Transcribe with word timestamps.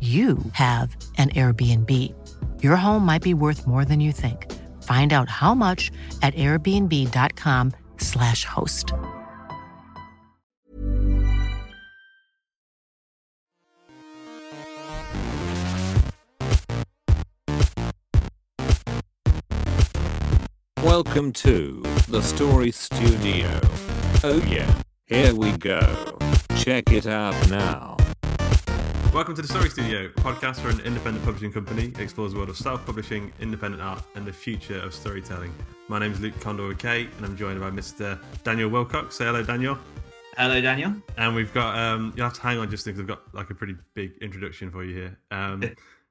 you 0.00 0.38
have 0.52 0.96
an 1.18 1.28
Airbnb. 1.30 2.14
Your 2.62 2.76
home 2.76 3.04
might 3.04 3.22
be 3.22 3.34
worth 3.34 3.66
more 3.66 3.84
than 3.84 4.00
you 4.00 4.12
think. 4.12 4.50
Find 4.82 5.12
out 5.12 5.28
how 5.28 5.54
much 5.54 5.90
at 6.22 6.34
airbnb.com/slash 6.36 8.46
host. 8.46 8.94
Welcome 20.82 21.34
to 21.34 21.82
the 22.08 22.22
Story 22.22 22.70
Studio. 22.70 23.60
Oh, 24.24 24.42
yeah, 24.48 24.82
here 25.04 25.34
we 25.34 25.52
go. 25.52 26.16
Check 26.56 26.90
it 26.90 27.06
out 27.06 27.50
now. 27.50 27.98
Welcome 29.12 29.34
to 29.34 29.42
the 29.42 29.48
Story 29.48 29.68
Studio, 29.70 30.04
a 30.04 30.08
podcast 30.20 30.60
for 30.60 30.68
an 30.68 30.78
independent 30.82 31.24
publishing 31.24 31.50
company 31.50 31.92
explores 31.98 32.30
the 32.30 32.38
world 32.38 32.48
of 32.48 32.56
self-publishing, 32.56 33.32
independent 33.40 33.82
art, 33.82 34.04
and 34.14 34.24
the 34.24 34.32
future 34.32 34.78
of 34.78 34.94
storytelling. 34.94 35.52
My 35.88 35.98
name 35.98 36.12
is 36.12 36.20
Luke 36.20 36.34
Kondor 36.34 36.78
K, 36.78 37.08
and 37.16 37.26
I'm 37.26 37.36
joined 37.36 37.58
by 37.58 37.70
Mr. 37.72 38.20
Daniel 38.44 38.70
Willcocks. 38.70 39.14
Say 39.14 39.24
hello, 39.24 39.42
Daniel. 39.42 39.76
Hello, 40.36 40.60
Daniel. 40.60 40.94
And 41.16 41.34
we've 41.34 41.52
got 41.52 41.76
um, 41.76 42.12
you'll 42.14 42.26
have 42.26 42.34
to 42.34 42.40
hang 42.40 42.58
on 42.58 42.70
just 42.70 42.84
because 42.84 43.00
I've 43.00 43.08
got 43.08 43.22
like 43.34 43.50
a 43.50 43.54
pretty 43.54 43.74
big 43.94 44.12
introduction 44.20 44.70
for 44.70 44.84
you 44.84 44.94
here. 44.94 45.18
Um, 45.32 45.64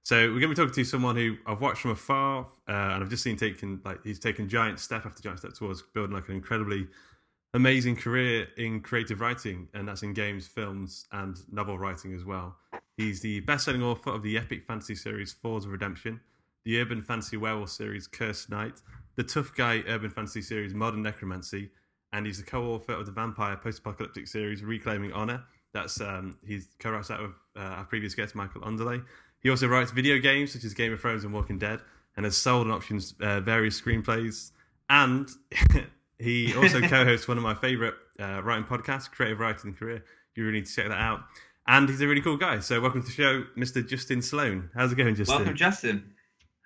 so 0.03 0.17
we're 0.17 0.41
going 0.41 0.41
to 0.41 0.49
be 0.49 0.55
talking 0.55 0.73
to 0.73 0.83
someone 0.83 1.15
who 1.15 1.37
I've 1.47 1.61
watched 1.61 1.79
from 1.83 1.91
afar, 1.91 2.47
uh, 2.67 2.71
and 2.71 3.01
I've 3.01 3.09
just 3.09 3.23
seen 3.23 3.37
taking 3.37 3.79
like 3.85 4.03
he's 4.03 4.19
taken 4.19 4.49
giant 4.49 4.77
step 4.77 5.05
after 5.05 5.23
giant 5.23 5.39
step 5.39 5.53
towards 5.53 5.81
building 5.93 6.13
like 6.13 6.27
an 6.27 6.35
incredibly 6.35 6.87
amazing 7.53 7.95
career 7.95 8.47
in 8.57 8.81
creative 8.81 9.21
writing, 9.21 9.67
and 9.73 9.87
that's 9.87 10.03
in 10.03 10.13
games, 10.13 10.47
films, 10.47 11.05
and 11.11 11.37
novel 11.51 11.77
writing 11.77 12.13
as 12.13 12.23
well. 12.23 12.55
He's 12.97 13.21
the 13.21 13.39
best-selling 13.41 13.81
author 13.81 14.11
of 14.11 14.23
the 14.23 14.37
epic 14.37 14.65
fantasy 14.65 14.95
series 14.95 15.33
Falls 15.33 15.65
of 15.65 15.71
Redemption, 15.71 16.19
the 16.65 16.79
urban 16.79 17.01
fantasy 17.01 17.37
werewolf 17.37 17.69
series 17.69 18.07
Cursed 18.07 18.49
Night, 18.49 18.81
the 19.15 19.23
tough 19.23 19.55
guy 19.55 19.83
urban 19.87 20.09
fantasy 20.09 20.41
series 20.41 20.73
Modern 20.73 21.01
Necromancy, 21.01 21.71
and 22.13 22.25
he's 22.25 22.37
the 22.37 22.43
co-author 22.43 22.93
of 22.93 23.05
the 23.05 23.11
vampire 23.11 23.55
post-apocalyptic 23.55 24.27
series 24.27 24.63
Reclaiming 24.63 25.13
Honor. 25.13 25.43
That's 25.73 26.01
um, 26.01 26.37
he's 26.45 26.67
co-writes 26.79 27.07
that 27.09 27.21
with 27.21 27.35
uh, 27.55 27.59
our 27.59 27.85
previous 27.85 28.15
guest 28.15 28.35
Michael 28.35 28.61
Anderle. 28.61 29.03
He 29.41 29.49
also 29.49 29.67
writes 29.67 29.91
video 29.91 30.17
games 30.17 30.51
such 30.51 30.63
as 30.63 30.73
Game 30.73 30.91
of 30.91 30.99
Thrones 30.99 31.23
and 31.23 31.33
Walking 31.33 31.57
Dead, 31.57 31.79
and 32.15 32.25
has 32.25 32.35
sold 32.35 32.65
and 32.65 32.73
options 32.73 33.13
uh, 33.21 33.39
various 33.39 33.79
screenplays. 33.79 34.51
And 34.89 35.29
he 36.19 36.53
also 36.55 36.81
co-hosts 36.87 37.27
one 37.27 37.37
of 37.37 37.43
my 37.43 37.55
favorite 37.55 37.95
uh, 38.19 38.41
writing 38.43 38.65
podcasts, 38.65 39.09
Creative 39.09 39.39
Writing 39.39 39.73
Career. 39.73 40.03
You 40.35 40.45
really 40.45 40.59
need 40.59 40.67
to 40.67 40.73
check 40.73 40.87
that 40.87 40.99
out 40.99 41.21
and 41.69 41.87
he's 41.87 42.01
a 42.01 42.07
really 42.07 42.21
cool 42.21 42.35
guy. 42.35 42.59
So 42.59 42.81
welcome 42.81 43.01
to 43.01 43.07
the 43.07 43.13
show, 43.13 43.43
Mr. 43.55 43.87
Justin 43.87 44.21
Sloan. 44.21 44.71
How's 44.73 44.91
it 44.91 44.95
going, 44.95 45.15
Justin? 45.15 45.37
Welcome, 45.37 45.55
Justin. 45.55 46.13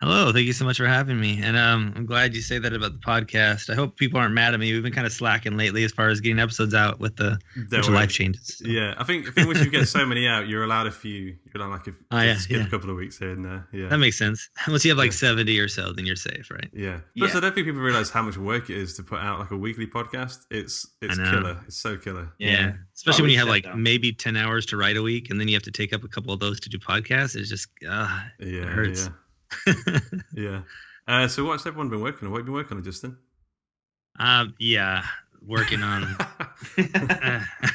Hello, 0.04 0.34
thank 0.34 0.46
you 0.46 0.52
so 0.52 0.66
much 0.66 0.76
for 0.76 0.86
having 0.86 1.18
me, 1.18 1.42
and 1.42 1.56
um, 1.56 1.94
I'm 1.96 2.06
glad 2.06 2.36
you 2.36 2.42
say 2.42 2.60
that 2.60 2.74
about 2.74 2.92
the 2.92 2.98
podcast. 2.98 3.70
I 3.70 3.76
hope 3.76 3.96
people 3.96 4.20
aren't 4.20 4.34
mad 4.34 4.54
at 4.54 4.60
me. 4.60 4.74
We've 4.74 4.84
been 4.84 4.92
kind 4.92 5.08
of 5.08 5.14
slacking 5.14 5.56
lately 5.56 5.86
as 5.86 5.94
far 5.94 6.10
as 6.10 6.20
getting 6.20 6.40
episodes 6.40 6.74
out 6.74 7.00
with 7.00 7.16
the 7.16 7.40
bunch 7.70 7.88
of 7.88 7.94
life 7.94 8.10
changes. 8.10 8.58
So. 8.58 8.68
Yeah, 8.68 8.96
I 8.98 9.06
think 9.06 9.30
I 9.30 9.32
think 9.32 9.48
once 9.48 9.64
you 9.64 9.72
get 9.72 9.88
so 9.88 10.06
many 10.06 10.28
out, 10.28 10.50
you're 10.50 10.66
allowed 10.66 10.88
a 10.88 10.92
few. 10.92 11.38
You're 11.46 11.64
allowed 11.64 11.72
like 11.72 11.88
a, 11.88 11.92
oh, 12.12 12.20
yeah, 12.20 12.36
skip 12.36 12.58
yeah. 12.58 12.68
a 12.68 12.70
couple 12.70 12.90
of 12.90 12.98
weeks 12.98 13.18
here 13.18 13.32
and 13.32 13.46
there. 13.46 13.66
Yeah, 13.72 13.88
that 13.88 13.98
makes 13.98 14.18
sense. 14.18 14.50
Once 14.68 14.84
you 14.84 14.92
have 14.92 14.98
like 14.98 15.12
yeah. 15.12 15.30
70 15.30 15.58
or 15.58 15.70
so, 15.70 15.94
then 15.94 16.06
you're 16.06 16.18
safe, 16.18 16.52
right? 16.52 16.68
Yeah. 16.74 17.00
Plus, 17.18 17.32
yeah. 17.32 17.38
I 17.38 17.40
don't 17.40 17.56
think 17.56 17.68
people 17.68 17.80
realize 17.80 18.10
how 18.10 18.24
much 18.24 18.36
work 18.36 18.70
it 18.70 18.76
is 18.76 18.96
to 18.98 19.04
put 19.04 19.22
out 19.22 19.40
like 19.40 19.52
a 19.52 19.58
weekly 19.58 19.88
podcast. 19.88 20.40
It's 20.52 20.86
it's 21.02 21.16
killer. 21.16 21.62
It's 21.66 21.78
so 21.78 21.96
killer. 21.96 22.34
Yeah, 22.40 22.52
yeah. 22.52 22.74
especially 22.94 23.22
when 23.22 23.32
you 23.32 23.40
have 23.40 23.48
like 23.48 23.64
down. 23.64 23.82
maybe 23.82 24.12
10 24.12 24.36
hours 24.36 24.66
to 24.66 24.76
write 24.76 24.98
a 24.98 25.02
week, 25.02 25.30
and 25.30 25.40
then 25.40 25.48
you 25.48 25.54
have 25.54 25.64
to 25.64 25.72
take 25.72 25.94
up 25.94 26.04
a 26.04 26.10
couple 26.10 26.34
of 26.34 26.42
those 26.42 26.60
to 26.60 26.70
do 26.70 26.78
podcasts. 26.78 27.38
It's 27.38 27.48
just 27.48 27.70
uh, 27.88 28.20
yeah, 28.42 28.64
it 28.64 28.68
hurts. 28.68 29.10
Yeah. 29.68 30.00
yeah. 30.36 30.62
Uh, 31.08 31.28
so 31.28 31.46
what's 31.46 31.66
everyone 31.66 31.90
been 31.90 32.02
working 32.02 32.28
on? 32.28 32.32
What 32.32 32.40
have 32.40 32.48
you 32.48 32.52
been 32.52 32.54
working 32.54 32.78
on, 32.78 32.84
Justin? 32.84 33.18
Um, 34.20 34.54
yeah, 34.60 35.04
working 35.46 35.82
on 35.82 36.04
uh, 36.04 36.16
too 36.78 36.88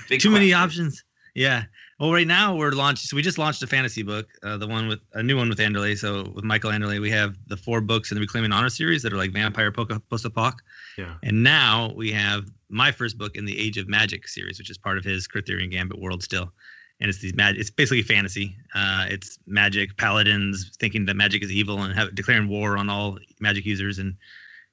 question. 0.09 0.33
many 0.33 0.53
options. 0.53 1.05
Yeah. 1.35 1.65
Well, 2.01 2.13
right 2.13 2.27
now 2.27 2.57
we're 2.57 2.71
launching. 2.73 3.07
So 3.07 3.17
we 3.17 3.23
just 3.23 3.39
launched 3.39 3.63
a 3.63 3.67
fantasy 3.67 4.03
book, 4.03 4.29
uh, 4.43 4.57
the 4.57 4.67
one 4.67 4.89
with 4.89 5.01
a 5.15 5.23
new 5.23 5.37
one 5.37 5.49
with 5.49 5.59
Anderle. 5.59 5.97
So 5.99 6.31
with 6.35 6.45
Michael 6.45 6.71
Anderle, 6.71 7.01
we 7.01 7.11
have 7.11 7.37
the 7.49 7.57
four 7.57 7.81
books 7.81 8.11
in 8.11 8.17
the 8.17 8.21
Reclaiming 8.21 8.53
Honor 8.53 8.69
series 8.69 9.03
that 9.03 9.13
are 9.13 9.17
like 9.17 9.33
vampire 9.33 9.71
post 9.73 10.25
apoc. 10.25 10.55
Yeah. 10.97 11.15
And 11.23 11.43
now 11.43 11.93
we 11.97 12.13
have 12.13 12.45
my 12.69 12.93
first 12.93 13.19
book 13.19 13.37
in 13.37 13.45
the 13.45 13.59
Age 13.59 13.79
of 13.79 13.89
Magic 13.89 14.29
series, 14.29 14.59
which 14.59 14.71
is 14.71 14.79
part 14.79 14.97
of 14.97 15.05
his 15.05 15.27
Kurtherian 15.27 15.71
Gambit 15.71 16.01
world 16.01 16.23
still 16.23 16.53
and 17.01 17.09
it's 17.09 17.19
these 17.19 17.35
mag. 17.35 17.57
It's 17.57 17.71
basically 17.71 18.03
fantasy. 18.03 18.57
Uh, 18.75 19.07
it's 19.09 19.39
magic 19.47 19.97
paladins 19.97 20.77
thinking 20.81 21.07
that 21.07 21.15
magic 21.15 21.43
is 21.43 21.51
evil 21.51 21.83
and 21.83 21.95
have, 21.95 22.15
declaring 22.15 22.49
war 22.49 22.77
on 22.77 22.91
all 22.91 23.19
magic 23.41 23.65
users, 23.65 23.99
and 23.99 24.17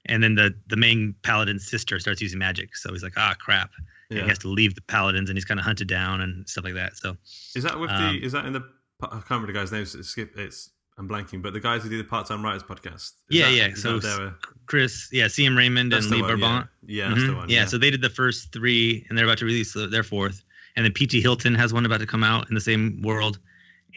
and 0.06 0.24
then 0.24 0.36
the 0.36 0.54
the 0.68 0.76
main 0.76 1.16
paladin's 1.24 1.70
sister 1.70 2.00
starts 2.00 2.22
using 2.22 2.40
magic. 2.40 2.76
So 2.76 2.92
he's 2.92 3.04
like, 3.04 3.14
ah, 3.18 3.36
crap. 3.40 3.72
Yeah. 4.10 4.22
he 4.22 4.30
has 4.30 4.38
to 4.40 4.50
leave 4.50 4.76
the 4.76 4.82
paladins, 4.82 5.30
and 5.30 5.38
he's 5.38 5.46
kind 5.46 5.60
of 5.60 5.66
hunted 5.66 5.88
down 5.88 6.22
and 6.22 6.48
stuff 6.48 6.64
like 6.64 6.76
that. 6.76 6.96
So 6.96 7.18
is 7.56 7.64
that 7.64 7.80
with 7.80 7.90
um, 7.90 8.14
the? 8.14 8.26
Is 8.26 8.32
that 8.34 8.46
in 8.46 8.54
the? 8.54 8.64
I 9.02 9.08
can't 9.08 9.30
remember 9.30 9.48
the 9.48 9.54
guy's 9.54 9.72
name. 9.72 9.82
It's, 9.82 10.08
skip. 10.08 10.38
It's 10.38 10.70
I'm 10.98 11.10
blanking, 11.10 11.42
but 11.42 11.54
the 11.54 11.60
guys 11.60 11.84
who 11.84 11.90
do 11.90 11.98
the 11.98 12.04
part 12.04 12.28
time 12.28 12.44
writers 12.44 12.64
podcast. 12.64 12.94
Is 12.96 13.14
yeah, 13.30 13.50
that, 13.50 13.56
yeah. 13.56 13.74
So 13.76 14.34
Chris, 14.68 15.10
yeah, 15.12 15.26
CM 15.26 15.58
Raymond 15.58 15.92
and 15.92 16.06
Lee 16.06 16.22
one, 16.22 16.40
Barbant. 16.40 16.68
Yeah, 16.86 17.10
yeah 17.10 17.16
mm-hmm. 17.16 17.28
the 17.28 17.36
one. 17.36 17.50
Yeah, 17.50 17.60
yeah, 17.62 17.66
so 17.66 17.78
they 17.78 17.92
did 17.92 18.02
the 18.02 18.10
first 18.10 18.54
three, 18.54 19.06
and 19.10 19.18
they're 19.18 19.26
about 19.26 19.40
to 19.40 19.46
release 19.46 19.74
their 19.74 20.04
fourth 20.04 20.45
and 20.76 20.86
then 20.86 20.92
P.T. 20.92 21.22
Hylton 21.22 21.56
has 21.56 21.74
one 21.74 21.86
about 21.86 22.00
to 22.00 22.06
come 22.06 22.24
out 22.24 22.50
in 22.50 22.56
the 22.56 22.62
same 22.62 23.02
world, 23.02 23.40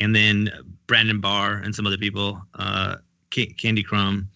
and 0.00 0.14
then 0.14 0.50
Brandon 0.86 1.20
Barr 1.20 1.54
and 1.54 1.74
some 1.74 1.86
other 1.86 1.98
people, 1.98 2.40
uh, 2.54 2.96
Candy 3.30 3.82
Crumb, 3.82 4.28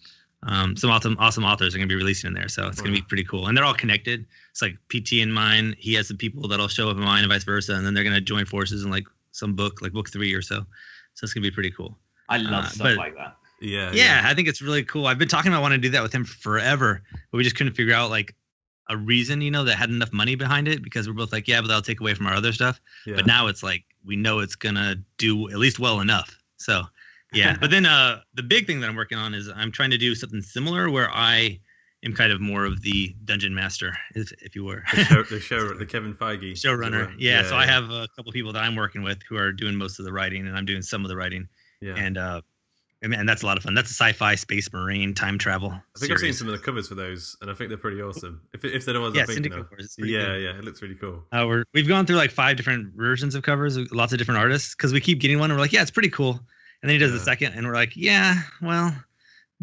um, 0.45 0.75
some 0.75 0.89
awesome 0.89 1.15
awesome 1.19 1.45
authors 1.45 1.73
are 1.73 1.77
going 1.77 1.87
to 1.87 1.93
be 1.93 1.97
releasing 1.97 2.27
in 2.27 2.33
there. 2.33 2.49
So 2.49 2.67
it's 2.67 2.81
going 2.81 2.93
to 2.93 3.01
be 3.01 3.05
pretty 3.07 3.23
cool, 3.23 3.47
and 3.47 3.57
they're 3.57 3.65
all 3.65 3.73
connected. 3.73 4.25
It's 4.51 4.61
like 4.61 4.77
PT 4.89 5.13
in 5.13 5.31
mine, 5.31 5.75
he 5.77 5.93
has 5.95 6.07
some 6.07 6.17
people 6.17 6.47
that'll 6.47 6.67
show 6.67 6.89
up 6.89 6.97
in 6.97 7.03
mine, 7.03 7.23
and 7.23 7.31
vice 7.31 7.43
versa, 7.43 7.73
and 7.73 7.85
then 7.85 7.93
they're 7.93 8.03
going 8.03 8.15
to 8.15 8.21
join 8.21 8.45
forces 8.45 8.83
in 8.83 8.91
like 8.91 9.05
some 9.31 9.55
book, 9.55 9.81
like 9.81 9.93
book 9.93 10.09
three 10.09 10.33
or 10.33 10.41
so. 10.41 10.65
So 11.15 11.23
it's 11.23 11.33
going 11.33 11.43
to 11.43 11.49
be 11.49 11.53
pretty 11.53 11.71
cool. 11.71 11.97
I 12.29 12.37
love 12.37 12.65
uh, 12.65 12.69
stuff 12.69 12.87
but, 12.87 12.97
like 12.97 13.15
that. 13.15 13.37
Yeah, 13.61 13.91
yeah, 13.93 14.21
yeah, 14.21 14.21
I 14.25 14.33
think 14.33 14.49
it's 14.49 14.61
really 14.61 14.83
cool. 14.83 15.07
I've 15.07 15.17
been 15.17 15.29
talking 15.29 15.51
about 15.51 15.61
wanting 15.61 15.81
to 15.81 15.87
do 15.87 15.91
that 15.91 16.03
with 16.03 16.13
him 16.13 16.25
forever, 16.25 17.01
but 17.31 17.37
we 17.37 17.43
just 17.43 17.55
couldn't 17.55 17.73
figure 17.73 17.93
out 17.93 18.09
like 18.09 18.35
a 18.89 18.97
reason, 18.97 19.41
you 19.41 19.51
know, 19.51 19.63
that 19.63 19.75
had 19.75 19.89
enough 19.89 20.11
money 20.11 20.35
behind 20.35 20.67
it 20.67 20.83
because 20.83 21.07
we're 21.07 21.13
both 21.13 21.31
like, 21.31 21.47
yeah, 21.47 21.61
but 21.61 21.67
that'll 21.67 21.81
take 21.81 22.01
away 22.01 22.13
from 22.13 22.27
our 22.27 22.33
other 22.33 22.51
stuff. 22.51 22.81
Yeah. 23.05 23.15
But 23.15 23.25
now 23.25 23.47
it's 23.47 23.63
like 23.63 23.83
we 24.05 24.15
know 24.15 24.39
it's 24.39 24.55
gonna 24.55 24.95
do 25.17 25.49
at 25.49 25.57
least 25.57 25.79
well 25.79 26.01
enough. 26.01 26.37
So 26.57 26.83
yeah. 27.33 27.55
but 27.61 27.71
then 27.71 27.85
uh 27.85 28.21
the 28.33 28.43
big 28.43 28.67
thing 28.67 28.79
that 28.81 28.89
I'm 28.89 28.95
working 28.95 29.17
on 29.17 29.33
is 29.33 29.49
I'm 29.55 29.71
trying 29.71 29.91
to 29.91 29.97
do 29.97 30.15
something 30.15 30.41
similar 30.41 30.89
where 30.89 31.09
I 31.11 31.59
am 32.03 32.13
kind 32.13 32.31
of 32.31 32.41
more 32.41 32.65
of 32.65 32.81
the 32.81 33.15
dungeon 33.25 33.55
master, 33.55 33.97
if, 34.15 34.31
if 34.41 34.55
you 34.55 34.65
were. 34.65 34.83
the, 34.93 35.03
show, 35.05 35.23
the 35.23 35.39
show, 35.39 35.73
the 35.73 35.85
Kevin 35.85 36.13
Feige 36.13 36.51
showrunner. 36.51 37.13
Yeah, 37.17 37.41
yeah, 37.41 37.49
So. 37.49 37.55
I 37.55 37.65
have 37.65 37.89
a 37.89 38.07
couple 38.15 38.31
people 38.31 38.51
that 38.53 38.61
I'm 38.61 38.75
working 38.75 39.03
with 39.03 39.19
who 39.27 39.37
are 39.37 39.51
doing 39.51 39.75
most 39.75 39.99
of 39.99 40.05
the 40.05 40.13
writing, 40.13 40.47
and 40.47 40.57
I'm 40.57 40.65
doing 40.65 40.81
some 40.81 41.03
of 41.03 41.09
the 41.09 41.15
writing. 41.15 41.47
Yeah. 41.81 41.95
And 41.95 42.17
uh, 42.17 42.41
and 43.03 43.27
that's 43.27 43.43
a 43.43 43.45
lot 43.45 43.57
of 43.57 43.63
fun. 43.63 43.73
That's 43.73 43.91
a 43.91 43.93
sci-fi, 43.93 44.35
space 44.35 44.71
marine, 44.71 45.13
time 45.13 45.37
travel. 45.37 45.71
I 45.71 45.99
think 45.99 46.11
I've 46.11 46.19
seen 46.19 46.33
some 46.33 46.47
of 46.47 46.53
the 46.53 46.63
covers 46.63 46.87
for 46.87 46.95
those, 46.95 47.35
and 47.41 47.51
I 47.51 47.53
think 47.53 47.69
they're 47.69 47.77
pretty 47.77 48.01
awesome. 48.01 48.41
If 48.53 48.63
if 48.63 48.85
they're 48.85 48.93
the 48.93 49.01
ones 49.01 49.15
yeah, 49.15 49.25
Syndicate 49.25 49.69
covers, 49.69 49.95
yeah, 49.97 50.35
yeah, 50.35 50.57
it 50.57 50.63
looks 50.63 50.81
really 50.81 50.95
cool. 50.95 51.23
Uh, 51.31 51.45
we're 51.47 51.63
we've 51.73 51.87
gone 51.87 52.05
through 52.05 52.15
like 52.15 52.31
five 52.31 52.55
different 52.55 52.93
versions 52.95 53.35
of 53.35 53.43
covers, 53.43 53.77
lots 53.91 54.13
of 54.13 54.19
different 54.19 54.39
artists, 54.39 54.75
because 54.75 54.93
we 54.93 55.01
keep 55.01 55.19
getting 55.19 55.39
one 55.39 55.51
and 55.51 55.57
we're 55.57 55.63
like, 55.63 55.73
yeah, 55.73 55.81
it's 55.81 55.91
pretty 55.91 56.09
cool, 56.09 56.31
and 56.81 56.89
then 56.89 56.91
he 56.91 56.97
does 56.97 57.11
the 57.11 57.19
second, 57.19 57.53
and 57.53 57.67
we're 57.67 57.73
like, 57.73 57.95
yeah, 57.95 58.35
well, 58.61 58.95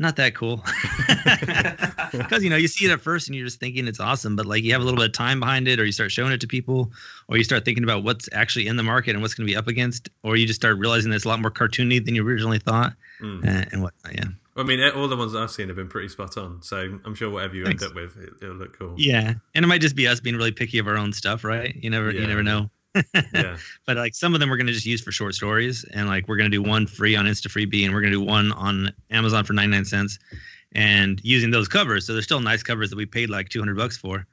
not 0.01 0.17
that 0.17 0.35
cool, 0.35 0.65
because 2.13 2.43
you 2.43 2.51
know 2.51 2.57
you 2.57 2.67
see 2.69 2.87
it 2.87 2.91
at 2.91 3.01
first 3.01 3.29
and 3.29 3.37
you're 3.37 3.45
just 3.47 3.61
thinking 3.61 3.87
it's 3.87 4.01
awesome, 4.01 4.35
but 4.37 4.47
like 4.47 4.65
you 4.65 4.73
have 4.73 4.81
a 4.81 4.85
little 4.85 4.99
bit 4.99 5.07
of 5.07 5.13
time 5.13 5.39
behind 5.41 5.69
it, 5.69 5.79
or 5.79 5.85
you 5.85 5.93
start 5.93 6.11
showing 6.11 6.33
it 6.33 6.41
to 6.41 6.47
people, 6.47 6.91
or 7.29 7.37
you 7.37 7.45
start 7.45 7.65
thinking 7.65 7.85
about 7.85 8.03
what's 8.03 8.29
actually 8.33 8.67
in 8.67 8.77
the 8.77 8.83
market 8.83 9.11
and 9.13 9.23
what's 9.23 9.35
going 9.35 9.47
to 9.47 9.53
be 9.53 9.57
up 9.57 9.69
against, 9.69 10.09
or 10.23 10.37
you 10.37 10.47
just 10.47 10.61
start 10.61 10.79
realizing 10.79 11.13
it's 11.13 11.25
a 11.25 11.29
lot 11.29 11.41
more 11.41 11.51
cartoony 11.51 12.05
than 12.05 12.15
you 12.15 12.27
originally 12.27 12.59
thought, 12.59 12.93
Mm. 13.21 13.45
uh, 13.47 13.67
and 13.73 13.83
what, 13.83 13.93
yeah. 14.15 14.25
I 14.57 14.63
mean, 14.63 14.81
all 14.95 15.07
the 15.09 15.17
ones 15.17 15.35
I've 15.35 15.51
seen 15.51 15.69
have 15.69 15.77
been 15.77 15.89
pretty 15.89 16.09
spot 16.09 16.37
on. 16.39 16.63
So 16.63 16.99
I'm 17.05 17.15
sure 17.15 17.29
whatever 17.31 17.55
you 17.55 17.65
Thanks. 17.67 17.83
end 17.83 17.91
up 17.91 17.97
with, 17.97 18.17
it, 18.17 18.31
it'll 18.43 18.57
look 18.57 18.79
cool. 18.79 18.95
Yeah, 18.97 19.35
and 19.55 19.65
it 19.65 19.69
might 19.69 19.83
just 19.83 19.95
be 19.95 20.09
us 20.09 20.21
being 20.21 20.37
really 20.37 20.53
picky 20.53 20.79
of 20.79 20.89
our 20.89 20.97
own 20.97 21.13
stuff, 21.13 21.45
right? 21.45 21.77
You 21.77 21.91
never, 21.91 22.11
Yeah. 22.11 22.23
you 22.23 22.27
never 22.27 22.43
know. 22.43 22.71
Yeah. 22.95 23.57
but 23.87 23.97
like 23.97 24.15
some 24.15 24.35
of 24.35 24.41
them 24.41 24.51
we're 24.51 24.57
gonna 24.57 24.73
just 24.73 24.87
use 24.87 25.01
for 25.01 25.13
short 25.13 25.35
stories, 25.35 25.85
and 25.93 26.09
like 26.09 26.27
we're 26.29 26.37
gonna 26.37 26.49
do 26.51 26.63
one 26.63 26.87
free 26.87 27.17
on 27.17 27.27
InstaFreebie, 27.27 27.85
and 27.85 27.95
we're 27.95 28.01
gonna 28.01 28.13
do 28.13 28.21
one 28.21 28.53
on 28.53 28.93
Amazon 29.11 29.45
for 29.45 29.53
99 29.53 29.85
cents, 29.85 30.19
and 30.73 31.21
using 31.23 31.51
those 31.51 31.69
covers. 31.69 32.07
So 32.07 32.13
they're 32.13 32.23
still 32.23 32.41
nice 32.41 32.63
covers 32.63 32.91
that 32.91 32.97
we 32.97 33.07
paid 33.07 33.31
like 33.31 33.49
200 33.49 33.77
bucks 33.77 33.97
for, 33.97 34.27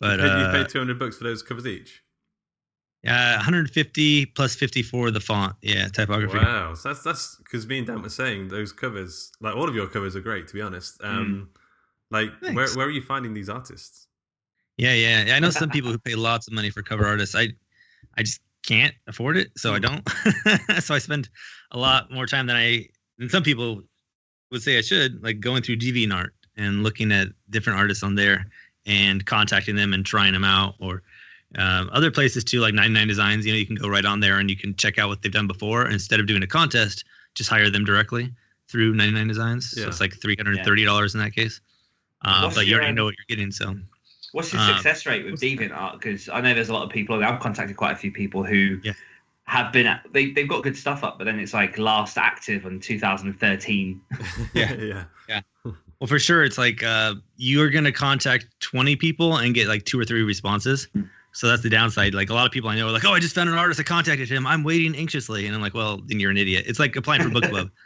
but 0.00 0.18
you, 0.18 0.24
paid, 0.24 0.30
uh, 0.30 0.52
paid 0.52 0.68
200 0.68 0.98
bucks 0.98 1.16
for 1.18 1.24
those 1.24 1.42
covers 1.42 1.66
each. 1.66 2.02
uh, 3.06 3.34
150 3.36 4.26
plus 4.26 4.54
50 4.56 4.82
for 4.82 5.10
the 5.10 5.20
font. 5.20 5.54
Yeah, 5.62 5.88
typography. 5.88 6.38
Wow, 6.38 6.74
so 6.74 6.88
that's 6.88 7.02
that's 7.02 7.36
because 7.36 7.66
me 7.66 7.78
and 7.78 7.86
Dan 7.86 8.02
were 8.02 8.08
saying 8.08 8.48
those 8.48 8.72
covers, 8.72 9.30
like 9.40 9.54
all 9.54 9.68
of 9.68 9.74
your 9.74 9.86
covers, 9.86 10.16
are 10.16 10.20
great. 10.20 10.48
To 10.48 10.54
be 10.54 10.62
honest, 10.62 11.00
um, 11.04 11.50
like 12.10 12.30
where 12.40 12.50
Hmm. 12.50 12.56
Thanks. 12.56 12.76
where 12.76 12.86
are 12.86 12.90
you 12.90 13.02
finding 13.02 13.34
these 13.34 13.48
artists? 13.48 14.06
Yeah, 14.78 14.94
yeah. 14.94 15.24
yeah, 15.26 15.34
I 15.36 15.40
know 15.40 15.50
some 15.50 15.70
people 15.70 15.90
who 15.90 15.98
pay 15.98 16.14
lots 16.14 16.46
of 16.46 16.54
money 16.54 16.70
for 16.70 16.82
cover 16.82 17.04
artists. 17.04 17.34
I, 17.34 17.48
I 18.18 18.22
just 18.22 18.40
can't 18.66 18.94
afford 19.06 19.36
it, 19.36 19.50
so 19.56 19.72
I 19.74 19.78
don't. 19.78 20.06
so 20.80 20.94
I 20.94 20.98
spend 20.98 21.28
a 21.70 21.78
lot 21.78 22.10
more 22.10 22.26
time 22.26 22.46
than 22.46 22.56
I. 22.56 22.86
And 23.18 23.30
some 23.30 23.42
people 23.42 23.82
would 24.50 24.62
say 24.62 24.76
I 24.76 24.80
should, 24.82 25.22
like 25.22 25.40
going 25.40 25.62
through 25.62 25.76
DeviantArt 25.76 26.30
and 26.56 26.82
looking 26.82 27.12
at 27.12 27.28
different 27.50 27.78
artists 27.78 28.02
on 28.02 28.14
there 28.14 28.46
and 28.86 29.24
contacting 29.24 29.76
them 29.76 29.94
and 29.94 30.04
trying 30.04 30.32
them 30.32 30.44
out, 30.44 30.74
or 30.80 31.02
um, 31.56 31.88
other 31.92 32.10
places 32.10 32.44
too, 32.44 32.60
like 32.60 32.74
99 32.74 33.06
Designs. 33.08 33.46
You 33.46 33.52
know, 33.52 33.58
you 33.58 33.66
can 33.66 33.76
go 33.76 33.88
right 33.88 34.04
on 34.04 34.20
there 34.20 34.38
and 34.38 34.50
you 34.50 34.56
can 34.56 34.74
check 34.74 34.98
out 34.98 35.08
what 35.08 35.22
they've 35.22 35.32
done 35.32 35.46
before. 35.46 35.88
Instead 35.88 36.20
of 36.20 36.26
doing 36.26 36.42
a 36.42 36.46
contest, 36.46 37.04
just 37.34 37.48
hire 37.48 37.70
them 37.70 37.84
directly 37.84 38.32
through 38.68 38.94
99 38.94 39.28
Designs. 39.28 39.70
So 39.70 39.82
Yeah. 39.82 39.86
it's 39.86 40.00
like 40.00 40.12
$330 40.18 41.14
in 41.14 41.20
that 41.20 41.34
case. 41.34 41.60
Uh, 42.22 42.52
but 42.52 42.66
you 42.66 42.74
already 42.74 42.92
know 42.92 43.04
what 43.04 43.14
you're 43.16 43.36
getting, 43.36 43.52
so. 43.52 43.76
What's 44.32 44.52
your 44.52 44.60
Um, 44.62 44.74
success 44.74 45.06
rate 45.06 45.24
with 45.24 45.40
Deviant 45.40 45.74
Art? 45.74 46.00
Because 46.00 46.28
I 46.28 46.40
know 46.40 46.54
there's 46.54 46.68
a 46.68 46.72
lot 46.74 46.84
of 46.84 46.90
people. 46.90 47.22
I've 47.24 47.40
contacted 47.40 47.76
quite 47.76 47.92
a 47.92 47.96
few 47.96 48.12
people 48.12 48.44
who 48.44 48.80
Yeah. 48.82 48.92
have 49.44 49.72
been. 49.72 49.86
At, 49.86 50.04
they 50.12 50.30
they've 50.32 50.48
got 50.48 50.62
good 50.62 50.76
stuff 50.76 51.02
up, 51.04 51.16
but 51.18 51.24
then 51.24 51.38
it's 51.38 51.54
like 51.54 51.78
last 51.78 52.18
active 52.18 52.66
in 52.66 52.80
2013. 52.80 54.00
yeah, 54.54 55.04
yeah, 55.28 55.40
Well, 55.64 56.06
for 56.06 56.18
sure, 56.18 56.44
it's 56.44 56.58
like 56.58 56.82
uh, 56.82 57.14
you're 57.36 57.70
gonna 57.70 57.92
contact 57.92 58.46
20 58.60 58.96
people 58.96 59.38
and 59.38 59.54
get 59.54 59.66
like 59.68 59.84
two 59.84 59.98
or 59.98 60.04
three 60.04 60.22
responses. 60.22 60.88
So 61.32 61.46
that's 61.46 61.62
the 61.62 61.70
downside. 61.70 62.14
Like 62.14 62.30
a 62.30 62.34
lot 62.34 62.46
of 62.46 62.52
people 62.52 62.68
I 62.70 62.76
know 62.76 62.88
are 62.88 62.92
like, 62.92 63.04
"Oh, 63.04 63.12
I 63.12 63.20
just 63.20 63.34
found 63.34 63.48
an 63.48 63.56
artist. 63.56 63.78
I 63.78 63.82
contacted 63.84 64.28
him. 64.28 64.46
I'm 64.46 64.64
waiting 64.64 64.96
anxiously." 64.96 65.46
And 65.46 65.54
I'm 65.54 65.60
like, 65.60 65.74
"Well, 65.74 65.98
then 66.06 66.18
you're 66.20 66.30
an 66.30 66.36
idiot." 66.36 66.64
It's 66.66 66.78
like 66.78 66.96
applying 66.96 67.22
for 67.22 67.30
book 67.30 67.44
club. 67.44 67.70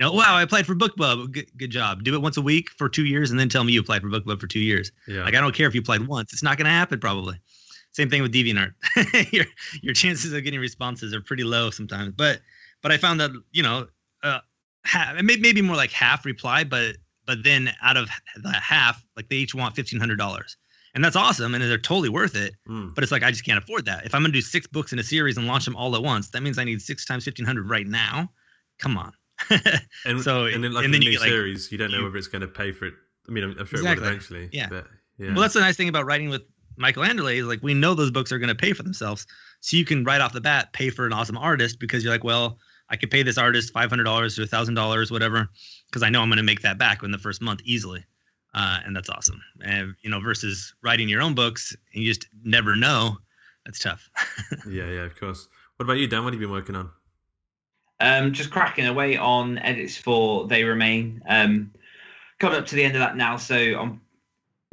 Know, 0.00 0.12
wow, 0.12 0.36
I 0.36 0.42
applied 0.42 0.64
for 0.66 0.74
book 0.74 0.96
club. 0.96 1.32
Good, 1.32 1.50
good 1.56 1.70
job. 1.70 2.04
Do 2.04 2.14
it 2.14 2.22
once 2.22 2.36
a 2.36 2.42
week 2.42 2.70
for 2.70 2.88
two 2.88 3.04
years, 3.04 3.30
and 3.32 3.40
then 3.40 3.48
tell 3.48 3.64
me 3.64 3.72
you 3.72 3.80
applied 3.80 4.02
for 4.02 4.08
book 4.08 4.24
club 4.24 4.40
for 4.40 4.46
two 4.46 4.60
years. 4.60 4.92
yeah. 5.08 5.24
Like 5.24 5.34
I 5.34 5.40
don't 5.40 5.54
care 5.54 5.66
if 5.66 5.74
you 5.74 5.80
applied 5.80 6.06
once. 6.06 6.32
It's 6.32 6.42
not 6.42 6.56
gonna 6.56 6.70
happen 6.70 7.00
probably. 7.00 7.38
Same 7.92 8.08
thing 8.08 8.22
with 8.22 8.32
DeviantArt. 8.32 8.74
your 9.32 9.46
your 9.82 9.94
chances 9.94 10.32
of 10.32 10.44
getting 10.44 10.60
responses 10.60 11.12
are 11.14 11.20
pretty 11.20 11.42
low 11.42 11.70
sometimes. 11.70 12.12
But 12.16 12.40
but 12.80 12.92
I 12.92 12.96
found 12.96 13.18
that 13.20 13.30
you 13.50 13.62
know, 13.62 13.88
uh, 14.22 14.38
half, 14.84 15.20
may- 15.22 15.36
maybe 15.36 15.62
more 15.62 15.74
like 15.74 15.90
half 15.90 16.24
reply, 16.24 16.62
but 16.62 16.96
but 17.26 17.42
then 17.42 17.70
out 17.82 17.96
of 17.96 18.08
the 18.36 18.52
half, 18.52 19.04
like 19.16 19.28
they 19.28 19.36
each 19.36 19.54
want 19.54 19.74
fifteen 19.74 19.98
hundred 19.98 20.16
dollars, 20.18 20.56
and 20.94 21.02
that's 21.04 21.16
awesome, 21.16 21.54
and 21.54 21.64
they're 21.64 21.76
totally 21.76 22.08
worth 22.08 22.36
it. 22.36 22.54
Mm. 22.68 22.94
But 22.94 23.02
it's 23.02 23.10
like 23.10 23.24
I 23.24 23.30
just 23.32 23.44
can't 23.44 23.58
afford 23.58 23.84
that. 23.86 24.06
If 24.06 24.14
I'm 24.14 24.22
gonna 24.22 24.32
do 24.32 24.42
six 24.42 24.68
books 24.68 24.92
in 24.92 25.00
a 25.00 25.02
series 25.02 25.36
and 25.36 25.48
launch 25.48 25.64
them 25.64 25.74
all 25.74 25.96
at 25.96 26.02
once, 26.02 26.30
that 26.30 26.42
means 26.42 26.56
I 26.56 26.62
need 26.64 26.80
six 26.80 27.04
times 27.04 27.24
fifteen 27.24 27.46
hundred 27.46 27.68
right 27.68 27.86
now. 27.86 28.30
Come 28.78 28.96
on. 28.96 29.12
And 30.04 30.20
So, 30.22 30.46
and 30.46 30.62
then 30.64 30.72
like 30.72 30.84
and 30.84 30.92
then 30.94 31.00
the 31.00 31.06
you 31.06 31.10
new 31.12 31.16
get, 31.16 31.20
like, 31.22 31.28
series, 31.30 31.70
you 31.72 31.78
don't 31.78 31.90
know 31.90 31.98
you- 31.98 32.04
whether 32.04 32.16
it's 32.16 32.28
going 32.28 32.42
to 32.42 32.48
pay 32.48 32.72
for 32.72 32.86
it. 32.86 32.94
I 33.28 33.32
mean, 33.32 33.44
I'm, 33.44 33.50
I'm 33.58 33.66
sure 33.66 33.78
Exactly. 33.78 33.90
it 33.90 34.00
will 34.00 34.06
eventually. 34.08 34.48
Yeah. 34.52 34.68
but, 34.70 34.86
yeah. 35.18 35.32
Well, 35.32 35.42
that's 35.42 35.54
the 35.54 35.60
nice 35.60 35.76
thing 35.76 35.88
about 35.88 36.06
writing 36.06 36.30
with 36.30 36.42
Michael 36.76 37.02
Anderle 37.02 37.36
is 37.36 37.44
like 37.46 37.62
we 37.62 37.74
know 37.74 37.94
those 37.94 38.10
books 38.10 38.30
are 38.32 38.38
going 38.38 38.48
to 38.48 38.54
pay 38.54 38.72
for 38.72 38.82
themselves, 38.84 39.26
so 39.60 39.76
you 39.76 39.84
can 39.84 40.04
right 40.04 40.20
off 40.20 40.32
the 40.32 40.40
bat 40.40 40.72
pay 40.72 40.90
for 40.90 41.06
an 41.06 41.12
awesome 41.12 41.36
artist 41.36 41.78
because 41.80 42.02
you're 42.04 42.12
like, 42.12 42.22
well, 42.24 42.58
I 42.88 42.96
could 42.96 43.10
pay 43.10 43.22
this 43.24 43.36
artist 43.36 43.72
five 43.72 43.90
hundred 43.90 44.04
dollars 44.04 44.38
or 44.38 44.46
thousand 44.46 44.74
dollars, 44.74 45.10
whatever, 45.10 45.48
because 45.90 46.02
I 46.04 46.08
know 46.08 46.22
I'm 46.22 46.28
going 46.28 46.36
to 46.38 46.42
make 46.44 46.62
that 46.62 46.78
back 46.78 47.02
in 47.02 47.10
the 47.10 47.18
first 47.18 47.42
month 47.42 47.60
easily, 47.64 48.04
uh, 48.54 48.78
and 48.86 48.94
that's 48.94 49.10
awesome. 49.10 49.42
And 49.62 49.94
you 50.02 50.08
know, 50.10 50.20
versus 50.20 50.72
writing 50.82 51.08
your 51.08 51.20
own 51.20 51.34
books 51.34 51.76
and 51.92 52.02
you 52.04 52.08
just 52.14 52.28
never 52.44 52.76
know, 52.76 53.18
that's 53.66 53.80
tough. 53.80 54.08
yeah, 54.70 54.86
yeah, 54.88 55.02
of 55.04 55.18
course. 55.18 55.48
What 55.76 55.84
about 55.84 55.98
you, 55.98 56.06
Dan? 56.06 56.22
What 56.24 56.32
have 56.32 56.40
you 56.40 56.46
been 56.46 56.54
working 56.54 56.76
on? 56.76 56.90
Um, 58.00 58.32
just 58.32 58.50
cracking 58.50 58.86
away 58.86 59.16
on 59.16 59.58
edits 59.58 59.96
for 59.96 60.46
They 60.46 60.62
Remain. 60.64 61.20
Um, 61.28 61.72
coming 62.38 62.58
up 62.58 62.66
to 62.66 62.76
the 62.76 62.84
end 62.84 62.94
of 62.94 63.00
that 63.00 63.16
now, 63.16 63.36
so 63.36 63.56
I'm, 63.56 64.00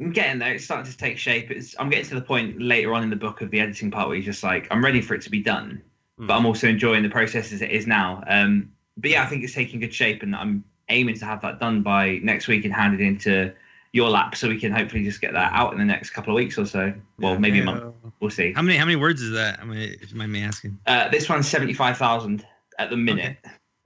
I'm 0.00 0.12
getting 0.12 0.38
there. 0.38 0.54
It's 0.54 0.64
starting 0.64 0.90
to 0.90 0.96
take 0.96 1.18
shape. 1.18 1.50
It's, 1.50 1.74
I'm 1.80 1.90
getting 1.90 2.04
to 2.06 2.14
the 2.14 2.20
point 2.20 2.62
later 2.62 2.94
on 2.94 3.02
in 3.02 3.10
the 3.10 3.16
book 3.16 3.40
of 3.40 3.50
the 3.50 3.58
editing 3.58 3.90
part 3.90 4.06
where 4.06 4.16
you're 4.16 4.24
just 4.24 4.44
like, 4.44 4.68
I'm 4.70 4.84
ready 4.84 5.00
for 5.00 5.14
it 5.14 5.22
to 5.22 5.30
be 5.30 5.40
done, 5.42 5.82
Mm. 6.18 6.28
but 6.28 6.36
I'm 6.36 6.46
also 6.46 6.66
enjoying 6.66 7.02
the 7.02 7.10
process 7.10 7.52
as 7.52 7.60
it 7.60 7.70
is 7.70 7.86
now. 7.86 8.22
Um, 8.26 8.72
but 8.96 9.10
yeah, 9.10 9.22
I 9.22 9.26
think 9.26 9.42
it's 9.44 9.52
taking 9.52 9.80
good 9.80 9.92
shape, 9.92 10.22
and 10.22 10.34
I'm 10.34 10.64
aiming 10.88 11.18
to 11.18 11.24
have 11.26 11.42
that 11.42 11.58
done 11.60 11.82
by 11.82 12.20
next 12.22 12.48
week 12.48 12.64
and 12.64 12.72
handed 12.72 13.00
into 13.02 13.52
your 13.92 14.08
lap, 14.08 14.34
so 14.36 14.48
we 14.48 14.58
can 14.58 14.72
hopefully 14.72 15.04
just 15.04 15.20
get 15.20 15.32
that 15.34 15.52
out 15.52 15.72
in 15.74 15.78
the 15.78 15.84
next 15.84 16.10
couple 16.10 16.32
of 16.32 16.36
weeks 16.36 16.56
or 16.56 16.64
so. 16.64 16.94
Well, 17.18 17.32
Yeah. 17.32 17.38
maybe 17.38 17.60
a 17.60 17.64
month. 17.64 17.92
We'll 18.20 18.30
see. 18.30 18.52
How 18.54 18.62
many 18.62 18.78
how 18.78 18.86
many 18.86 18.96
words 18.96 19.20
is 19.20 19.32
that? 19.32 19.58
I 19.60 19.64
mean, 19.66 19.96
if 20.00 20.10
you 20.10 20.16
mind 20.16 20.32
me 20.32 20.42
asking. 20.42 20.78
Uh, 20.86 21.08
this 21.10 21.28
one's 21.28 21.46
seventy-five 21.48 21.98
thousand 21.98 22.46
at 22.78 22.90
the 22.90 22.96
minute. 22.96 23.36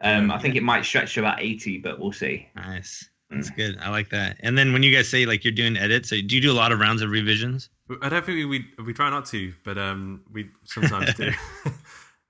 Um, 0.03 0.29
Yeah. 0.29 0.35
I 0.35 0.39
think 0.39 0.57
it 0.57 0.63
might 0.63 0.85
stretch 0.85 1.15
to 1.15 1.21
about 1.21 1.41
eighty, 1.43 1.79
but 1.79 1.99
we'll 1.99 2.13
see. 2.13 2.49
Nice. 2.57 3.09
That's 3.31 3.51
good. 3.51 3.79
I 3.81 3.91
like 3.91 4.09
that. 4.11 4.39
And 4.41 4.59
then 4.59 4.73
when 4.73 4.83
you 4.83 4.93
guys 4.93 5.09
say 5.09 5.25
like 5.25 5.45
you're 5.45 5.53
doing 5.53 5.77
edits, 5.77 6.09
so 6.11 6.17
do 6.21 6.35
you 6.35 6.41
do 6.41 6.51
a 6.51 6.55
lot 6.55 6.73
of 6.73 6.81
rounds 6.81 7.01
of 7.01 7.11
revisions? 7.11 7.69
I 8.03 8.09
don't 8.09 8.25
think 8.25 8.37
we 8.37 8.45
we, 8.45 8.65
we 8.85 8.93
try 8.93 9.09
not 9.11 9.25
to, 9.27 9.53
but 9.65 9.79
um, 9.79 10.23
we 10.33 10.49
sometimes 10.65 11.15
do. 11.15 11.31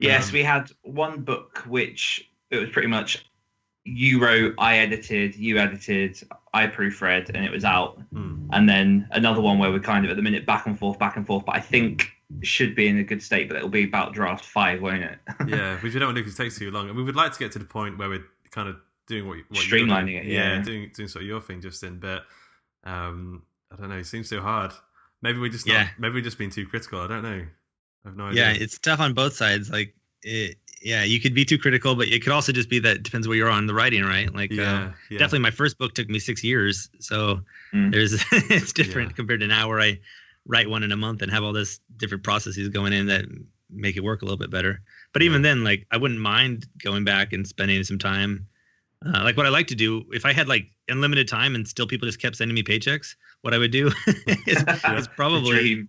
Yes, 0.02 0.28
Um, 0.28 0.32
we 0.32 0.42
had 0.42 0.70
one 0.82 1.20
book 1.22 1.58
which 1.66 2.26
it 2.50 2.56
was 2.58 2.70
pretty 2.70 2.88
much 2.88 3.24
you 3.84 4.18
wrote, 4.18 4.54
I 4.58 4.78
edited, 4.78 5.36
you 5.36 5.58
edited, 5.58 6.18
I 6.54 6.66
proofread, 6.68 7.30
and 7.34 7.44
it 7.44 7.50
was 7.50 7.64
out. 7.64 8.00
mm. 8.12 8.46
And 8.52 8.66
then 8.68 9.06
another 9.12 9.40
one 9.42 9.58
where 9.58 9.70
we're 9.70 9.78
kind 9.78 10.04
of 10.06 10.10
at 10.10 10.16
the 10.16 10.22
minute 10.22 10.46
back 10.46 10.66
and 10.66 10.78
forth, 10.78 10.98
back 10.98 11.16
and 11.16 11.26
forth. 11.26 11.44
But 11.44 11.56
I 11.56 11.60
think 11.60 12.10
should 12.42 12.74
be 12.74 12.86
in 12.88 12.98
a 12.98 13.04
good 13.04 13.22
state, 13.22 13.48
but 13.48 13.56
it'll 13.56 13.68
be 13.68 13.84
about 13.84 14.12
draft 14.14 14.44
five, 14.44 14.80
won't 14.80 15.02
it? 15.02 15.18
yeah, 15.48 15.74
which 15.80 15.94
we 15.94 15.98
don't 16.00 16.08
want 16.08 16.16
to 16.16 16.20
do 16.22 16.24
because 16.24 16.38
it 16.38 16.42
takes 16.42 16.58
too 16.58 16.70
long. 16.70 16.88
And 16.88 16.96
we 16.96 17.02
would 17.02 17.16
like 17.16 17.32
to 17.32 17.38
get 17.38 17.52
to 17.52 17.58
the 17.58 17.64
point 17.64 17.98
where 17.98 18.08
we're 18.08 18.24
kind 18.50 18.68
of 18.68 18.76
doing 19.06 19.26
what, 19.26 19.38
what 19.48 19.68
you're 19.68 19.80
Streamlining 19.80 20.06
doing. 20.06 20.16
it, 20.18 20.26
yeah. 20.26 20.62
doing 20.62 20.90
doing 20.94 21.08
sort 21.08 21.22
of 21.22 21.28
your 21.28 21.40
thing, 21.40 21.60
Justin. 21.60 21.98
But 21.98 22.24
um, 22.84 23.42
I 23.72 23.76
don't 23.76 23.88
know. 23.88 23.96
It 23.98 24.06
seems 24.06 24.28
so 24.28 24.40
hard. 24.40 24.72
Maybe 25.22 25.38
we 25.38 25.50
just 25.50 25.66
Yeah. 25.66 25.82
not, 25.84 25.90
maybe 25.98 26.14
we're 26.14 26.20
just 26.24 26.38
been 26.38 26.50
too 26.50 26.66
critical. 26.66 27.00
I 27.00 27.06
don't 27.06 27.22
know. 27.22 27.44
I 28.04 28.08
have 28.08 28.16
no 28.16 28.26
idea. 28.28 28.42
Yeah, 28.44 28.52
it's 28.58 28.78
tough 28.78 29.00
on 29.00 29.12
both 29.12 29.34
sides. 29.34 29.70
Like, 29.70 29.94
it, 30.22 30.56
yeah, 30.82 31.04
you 31.04 31.20
could 31.20 31.34
be 31.34 31.44
too 31.44 31.58
critical, 31.58 31.94
but 31.94 32.08
it 32.08 32.22
could 32.22 32.32
also 32.32 32.52
just 32.52 32.70
be 32.70 32.78
that 32.78 32.96
it 32.96 33.02
depends 33.02 33.28
where 33.28 33.36
you're 33.36 33.50
on 33.50 33.66
the 33.66 33.74
writing, 33.74 34.02
right? 34.02 34.34
Like, 34.34 34.50
yeah, 34.50 34.84
um, 34.84 34.94
yeah. 35.10 35.18
definitely 35.18 35.40
my 35.40 35.50
first 35.50 35.76
book 35.76 35.92
took 35.94 36.08
me 36.08 36.18
six 36.18 36.42
years, 36.42 36.88
so 37.00 37.40
Mm. 37.74 37.92
there's 37.92 38.24
it's 38.32 38.72
different 38.72 39.10
Yeah. 39.10 39.14
compared 39.16 39.40
to 39.40 39.46
now 39.46 39.68
where 39.68 39.80
I 39.80 40.00
write 40.46 40.68
one 40.68 40.82
in 40.82 40.92
a 40.92 40.96
month 40.96 41.22
and 41.22 41.30
have 41.30 41.44
all 41.44 41.52
this 41.52 41.80
different 41.96 42.24
processes 42.24 42.68
going 42.68 42.92
in 42.92 43.06
that 43.06 43.24
make 43.70 43.96
it 43.96 44.02
work 44.02 44.22
a 44.22 44.24
little 44.24 44.38
bit 44.38 44.50
better. 44.50 44.80
But 45.12 45.22
even 45.22 45.42
then, 45.42 45.62
like, 45.64 45.86
I 45.90 45.96
wouldn't 45.96 46.20
mind 46.20 46.66
going 46.82 47.04
back 47.04 47.32
and 47.32 47.46
spending 47.46 47.82
some 47.84 47.98
time. 47.98 48.46
Uh, 49.06 49.22
like 49.24 49.36
what 49.36 49.46
I 49.46 49.48
like 49.48 49.66
to 49.68 49.74
do, 49.74 50.04
if 50.12 50.26
I 50.26 50.32
had 50.32 50.46
like 50.48 50.66
unlimited 50.88 51.26
time 51.28 51.54
and 51.54 51.66
still 51.66 51.86
people 51.86 52.06
just 52.06 52.20
kept 52.20 52.36
sending 52.36 52.54
me 52.54 52.62
paychecks, 52.62 53.14
what 53.42 53.54
I 53.54 53.58
would 53.58 53.70
do 53.70 53.90
is, 54.46 54.64
is 54.84 55.08
probably 55.08 55.88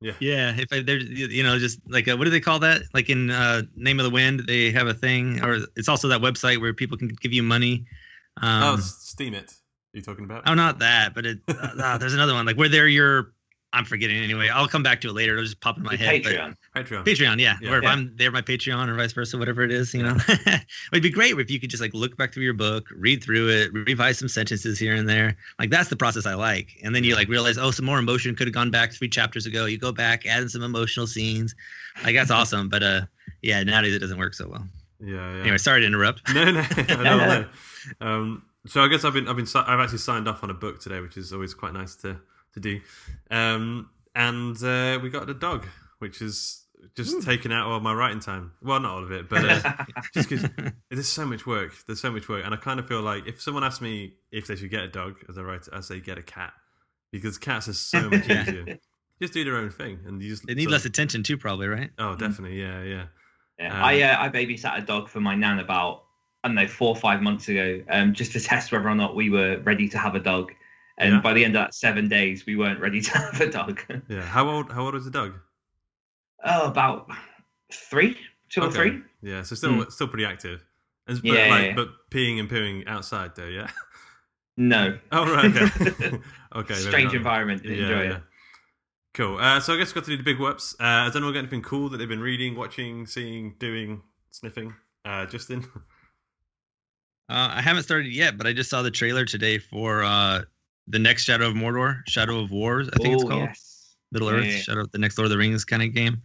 Yeah. 0.00 0.12
yeah, 0.20 0.54
if 0.56 0.72
I, 0.72 0.80
there's 0.82 1.04
you 1.08 1.42
know 1.44 1.58
just 1.58 1.78
like 1.88 2.08
uh 2.08 2.16
what 2.16 2.24
do 2.24 2.30
they 2.30 2.40
call 2.40 2.58
that? 2.60 2.82
Like 2.94 3.10
in 3.10 3.30
uh, 3.30 3.62
Name 3.76 4.00
of 4.00 4.04
the 4.04 4.10
Wind, 4.10 4.44
they 4.46 4.72
have 4.72 4.88
a 4.88 4.94
thing, 4.94 5.40
or 5.44 5.58
it's 5.76 5.88
also 5.88 6.08
that 6.08 6.20
website 6.20 6.60
where 6.60 6.74
people 6.74 6.96
can 6.98 7.08
give 7.20 7.32
you 7.32 7.42
money. 7.44 7.84
Um, 8.42 8.62
oh, 8.62 8.76
Steemit. 8.78 9.52
Are 9.94 9.96
you 9.96 10.02
talking 10.02 10.24
about? 10.24 10.42
oh, 10.46 10.54
not 10.54 10.80
that, 10.80 11.14
but 11.14 11.26
it. 11.26 11.38
Uh, 11.48 11.52
uh, 11.80 11.98
there's 11.98 12.14
another 12.14 12.34
one 12.34 12.44
like 12.44 12.56
where 12.56 12.68
they're 12.68 12.88
your 12.88 13.32
I'm 13.72 13.84
forgetting 13.84 14.16
anyway. 14.16 14.48
I'll 14.48 14.66
come 14.66 14.82
back 14.82 15.00
to 15.02 15.08
it 15.08 15.12
later. 15.12 15.32
It'll 15.34 15.44
just 15.44 15.60
pop 15.60 15.76
in 15.76 15.82
my 15.82 15.92
Your 15.92 15.98
head. 15.98 16.22
but- 16.22 16.32
Patreon. 16.32 16.56
Patreon. 16.74 17.04
Patreon, 17.04 17.38
yeah. 17.40 17.56
Yeah. 17.60 17.70
Or 17.72 17.78
if 17.78 17.84
Yeah. 17.84 17.90
I'm 17.90 18.12
there, 18.16 18.30
my 18.30 18.40
Patreon, 18.40 18.88
or 18.88 18.94
vice 18.94 19.12
versa, 19.12 19.36
whatever 19.36 19.62
it 19.62 19.70
is, 19.70 19.92
you 19.92 20.02
know. 20.02 20.16
It'd 20.92 21.02
be 21.02 21.10
great 21.10 21.38
if 21.38 21.50
you 21.50 21.60
could 21.60 21.68
just 21.68 21.82
like 21.82 21.92
look 21.92 22.16
back 22.16 22.32
through 22.32 22.44
your 22.44 22.54
book, 22.54 22.86
read 22.96 23.22
through 23.22 23.48
it, 23.50 23.72
revise 23.72 24.18
some 24.18 24.28
sentences 24.28 24.78
here 24.78 24.94
and 24.94 25.06
there. 25.08 25.36
Like 25.58 25.68
that's 25.70 25.90
the 25.90 25.96
process 25.96 26.24
I 26.24 26.34
like. 26.34 26.78
And 26.82 26.94
then 26.94 27.04
you 27.04 27.14
like 27.14 27.28
realize, 27.28 27.58
oh, 27.58 27.70
some 27.70 27.84
more 27.84 27.98
emotion 27.98 28.34
could 28.34 28.46
have 28.46 28.54
gone 28.54 28.70
back 28.70 28.92
three 28.92 29.08
chapters 29.08 29.44
ago. 29.44 29.66
You 29.66 29.76
go 29.78 29.92
back, 29.92 30.24
add 30.24 30.40
in 30.42 30.48
some 30.48 30.62
emotional 30.62 31.06
scenes. 31.06 31.54
Like 32.04 32.14
that's 32.14 32.30
awesome. 32.30 32.68
But 32.70 32.82
uh, 32.82 33.00
yeah, 33.42 33.62
nowadays 33.64 33.94
it 33.94 33.98
doesn't 33.98 34.18
work 34.18 34.32
so 34.34 34.48
well. 34.48 34.66
Yeah, 35.00 35.14
yeah. 35.34 35.40
Anyway, 35.42 35.58
sorry 35.58 35.80
to 35.82 35.86
interrupt. 35.86 36.22
No, 36.34 36.50
no, 36.50 36.60
I 36.76 36.82
don't. 36.84 37.48
Um, 38.00 38.42
so 38.66 38.82
I 38.82 38.88
guess 38.88 39.04
I've 39.04 39.14
been, 39.14 39.28
I've 39.28 39.36
been, 39.36 39.46
I've 39.54 39.80
actually 39.80 39.98
signed 39.98 40.26
off 40.28 40.42
on 40.42 40.50
a 40.50 40.54
book 40.54 40.80
today, 40.80 41.00
which 41.00 41.16
is 41.16 41.32
always 41.32 41.54
quite 41.54 41.72
nice 41.72 41.94
to 41.96 42.18
to 42.54 42.60
do. 42.60 42.80
Um, 43.30 43.90
and 44.14 44.56
uh, 44.62 44.98
we 45.02 45.10
got 45.10 45.28
a 45.28 45.34
dog, 45.34 45.66
which 45.98 46.20
is 46.22 46.64
just 46.96 47.22
taken 47.22 47.52
out 47.52 47.66
all 47.66 47.76
of 47.76 47.82
my 47.82 47.92
writing 47.92 48.20
time. 48.20 48.52
Well, 48.62 48.80
not 48.80 48.92
all 48.92 49.04
of 49.04 49.12
it, 49.12 49.28
but 49.28 49.44
uh, 49.44 49.72
just 50.14 50.28
because 50.28 50.48
there's 50.90 51.08
so 51.08 51.26
much 51.26 51.46
work. 51.46 51.72
There's 51.86 52.00
so 52.00 52.10
much 52.10 52.28
work, 52.28 52.44
and 52.44 52.54
I 52.54 52.56
kind 52.56 52.80
of 52.80 52.88
feel 52.88 53.02
like 53.02 53.26
if 53.26 53.40
someone 53.42 53.64
asked 53.64 53.82
me 53.82 54.14
if 54.32 54.46
they 54.46 54.56
should 54.56 54.70
get 54.70 54.82
a 54.82 54.88
dog 54.88 55.16
as 55.28 55.36
a 55.36 55.44
writer, 55.44 55.70
I 55.74 55.80
say 55.80 56.00
get 56.00 56.18
a 56.18 56.22
cat 56.22 56.52
because 57.12 57.38
cats 57.38 57.68
are 57.68 57.72
so 57.72 58.08
much 58.10 58.28
easier. 58.28 58.78
just 59.20 59.32
do 59.32 59.44
their 59.44 59.56
own 59.56 59.70
thing, 59.70 60.00
and 60.06 60.22
you 60.22 60.30
just 60.30 60.46
They 60.46 60.54
need 60.54 60.64
sort 60.64 60.72
less 60.72 60.84
attention 60.84 61.22
too, 61.22 61.36
probably, 61.36 61.68
right? 61.68 61.90
Oh, 61.98 62.16
definitely, 62.16 62.60
yeah, 62.60 62.82
yeah. 62.82 63.04
Yeah, 63.58 63.74
Um, 63.74 63.82
I 63.84 64.02
uh, 64.02 64.16
I 64.22 64.28
babysat 64.28 64.78
a 64.78 64.82
dog 64.82 65.08
for 65.08 65.20
my 65.20 65.34
nan 65.34 65.58
about 65.58 66.04
I 66.44 66.48
don't 66.48 66.54
know 66.54 66.68
four 66.68 66.90
or 66.90 66.96
five 66.96 67.20
months 67.22 67.48
ago, 67.48 67.82
um, 67.90 68.14
just 68.14 68.32
to 68.32 68.40
test 68.40 68.70
whether 68.70 68.88
or 68.88 68.94
not 68.94 69.16
we 69.16 69.30
were 69.30 69.58
ready 69.58 69.88
to 69.88 69.98
have 69.98 70.14
a 70.14 70.20
dog. 70.20 70.52
And 70.98 71.14
Yeah. 71.14 71.20
by 71.20 71.32
the 71.32 71.44
end 71.44 71.56
of 71.56 71.62
that 71.62 71.74
seven 71.74 72.08
days, 72.08 72.44
we 72.46 72.56
weren't 72.56 72.80
ready 72.80 73.00
to 73.08 73.10
have 73.18 73.40
a 73.40 73.50
dog. 73.50 73.80
Yeah. 74.08 74.22
How 74.22 74.48
old? 74.48 74.70
How 74.72 74.84
old 74.84 74.94
was 74.94 75.04
the 75.04 75.10
dog? 75.10 75.34
oh, 76.44 76.68
about 76.68 77.08
three, 77.72 78.16
two 78.48 78.62
or 78.62 78.70
three. 78.70 79.00
Yeah, 79.22 79.42
so 79.42 79.54
still 79.56 79.90
still 79.90 80.08
pretty 80.08 80.24
active. 80.24 80.64
But, 81.06 81.24
Yeah, 81.24 81.48
like, 81.48 81.64
yeah. 81.66 81.74
but 81.74 81.88
peeing 82.12 82.38
and 82.38 82.48
pooing 82.50 82.86
outside 82.86 83.32
though, 83.34 83.48
yeah. 83.48 83.68
No. 84.56 84.98
Oh 85.12 85.24
right, 85.32 85.44
okay. 85.56 85.64
okay. 86.56 86.74
maybe 86.74 86.74
Strange 86.74 87.14
environment. 87.14 87.64
Yeah, 87.64 87.70
Enjoy 87.72 88.02
yeah. 88.02 88.16
it. 88.16 88.22
Cool. 89.14 89.38
Uh, 89.38 89.58
so 89.60 89.74
I 89.74 89.78
guess 89.78 89.88
we've 89.88 89.94
got 89.96 90.04
to 90.04 90.10
do 90.10 90.16
the 90.18 90.22
big 90.22 90.38
whoops. 90.38 90.76
Uh, 90.78 91.04
has 91.04 91.16
anyone 91.16 91.32
got 91.32 91.40
anything 91.40 91.62
cool 91.62 91.88
that 91.88 91.96
they've 91.98 92.08
been 92.08 92.20
reading, 92.20 92.54
watching, 92.56 93.06
seeing, 93.06 93.54
doing, 93.58 94.02
sniffing? 94.30 94.74
Uh, 95.04 95.26
Justin. 95.26 95.64
Uh, 97.28 97.50
I 97.54 97.62
haven't 97.62 97.82
started 97.82 98.12
yet, 98.12 98.38
but 98.38 98.46
I 98.46 98.52
just 98.52 98.70
saw 98.70 98.82
the 98.82 98.90
trailer 98.90 99.24
today 99.24 99.58
for 99.58 100.02
uh, 100.02 100.42
the 100.88 100.98
next 100.98 101.24
Shadow 101.24 101.48
of 101.48 101.54
Mordor, 101.54 102.02
Shadow 102.06 102.40
of 102.40 102.50
Wars, 102.50 102.88
I 102.92 102.96
think 102.98 103.14
it's 103.14 103.24
Oh, 103.24 103.28
called. 103.28 103.48
yes. 103.48 103.94
Middle 104.12 104.28
Earth, 104.30 104.46
yeah. 104.46 104.58
Shadow 104.60 104.80
of 104.82 104.92
the 104.92 104.98
next 104.98 105.18
Lord 105.18 105.26
of 105.26 105.30
the 105.30 105.38
Rings 105.38 105.64
kind 105.64 105.82
of 105.82 105.92
game. 105.92 106.22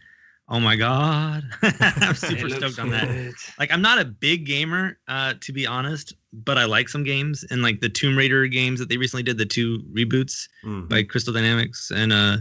Oh 0.50 0.60
my 0.60 0.76
god, 0.76 1.44
I'm 1.82 2.16
super 2.16 2.50
stoked 2.50 2.78
on 2.80 2.90
that. 2.92 3.08
good. 3.08 3.34
Like, 3.58 3.72
I'm 3.72 3.82
not 3.82 4.00
a 4.00 4.06
big 4.06 4.46
gamer, 4.46 4.98
uh, 5.08 5.36
to 5.40 5.54
be 5.54 5.66
honest, 5.66 6.14
but 6.34 6.58
I 6.58 6.66
like 6.66 6.90
some 6.90 7.04
games 7.06 7.46
and 7.50 7.62
like 7.62 7.80
the 7.80 7.88
Tomb 7.90 8.18
Raider 8.18 8.46
games 8.48 8.80
that 8.80 8.90
they 8.90 8.98
recently 8.98 9.24
did, 9.24 9.38
the 9.38 9.46
two 9.46 9.80
reboots 9.94 10.48
Mm. 10.66 10.90
by 10.90 11.04
Crystal 11.04 11.34
Dynamics, 11.34 11.92
and 11.96 12.12
uh, 12.12 12.38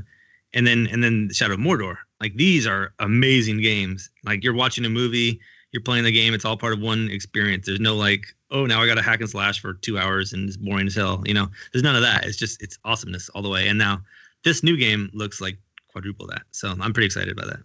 and 0.53 0.67
then 0.67 0.89
and 0.91 1.03
then 1.03 1.31
Shadow 1.33 1.55
of 1.55 1.61
Mordor. 1.61 1.97
Like 2.21 2.35
these 2.37 2.67
are 2.67 2.93
amazing 2.99 3.61
games. 3.63 4.11
Like 4.25 4.43
you're 4.45 4.55
watching 4.55 4.85
a 4.85 4.89
movie, 4.91 5.41
you're 5.73 5.83
playing 5.83 6.05
the 6.05 6.13
game. 6.13 6.35
It's 6.35 6.45
all 6.45 6.57
part 6.57 6.75
of 6.75 6.81
one 6.81 7.11
experience. 7.11 7.67
There's 7.67 7.81
no 7.81 7.97
like, 7.97 8.27
oh, 8.51 8.67
now 8.67 8.83
I 8.83 8.87
got 8.87 8.95
to 8.97 9.03
hack 9.03 9.21
and 9.21 9.29
slash 9.29 9.61
for 9.61 9.75
two 9.75 9.99
hours 9.99 10.33
and 10.33 10.47
it's 10.47 10.57
boring 10.57 10.87
as 10.87 10.95
hell. 10.95 11.23
You 11.27 11.35
know, 11.35 11.49
there's 11.73 11.83
none 11.83 11.97
of 11.97 12.03
that. 12.03 12.25
It's 12.25 12.37
just 12.37 12.63
it's 12.63 12.79
awesomeness 12.85 13.29
all 13.31 13.43
the 13.43 13.49
way. 13.49 13.69
And 13.69 13.79
now 13.79 14.03
this 14.45 14.63
new 14.63 14.77
game 14.77 15.11
looks 15.15 15.41
like 15.41 15.59
quadruple 15.89 16.27
that. 16.29 16.43
So 16.53 16.75
I'm 16.81 16.93
pretty 16.93 17.07
excited 17.07 17.33
about 17.33 17.47
that. 17.47 17.61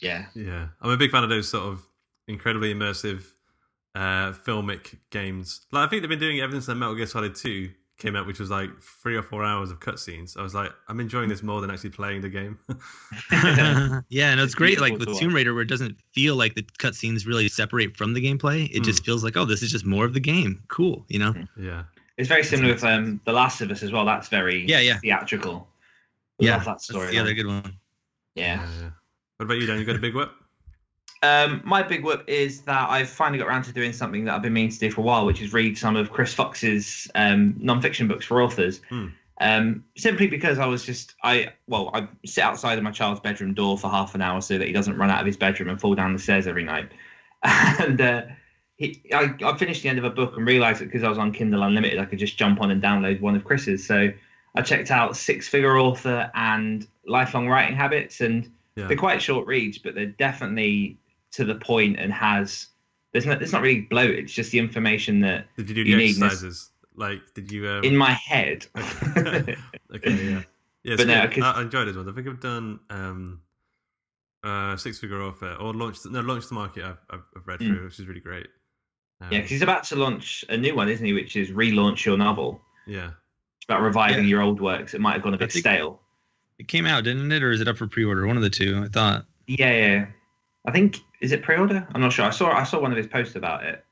Yeah. 0.00 0.26
Yeah, 0.34 0.68
I'm 0.80 0.90
a 0.90 0.96
big 0.96 1.10
fan 1.10 1.24
of 1.24 1.30
those 1.30 1.48
sort 1.48 1.64
of 1.64 1.84
incredibly 2.28 2.72
immersive, 2.72 3.24
uh, 3.94 4.32
filmic 4.32 4.96
games. 5.10 5.66
Like 5.72 5.86
I 5.86 5.90
think 5.90 6.02
they've 6.02 6.08
been 6.08 6.20
doing 6.20 6.38
it 6.38 6.42
ever 6.42 6.52
since 6.52 6.66
the 6.66 6.74
Metal 6.76 6.94
Gear 6.94 7.06
Solid 7.06 7.34
Two 7.34 7.70
came 7.98 8.14
out, 8.14 8.26
which 8.26 8.38
was 8.38 8.50
like 8.50 8.70
three 8.80 9.16
or 9.16 9.22
four 9.22 9.44
hours 9.44 9.70
of 9.70 9.80
cutscenes. 9.80 10.36
I 10.36 10.42
was 10.42 10.54
like, 10.54 10.70
I'm 10.88 11.00
enjoying 11.00 11.28
this 11.28 11.42
more 11.42 11.60
than 11.60 11.70
actually 11.70 11.90
playing 11.90 12.20
the 12.22 12.28
game. 12.28 12.58
yeah, 14.08 14.30
and 14.30 14.40
it's 14.40 14.46
It's 14.46 14.54
great. 14.54 14.80
Like 14.80 14.92
beautiful 14.92 15.14
with 15.14 15.20
Tomb. 15.20 15.34
Raider, 15.34 15.52
where 15.52 15.62
it 15.62 15.68
doesn't 15.68 15.96
feel 16.12 16.36
like 16.36 16.54
the 16.54 16.62
cutscenes 16.62 17.26
really 17.26 17.48
separate 17.48 17.96
from 17.96 18.14
the 18.14 18.24
gameplay. 18.24 18.70
It 18.72 18.82
just 18.84 19.04
feels 19.04 19.24
like, 19.24 19.36
oh, 19.36 19.44
this 19.44 19.62
is 19.62 19.70
just 19.72 19.84
more 19.84 20.04
of 20.04 20.14
the 20.14 20.20
game. 20.20 20.62
Cool, 20.68 21.04
you 21.08 21.18
know? 21.18 21.34
yeah. 21.58 21.84
It's 22.16 22.28
very 22.28 22.42
similar 22.42 22.72
with 22.74 22.82
um, 22.82 23.20
The 23.24 23.32
Last 23.32 23.60
of 23.60 23.70
Us 23.70 23.82
as 23.82 23.92
well. 23.92 24.04
That's 24.04 24.28
very 24.28 24.64
Yeah, 24.66 24.80
yeah. 24.80 24.98
theatrical. 24.98 25.68
Yeah, 26.40 26.52
Love 26.52 26.64
that 26.64 26.70
That's 26.72 26.84
story. 26.84 27.10
the 27.10 27.18
other 27.18 27.34
good 27.34 27.46
one. 27.46 27.78
Yeah. 28.34 28.64
yeah. 28.80 28.90
What 29.36 29.46
about 29.46 29.58
you, 29.58 29.66
Dan? 29.66 29.78
You 29.78 29.84
got 29.84 29.96
a 29.96 30.00
big 30.00 30.14
whip? 30.14 30.30
Um, 31.22 31.60
my 31.64 31.82
big 31.82 32.04
whip 32.04 32.22
is 32.28 32.62
that 32.62 32.88
I've 32.90 33.08
finally 33.08 33.38
got 33.38 33.48
around 33.48 33.64
to 33.64 33.72
doing 33.72 33.92
something 33.92 34.24
that 34.24 34.34
I've 34.34 34.42
been 34.42 34.52
meaning 34.52 34.70
to 34.70 34.78
do 34.78 34.90
for 34.90 35.00
a 35.00 35.04
while, 35.04 35.26
which 35.26 35.42
is 35.42 35.52
read 35.52 35.76
some 35.76 35.96
of 35.96 36.12
Chris 36.12 36.32
Fox's 36.32 37.10
um, 37.14 37.54
non-fiction 37.58 38.06
books 38.06 38.24
for 38.24 38.40
authors. 38.40 38.80
Hmm. 38.88 39.06
Um, 39.40 39.84
simply 39.96 40.26
because 40.26 40.58
I 40.58 40.66
was 40.66 40.84
just 40.84 41.14
I 41.22 41.52
well 41.68 41.90
I 41.94 42.08
sit 42.26 42.42
outside 42.42 42.76
of 42.76 42.82
my 42.82 42.90
child's 42.90 43.20
bedroom 43.20 43.54
door 43.54 43.78
for 43.78 43.88
half 43.88 44.16
an 44.16 44.20
hour 44.20 44.40
so 44.40 44.58
that 44.58 44.66
he 44.66 44.72
doesn't 44.72 44.96
run 44.96 45.10
out 45.10 45.20
of 45.20 45.26
his 45.26 45.36
bedroom 45.36 45.68
and 45.68 45.80
fall 45.80 45.94
down 45.94 46.12
the 46.12 46.18
stairs 46.18 46.46
every 46.46 46.64
night. 46.64 46.90
And 47.44 48.00
uh, 48.00 48.22
he, 48.78 49.00
I, 49.12 49.34
I 49.44 49.56
finished 49.56 49.82
the 49.84 49.88
end 49.88 49.98
of 49.98 50.04
a 50.04 50.10
book 50.10 50.36
and 50.36 50.44
realised 50.46 50.80
that 50.80 50.86
because 50.86 51.04
I 51.04 51.08
was 51.08 51.18
on 51.18 51.32
Kindle 51.32 51.62
Unlimited, 51.62 51.98
I 52.00 52.04
could 52.04 52.18
just 52.18 52.36
jump 52.36 52.60
on 52.60 52.70
and 52.72 52.82
download 52.82 53.20
one 53.20 53.36
of 53.36 53.44
Chris's. 53.44 53.86
So 53.86 54.10
I 54.56 54.62
checked 54.62 54.90
out 54.90 55.16
Six 55.16 55.46
Figure 55.46 55.78
Author 55.78 56.30
and 56.34 56.86
Lifelong 57.06 57.48
Writing 57.48 57.76
Habits, 57.76 58.20
and 58.20 58.50
Yeah. 58.74 58.88
they're 58.88 58.96
quite 58.96 59.22
short 59.22 59.46
reads, 59.46 59.78
but 59.78 59.94
they're 59.94 60.06
definitely 60.06 60.96
to 61.32 61.44
the 61.44 61.54
point 61.56 61.98
and 61.98 62.12
has 62.12 62.66
there's 63.12 63.26
not 63.26 63.42
it's 63.42 63.52
not 63.52 63.62
really 63.62 63.82
bloated. 63.82 64.20
It's 64.24 64.32
just 64.32 64.50
the 64.52 64.58
information 64.58 65.20
that 65.20 65.46
Did 65.56 65.68
you 65.68 65.74
do 65.74 65.84
the 65.84 65.90
You 65.90 65.96
need 65.96 66.10
exercises? 66.22 66.70
Like, 66.94 67.20
did 67.34 67.50
you? 67.52 67.68
Um, 67.68 67.84
in 67.84 67.96
my 67.96 68.10
head. 68.12 68.66
okay, 68.76 69.56
yeah, 70.12 70.42
yeah. 70.82 70.96
But 70.96 70.98
so 71.00 71.04
no, 71.04 71.12
yeah, 71.14 71.26
'cause- 71.28 71.44
I, 71.44 71.52
I 71.52 71.62
enjoyed 71.62 71.86
it 71.86 71.90
as 71.90 71.96
well. 71.96 72.08
I 72.08 72.12
think 72.12 72.26
I've 72.28 72.40
done 72.40 72.80
um, 72.90 73.40
uh, 74.44 74.76
Six 74.76 74.98
Figure 74.98 75.22
Author 75.22 75.54
or 75.60 75.72
Launch. 75.74 75.98
No, 76.06 76.20
Launch 76.20 76.48
the 76.48 76.54
Market. 76.54 76.84
I've, 76.84 76.98
I've, 77.10 77.22
I've 77.36 77.46
read 77.46 77.60
Mm. 77.60 77.66
through, 77.68 77.84
which 77.84 77.98
is 78.00 78.06
really 78.06 78.20
great. 78.20 78.48
Um, 79.20 79.28
yeah, 79.32 79.38
because 79.38 79.50
he's 79.50 79.62
about 79.62 79.84
to 79.84 79.96
launch 79.96 80.44
a 80.48 80.56
new 80.56 80.74
one, 80.74 80.88
isn't 80.88 81.04
he? 81.04 81.12
Which 81.12 81.36
is 81.36 81.50
relaunch 81.50 82.04
your 82.04 82.16
novel. 82.18 82.60
yeah. 82.86 83.10
It's 83.56 83.64
about 83.64 83.82
reviving 83.82 84.24
Yeah. 84.24 84.30
your 84.30 84.42
old 84.42 84.60
works. 84.60 84.94
It 84.94 85.00
might 85.00 85.14
have 85.14 85.22
gone 85.22 85.34
a 85.34 85.38
bit 85.38 85.52
stale. 85.52 86.00
It 86.58 86.68
came 86.68 86.86
out, 86.86 87.04
didn't 87.04 87.30
it, 87.32 87.42
or 87.42 87.50
is 87.50 87.60
it 87.60 87.66
up 87.68 87.76
for 87.76 87.86
pre-order? 87.88 88.26
One 88.26 88.36
of 88.36 88.42
the 88.42 88.50
two. 88.50 88.82
I 88.84 88.88
thought. 88.88 89.26
Yeah, 89.46 89.72
yeah. 89.72 90.06
I 90.68 90.70
think 90.70 90.98
is 91.22 91.32
it 91.32 91.42
pre-order? 91.42 91.86
I'm 91.94 92.00
not 92.02 92.12
sure. 92.12 92.26
I 92.26 92.30
saw 92.30 92.50
I 92.50 92.64
saw 92.64 92.78
one 92.80 92.90
of 92.92 92.98
his 92.98 93.06
posts 93.06 93.36
about 93.36 93.64
it. 93.64 93.82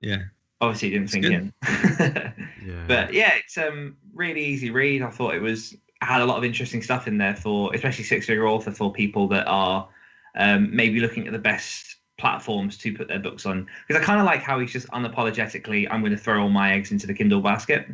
Yeah. 0.00 0.22
Obviously, 0.62 0.88
it 0.88 0.92
didn't 0.92 1.04
It's 1.04 1.12
sink 1.12 1.24
in. 1.26 1.52
Yeah. 2.64 2.84
but 2.86 3.12
yeah, 3.12 3.32
it's 3.34 3.58
um 3.58 3.96
really 4.14 4.44
easy 4.44 4.70
read. 4.70 5.02
I 5.02 5.10
thought 5.10 5.34
it 5.34 5.42
was 5.42 5.76
had 6.00 6.20
a 6.22 6.24
lot 6.24 6.38
of 6.38 6.44
interesting 6.44 6.80
stuff 6.82 7.06
in 7.06 7.18
there 7.18 7.36
for 7.36 7.74
especially 7.74 8.04
six 8.04 8.26
figure 8.26 8.46
author 8.48 8.70
for 8.70 8.92
people 8.92 9.28
that 9.28 9.46
are 9.46 9.88
um 10.36 10.74
maybe 10.74 11.00
looking 11.00 11.26
at 11.26 11.32
the 11.32 11.38
best 11.38 11.96
platforms 12.18 12.78
to 12.78 12.94
put 12.94 13.08
their 13.08 13.18
books 13.18 13.44
on. 13.46 13.66
Because 13.86 14.00
I 14.00 14.04
kind 14.04 14.20
of 14.20 14.24
like 14.26 14.40
how 14.40 14.58
he's 14.60 14.72
just 14.72 14.86
unapologetically, 14.88 15.86
I'm 15.90 16.00
going 16.00 16.12
to 16.12 16.18
throw 16.18 16.42
all 16.42 16.48
my 16.50 16.72
eggs 16.72 16.92
into 16.92 17.06
the 17.06 17.14
Kindle 17.14 17.40
basket, 17.42 17.86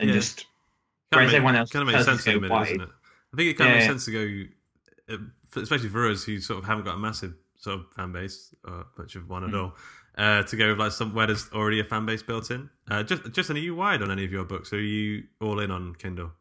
and 0.00 0.08
Yeah. 0.08 0.14
just 0.14 0.46
Kind 1.10 1.20
whereas 1.20 1.30
of 1.30 1.34
everyone 1.36 1.56
else 1.56 1.70
kind 1.70 1.82
of 1.88 1.92
makes 1.92 2.04
sense 2.04 2.26
you 2.26 2.32
in 2.34 2.42
to 2.42 2.48
go 2.48 2.54
minute, 2.54 2.64
doesn't 2.64 2.80
it? 2.82 2.88
I 3.32 3.36
think 3.36 3.50
it 3.50 3.54
kind 3.58 3.70
of 3.70 3.74
Yeah, 3.74 3.74
makes 3.74 3.84
yeah. 3.84 3.90
sense 3.90 4.04
to 4.04 4.12
go, 5.08 5.14
uh, 5.14 5.16
for- 5.18 5.32
especially 5.62 5.88
for 5.88 6.08
us 6.10 6.24
who 6.24 6.40
sort 6.40 6.58
of 6.60 6.64
haven't 6.64 6.84
got 6.84 6.94
a 6.94 6.98
massive 6.98 7.34
sort 7.56 7.80
of 7.80 7.86
fan 7.94 8.12
base 8.12 8.54
or 8.64 8.86
much 8.96 9.16
of 9.16 9.28
one 9.28 9.44
at 9.44 9.50
Mm. 9.50 9.62
all. 9.62 9.76
Uh, 10.16 10.42
to 10.42 10.56
go 10.56 10.68
with 10.70 10.78
like 10.80 10.90
some 10.90 11.14
where 11.14 11.26
there's 11.28 11.48
already 11.52 11.78
a 11.78 11.84
fan 11.84 12.04
base 12.04 12.22
built 12.24 12.50
in. 12.50 12.68
Uh, 12.90 13.02
just, 13.04 13.30
just, 13.32 13.50
are 13.50 13.58
you 13.58 13.74
wide 13.76 14.02
on 14.02 14.10
any 14.10 14.24
of 14.24 14.32
your 14.32 14.44
books? 14.44 14.72
Are 14.72 14.80
you 14.80 15.22
all 15.40 15.60
in 15.60 15.70
on 15.70 15.94
Kindle? 15.94 16.32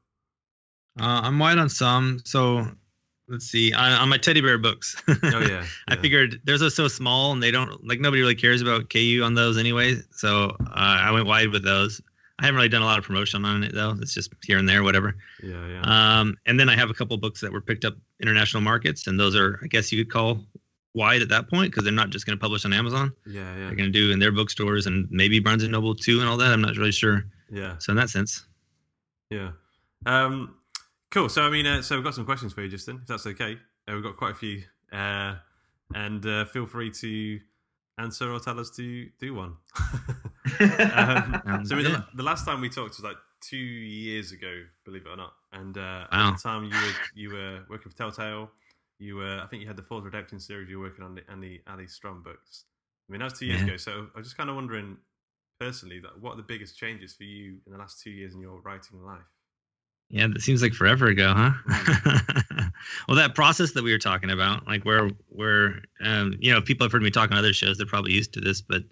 Uh, 1.00 1.22
I'm 1.24 1.38
wide 1.38 1.60
on 1.60 1.70
some. 1.70 2.20
So 2.26 2.66
let's 3.28 3.46
see. 3.46 3.74
On, 3.74 3.92
on 3.92 4.10
my 4.10 4.18
teddy 4.18 4.42
bear 4.42 4.58
books. 4.58 4.96
Oh 5.24 5.40
yeah, 5.42 5.64
I 5.90 5.96
figured 5.96 6.42
theirs 6.46 6.64
are 6.64 6.72
so 6.72 6.88
small 6.88 7.32
and 7.34 7.44
they 7.44 7.52
don't 7.52 7.86
like 7.86 8.00
nobody 8.00 8.22
really 8.22 8.34
cares 8.36 8.62
about 8.64 8.90
KU 8.90 9.22
on 9.24 9.36
those 9.36 9.58
anyway. 9.60 9.98
So 10.12 10.56
uh, 10.60 10.74
I 10.76 11.12
went 11.12 11.28
wide 11.28 11.50
with 11.50 11.64
those. 11.64 12.02
I 12.40 12.46
haven't 12.46 12.58
really 12.58 12.70
done 12.70 12.84
a 12.84 12.86
lot 12.86 13.00
of 13.00 13.04
promotion 13.06 13.44
on 13.46 13.64
it 13.64 13.74
though. 13.74 13.96
It's 14.00 14.14
just 14.14 14.32
here 14.44 14.58
and 14.60 14.70
there, 14.70 14.84
whatever. 14.84 15.16
Yeah, 15.42 15.68
yeah. 15.68 15.82
Um, 16.20 16.36
and 16.46 16.60
then 16.60 16.70
I 16.70 16.76
have 16.76 16.90
a 16.90 16.94
couple 16.94 17.18
books 17.18 17.42
that 17.42 17.52
were 17.52 17.62
picked 17.62 17.84
up 17.84 17.96
international 18.22 18.62
markets, 18.62 19.08
and 19.08 19.20
those 19.20 19.36
are, 19.36 19.60
I 19.64 19.68
guess 19.68 19.92
you 19.92 20.04
could 20.04 20.12
call 20.14 20.46
wide 20.94 21.22
at 21.22 21.30
that 21.30 21.50
point 21.50 21.72
because 21.72 21.84
they're 21.84 21.94
not 21.94 22.10
just 22.12 22.26
going 22.26 22.38
to 22.38 22.42
publish 22.42 22.64
on 22.66 22.74
Amazon. 22.74 23.12
yeah, 23.26 23.42
yeah, 23.42 23.66
They're 23.68 23.76
going 23.76 23.92
to 23.92 24.00
do 24.00 24.12
in 24.12 24.20
their 24.20 24.32
bookstores 24.32 24.86
and 24.88 25.08
maybe 25.12 25.40
Barnes 25.40 25.64
and 25.64 25.72
Noble 25.72 25.96
too, 25.96 26.20
and 26.20 26.30
all 26.30 26.38
that. 26.38 26.52
I'm 26.52 26.62
not 26.62 26.76
really 26.78 26.92
sure. 26.92 27.26
yeah, 27.52 27.76
So 27.80 27.92
in 27.92 27.98
that 27.98 28.10
sense, 28.10 28.46
yeah. 29.30 29.52
Um, 30.06 30.56
cool. 31.12 31.30
So 31.30 31.42
I 31.42 31.50
mean, 31.50 31.66
uh, 31.66 31.82
so 31.82 31.96
we've 31.96 32.04
got 32.04 32.14
some 32.16 32.26
questions 32.26 32.54
for 32.54 32.62
you, 32.62 32.70
Justin, 32.70 33.00
if 33.02 33.08
that's 33.08 33.26
okay. 33.28 33.58
Uh, 33.88 33.94
we've 33.94 34.04
got 34.04 34.16
quite 34.18 34.32
a 34.32 34.36
few, 34.36 34.62
uh, 34.92 35.36
and 35.96 36.26
uh, 36.26 36.46
feel 36.46 36.66
free 36.68 36.92
to 36.92 37.40
and 37.98 38.14
Sir 38.14 38.38
tell 38.40 38.60
us 38.60 38.70
to 38.72 39.10
do 39.20 39.34
one. 39.34 39.56
um, 40.60 41.66
so 41.66 41.76
I 41.76 41.82
mean, 41.82 41.84
the, 41.84 42.06
the, 42.16 42.24
last 42.24 42.46
time 42.46 42.62
we 42.62 42.70
talked 42.70 42.98
was 42.98 43.04
like 43.04 43.18
two 43.42 43.58
years 43.58 44.32
ago, 44.32 44.64
believe 44.86 45.06
it 45.06 45.10
or 45.10 45.18
not. 45.18 45.34
And 45.52 45.78
uh, 45.78 46.06
wow. 46.12 46.30
at 46.30 46.32
the 46.38 46.42
time 46.42 46.64
you 46.66 46.70
were 46.70 46.94
you 47.16 47.30
were 47.32 47.66
working 47.70 47.92
for 47.92 47.98
Telltale. 47.98 48.50
You 49.00 49.18
were, 49.18 49.40
I 49.44 49.46
think 49.46 49.62
you 49.62 49.68
had 49.68 49.78
the 49.78 49.84
Falls 49.84 50.04
Redemption 50.04 50.40
series 50.40 50.70
you 50.70 50.80
were 50.80 50.88
working 50.88 51.06
on, 51.06 51.14
the, 51.14 51.22
and 51.30 51.42
the 51.42 51.62
Allie 51.68 51.86
Strom 51.86 52.24
books. 52.24 52.64
I 53.08 53.12
mean, 53.12 53.20
that 53.20 53.26
was 53.26 53.40
two 53.40 53.46
years 53.46 53.62
yeah. 53.62 53.68
ago. 53.68 53.78
So 53.78 54.08
I 54.16 54.18
was 54.18 54.26
just 54.26 54.38
kind 54.38 54.50
of 54.50 54.56
wondering, 54.56 54.98
personally, 55.60 56.00
that 56.00 56.20
what 56.20 56.34
are 56.34 56.38
the 56.38 56.44
biggest 56.44 56.78
changes 56.78 57.14
for 57.14 57.24
you 57.24 57.58
in 57.68 57.74
the 57.74 57.78
last 57.78 58.02
two 58.02 58.10
years 58.10 58.34
in 58.34 58.42
your 58.42 58.60
writing 58.62 59.04
life? 59.06 59.22
Yeah, 60.10 60.28
that 60.34 60.42
seems 60.42 60.64
like 60.64 60.74
forever 60.74 61.08
ago, 61.08 61.34
huh? 61.36 61.52
Well, 63.08 63.18
that 63.18 63.36
process 63.36 63.72
that 63.74 63.84
we 63.84 63.92
were 63.92 63.98
talking 63.98 64.30
about, 64.30 64.66
like 64.68 64.84
where 64.84 65.10
where 65.30 65.82
um, 66.02 66.36
you 66.40 66.52
know, 66.52 66.62
people 66.62 66.86
have 66.86 66.92
heard 66.92 67.02
me 67.02 67.12
talk 67.12 67.32
on 67.32 67.38
other 67.38 67.54
shows, 67.54 67.78
they're 67.78 67.88
probably 67.88 68.14
used 68.14 68.34
to 68.34 68.42
this, 68.42 68.62
but 68.62 68.84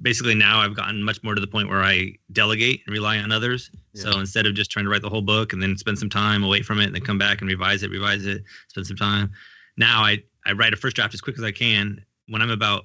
basically 0.00 0.34
now 0.34 0.60
I've 0.60 0.76
gotten 0.76 1.02
much 1.02 1.22
more 1.22 1.34
to 1.34 1.40
the 1.40 1.46
point 1.46 1.68
where 1.68 1.82
I 1.82 2.14
delegate 2.32 2.82
and 2.86 2.92
rely 2.92 3.18
on 3.18 3.32
others. 3.32 3.70
Yeah. 3.92 4.02
So 4.02 4.18
instead 4.18 4.46
of 4.46 4.54
just 4.54 4.70
trying 4.70 4.84
to 4.84 4.90
write 4.90 5.02
the 5.02 5.10
whole 5.10 5.22
book 5.22 5.52
and 5.52 5.62
then 5.62 5.76
spend 5.76 5.98
some 5.98 6.10
time 6.10 6.42
away 6.42 6.62
from 6.62 6.80
it 6.80 6.86
and 6.86 6.94
then 6.94 7.02
come 7.02 7.18
back 7.18 7.40
and 7.40 7.48
revise 7.48 7.82
it, 7.82 7.90
revise 7.90 8.26
it, 8.26 8.42
spend 8.68 8.86
some 8.86 8.96
time. 8.96 9.30
Now 9.76 10.02
I 10.02 10.22
I 10.46 10.52
write 10.52 10.72
a 10.72 10.76
first 10.76 10.96
draft 10.96 11.14
as 11.14 11.20
quick 11.20 11.38
as 11.38 11.44
I 11.44 11.52
can. 11.52 12.04
When 12.28 12.42
I'm 12.42 12.50
about 12.50 12.84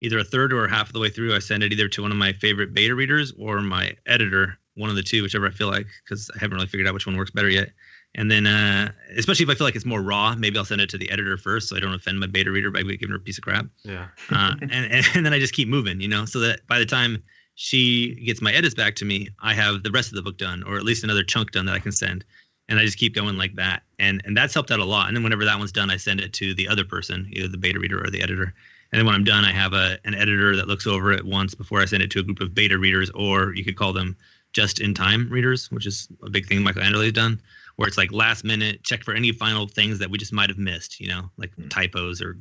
either 0.00 0.18
a 0.18 0.24
third 0.24 0.52
or 0.52 0.68
half 0.68 0.88
of 0.88 0.92
the 0.92 1.00
way 1.00 1.08
through, 1.08 1.34
I 1.34 1.38
send 1.38 1.62
it 1.62 1.72
either 1.72 1.88
to 1.88 2.02
one 2.02 2.10
of 2.10 2.16
my 2.16 2.32
favorite 2.34 2.74
beta 2.74 2.94
readers 2.94 3.32
or 3.38 3.60
my 3.60 3.96
editor 4.06 4.58
one 4.76 4.90
of 4.90 4.96
the 4.96 5.02
two, 5.02 5.22
whichever 5.22 5.46
I 5.46 5.50
feel 5.50 5.68
like, 5.68 5.86
because 6.04 6.30
I 6.34 6.38
haven't 6.38 6.56
really 6.56 6.66
figured 6.66 6.88
out 6.88 6.94
which 6.94 7.06
one 7.06 7.16
works 7.16 7.30
better 7.30 7.48
yet. 7.48 7.70
And 8.16 8.30
then, 8.30 8.46
uh, 8.46 8.92
especially 9.16 9.44
if 9.44 9.50
I 9.50 9.54
feel 9.54 9.66
like 9.66 9.74
it's 9.74 9.84
more 9.84 10.00
raw, 10.00 10.34
maybe 10.36 10.56
I'll 10.56 10.64
send 10.64 10.80
it 10.80 10.88
to 10.90 10.98
the 10.98 11.10
editor 11.10 11.36
first, 11.36 11.68
so 11.68 11.76
I 11.76 11.80
don't 11.80 11.94
offend 11.94 12.20
my 12.20 12.26
beta 12.26 12.50
reader 12.50 12.70
by 12.70 12.82
giving 12.82 13.10
her 13.10 13.16
a 13.16 13.20
piece 13.20 13.38
of 13.38 13.44
crap. 13.44 13.66
Yeah. 13.82 14.06
uh, 14.30 14.54
and, 14.60 15.06
and 15.14 15.26
then 15.26 15.32
I 15.32 15.38
just 15.40 15.54
keep 15.54 15.68
moving, 15.68 16.00
you 16.00 16.08
know, 16.08 16.24
so 16.24 16.38
that 16.40 16.66
by 16.68 16.78
the 16.78 16.86
time 16.86 17.22
she 17.56 18.14
gets 18.24 18.40
my 18.40 18.52
edits 18.52 18.74
back 18.74 18.94
to 18.96 19.04
me, 19.04 19.28
I 19.42 19.54
have 19.54 19.82
the 19.82 19.90
rest 19.90 20.10
of 20.10 20.16
the 20.16 20.22
book 20.22 20.38
done, 20.38 20.62
or 20.62 20.76
at 20.76 20.84
least 20.84 21.02
another 21.02 21.24
chunk 21.24 21.50
done 21.50 21.66
that 21.66 21.74
I 21.74 21.80
can 21.80 21.92
send. 21.92 22.24
And 22.68 22.78
I 22.78 22.84
just 22.84 22.98
keep 22.98 23.14
going 23.14 23.36
like 23.36 23.54
that, 23.56 23.82
and 23.98 24.22
and 24.24 24.34
that's 24.34 24.54
helped 24.54 24.70
out 24.70 24.78
a 24.78 24.84
lot. 24.86 25.08
And 25.08 25.14
then 25.14 25.22
whenever 25.22 25.44
that 25.44 25.58
one's 25.58 25.70
done, 25.70 25.90
I 25.90 25.98
send 25.98 26.18
it 26.18 26.32
to 26.34 26.54
the 26.54 26.66
other 26.66 26.82
person, 26.82 27.28
either 27.30 27.46
the 27.46 27.58
beta 27.58 27.78
reader 27.78 28.02
or 28.02 28.08
the 28.08 28.22
editor. 28.22 28.54
And 28.90 28.98
then 28.98 29.04
when 29.04 29.14
I'm 29.14 29.24
done, 29.24 29.44
I 29.44 29.52
have 29.52 29.74
a 29.74 29.98
an 30.06 30.14
editor 30.14 30.56
that 30.56 30.66
looks 30.66 30.86
over 30.86 31.12
it 31.12 31.26
once 31.26 31.54
before 31.54 31.82
I 31.82 31.84
send 31.84 32.02
it 32.02 32.10
to 32.12 32.20
a 32.20 32.22
group 32.22 32.40
of 32.40 32.54
beta 32.54 32.78
readers, 32.78 33.10
or 33.10 33.54
you 33.54 33.64
could 33.64 33.76
call 33.76 33.92
them 33.92 34.16
just 34.54 34.80
in 34.80 34.94
time 34.94 35.28
readers, 35.28 35.70
which 35.70 35.86
is 35.86 36.08
a 36.22 36.30
big 36.30 36.46
thing 36.46 36.62
Michael 36.62 36.82
Anderle 36.82 37.02
has 37.04 37.12
done, 37.12 37.38
where 37.76 37.88
it's 37.88 37.98
like 37.98 38.12
last 38.12 38.44
minute, 38.44 38.82
check 38.84 39.02
for 39.02 39.14
any 39.14 39.32
final 39.32 39.66
things 39.66 39.98
that 39.98 40.10
we 40.10 40.18
just 40.18 40.32
might 40.32 40.48
have 40.48 40.58
missed, 40.58 41.00
you 41.00 41.08
know, 41.08 41.30
like 41.36 41.54
mm. 41.56 41.68
typos 41.70 42.22
or 42.22 42.38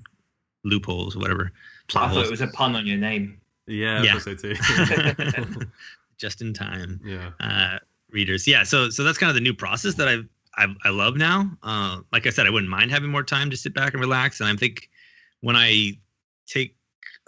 loopholes 0.64 1.16
or 1.16 1.20
whatever. 1.20 1.52
I 1.96 2.14
thought 2.14 2.26
it 2.26 2.32
was 2.32 2.42
a 2.42 2.48
pun 2.48 2.76
on 2.76 2.86
your 2.86 2.98
name. 2.98 3.40
Yeah, 3.68 4.04
yeah. 4.04 4.20
so 4.20 4.36
too. 4.36 4.56
just 6.18 6.42
in 6.42 6.54
time. 6.54 7.00
Yeah. 7.04 7.32
Uh, 7.40 7.80
readers. 8.12 8.48
Yeah. 8.48 8.64
So 8.64 8.90
so 8.90 9.04
that's 9.04 9.18
kind 9.18 9.30
of 9.30 9.36
the 9.36 9.42
new 9.42 9.54
process 9.54 9.96
that 9.96 10.08
I've 10.08 10.28
I, 10.56 10.68
I 10.84 10.90
love 10.90 11.18
now. 11.18 11.50
Uh, 11.64 12.02
like 12.12 12.28
I 12.28 12.30
said, 12.30 12.46
I 12.46 12.50
wouldn't 12.50 12.70
mind 12.70 12.92
having 12.92 13.10
more 13.10 13.24
time 13.24 13.50
to 13.50 13.58
sit 13.58 13.74
back 13.74 13.94
and 13.94 14.02
relax. 14.02 14.40
And 14.40 14.50
I 14.50 14.56
think 14.56 14.90
when 15.42 15.56
I 15.56 15.94
take 16.48 16.76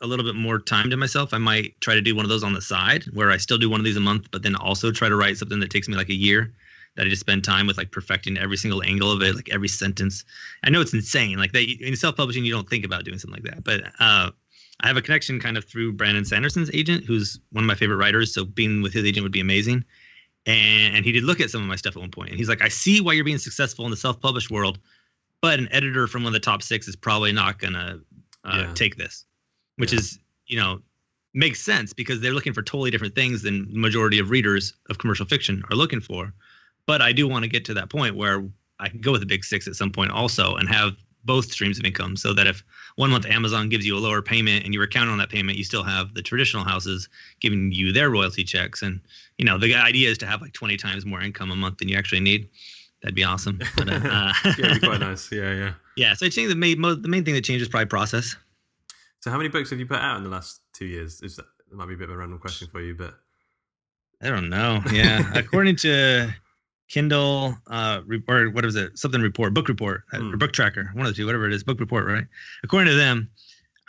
a 0.01 0.07
little 0.07 0.25
bit 0.25 0.35
more 0.35 0.59
time 0.59 0.89
to 0.89 0.97
myself, 0.97 1.33
I 1.33 1.38
might 1.38 1.79
try 1.81 1.95
to 1.95 2.01
do 2.01 2.15
one 2.15 2.25
of 2.25 2.29
those 2.29 2.43
on 2.43 2.53
the 2.53 2.62
side 2.62 3.05
where 3.13 3.31
I 3.31 3.38
still 3.38 3.57
do 3.57 3.69
one 3.69 3.79
of 3.79 3.85
these 3.85 3.97
a 3.97 4.01
month, 4.01 4.29
but 4.31 4.43
then 4.43 4.55
also 4.55 4.91
try 4.91 5.09
to 5.09 5.15
write 5.15 5.38
something 5.38 5.59
that 5.59 5.71
takes 5.71 5.88
me 5.88 5.95
like 5.95 6.09
a 6.09 6.15
year 6.15 6.53
that 6.95 7.05
I 7.05 7.09
just 7.09 7.19
spend 7.21 7.43
time 7.43 7.67
with 7.67 7.77
like 7.77 7.91
perfecting 7.91 8.37
every 8.37 8.57
single 8.57 8.83
angle 8.83 9.11
of 9.11 9.21
it, 9.21 9.35
like 9.35 9.49
every 9.51 9.67
sentence. 9.67 10.23
I 10.63 10.69
know 10.69 10.81
it's 10.81 10.93
insane. 10.93 11.37
Like 11.37 11.51
that 11.53 11.69
in 11.81 11.95
self-publishing, 11.95 12.45
you 12.45 12.53
don't 12.53 12.69
think 12.69 12.85
about 12.85 13.03
doing 13.03 13.17
something 13.19 13.43
like 13.43 13.53
that, 13.53 13.63
but 13.63 13.83
uh, 13.99 14.31
I 14.79 14.87
have 14.87 14.97
a 14.97 15.01
connection 15.01 15.39
kind 15.39 15.57
of 15.57 15.65
through 15.65 15.93
Brandon 15.93 16.25
Sanderson's 16.25 16.71
agent, 16.73 17.05
who's 17.05 17.39
one 17.51 17.63
of 17.63 17.67
my 17.67 17.75
favorite 17.75 17.97
writers. 17.97 18.33
So 18.33 18.45
being 18.45 18.81
with 18.81 18.93
his 18.93 19.05
agent 19.05 19.23
would 19.23 19.31
be 19.31 19.41
amazing. 19.41 19.83
And, 20.45 20.95
and 20.95 21.05
he 21.05 21.11
did 21.11 21.23
look 21.23 21.39
at 21.39 21.49
some 21.49 21.61
of 21.61 21.67
my 21.67 21.75
stuff 21.75 21.95
at 21.95 21.99
one 21.99 22.11
point, 22.11 22.29
and 22.29 22.37
he's 22.37 22.49
like, 22.49 22.61
"I 22.61 22.67
see 22.67 23.01
why 23.01 23.13
you're 23.13 23.25
being 23.25 23.39
successful 23.39 23.83
in 23.85 23.91
the 23.91 23.97
self-published 23.97 24.51
world, 24.51 24.77
but 25.41 25.57
an 25.57 25.67
editor 25.71 26.05
from 26.05 26.23
one 26.23 26.29
of 26.29 26.33
the 26.33 26.39
top 26.39 26.61
six 26.61 26.87
is 26.87 26.95
probably 26.95 27.31
not 27.31 27.57
gonna 27.57 27.99
uh, 28.43 28.57
yeah. 28.57 28.73
take 28.75 28.95
this." 28.95 29.25
which 29.77 29.93
yeah. 29.93 29.99
is 29.99 30.19
you 30.47 30.57
know 30.57 30.81
makes 31.33 31.61
sense 31.61 31.93
because 31.93 32.21
they're 32.21 32.33
looking 32.33 32.53
for 32.53 32.61
totally 32.61 32.91
different 32.91 33.13
things 33.13 33.41
than 33.41 33.71
the 33.71 33.79
majority 33.79 34.19
of 34.19 34.29
readers 34.29 34.73
of 34.89 34.97
commercial 34.97 35.25
fiction 35.25 35.63
are 35.69 35.75
looking 35.75 35.99
for. 35.99 36.33
But 36.88 37.01
I 37.01 37.12
do 37.12 37.27
want 37.27 37.44
to 37.44 37.50
get 37.50 37.65
to 37.65 37.74
that 37.75 37.89
point 37.89 38.15
where 38.15 38.48
I 38.80 38.89
can 38.89 39.01
go 39.01 39.12
with 39.12 39.22
the 39.22 39.27
big 39.27 39.44
six 39.44 39.68
at 39.68 39.75
some 39.75 39.92
point 39.92 40.12
also 40.12 40.56
and 40.56 40.70
have 40.70 40.94
both 41.24 41.51
streams 41.51 41.80
of 41.80 41.86
income 41.86 42.15
so 42.15 42.34
that 42.34 42.46
if 42.46 42.63
one 42.98 43.10
month 43.10 43.25
Amazon 43.25 43.68
gives 43.68 43.86
you 43.86 43.98
a 43.98 44.00
lower 44.00 44.22
payment 44.22 44.63
and 44.63 44.74
you 44.74 44.80
were 44.80 44.88
counting 44.88 45.12
on 45.12 45.18
that 45.18 45.30
payment, 45.30 45.58
you 45.58 45.63
still 45.63 45.84
have 45.84 46.13
the 46.13 46.22
traditional 46.22 46.63
houses 46.63 47.10
giving 47.39 47.72
you 47.72 47.92
their 47.92 48.10
royalty 48.10 48.44
checks. 48.44 48.82
And, 48.82 49.01
you 49.38 49.46
know, 49.46 49.58
the 49.58 49.74
idea 49.74 50.10
is 50.10 50.18
to 50.20 50.27
have 50.27 50.42
like 50.42 50.54
20 50.54 50.77
times 50.77 51.06
more 51.06 51.21
income 51.21 51.52
a 51.52 51.56
month 51.56 51.80
than 51.80 51.89
you 51.89 51.98
actually 51.98 52.21
need. 52.21 52.48
That'd 53.02 53.15
be 53.15 53.24
awesome. 53.24 53.60
But, 53.76 53.89
uh, 53.89 54.34
yeah, 54.45 54.54
it'd 54.58 54.82
be 54.82 54.88
quite 54.88 55.00
nice. 55.00 55.32
Yeah, 55.32 55.54
yeah. 55.54 55.74
Yeah. 55.98 56.13
So 56.13 56.26
I 56.26 56.30
think 56.30 56.50
the 56.50 56.56
main, 56.56 56.82
the 56.82 57.08
main 57.08 57.26
thing 57.26 57.34
that 57.34 57.43
changes 57.43 57.67
probably 57.67 57.88
process. 57.88 58.36
So, 59.19 59.32
how 59.32 59.38
many 59.38 59.50
books 59.50 59.71
have 59.71 59.80
you 59.80 59.88
put 59.88 59.98
out 59.98 60.17
in 60.17 60.24
the 60.24 60.30
last 60.30 60.62
two 60.74 60.86
years? 60.86 61.21
Is 61.24 61.38
that, 61.38 61.45
that 61.69 61.76
might 61.76 61.88
be 61.88 61.95
a 61.95 61.98
bit 61.98 62.10
of 62.10 62.15
a 62.15 62.17
random 62.17 62.38
question 62.38 62.67
for 62.71 62.80
you, 62.80 62.93
but 62.93 63.15
I 64.21 64.30
don't 64.30 64.50
know. 64.50 64.82
Yeah, 64.91 65.32
according 65.34 65.78
to 65.78 66.32
Kindle, 66.88 67.56
uh, 67.67 68.02
or 68.28 68.50
what 68.50 68.65
is 68.65 68.76
it? 68.76 68.98
Something 68.98 69.21
report, 69.21 69.54
book 69.54 69.67
report, 69.67 70.04
mm. 70.13 70.34
or 70.34 70.38
book 70.38 70.54
tracker, 70.54 70.91
one 70.93 71.06
of 71.06 71.13
the 71.13 71.17
two, 71.17 71.26
whatever 71.26 71.48
it 71.48 71.54
is, 71.54 71.63
book 71.63 71.80
report, 71.80 72.06
right? 72.06 72.26
According 72.63 72.91
to 72.91 72.95
them, 72.95 73.30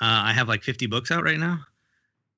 uh, 0.01 0.25
I 0.25 0.33
have 0.33 0.49
like 0.49 0.63
50 0.63 0.87
books 0.87 1.11
out 1.11 1.23
right 1.23 1.39
now. 1.39 1.61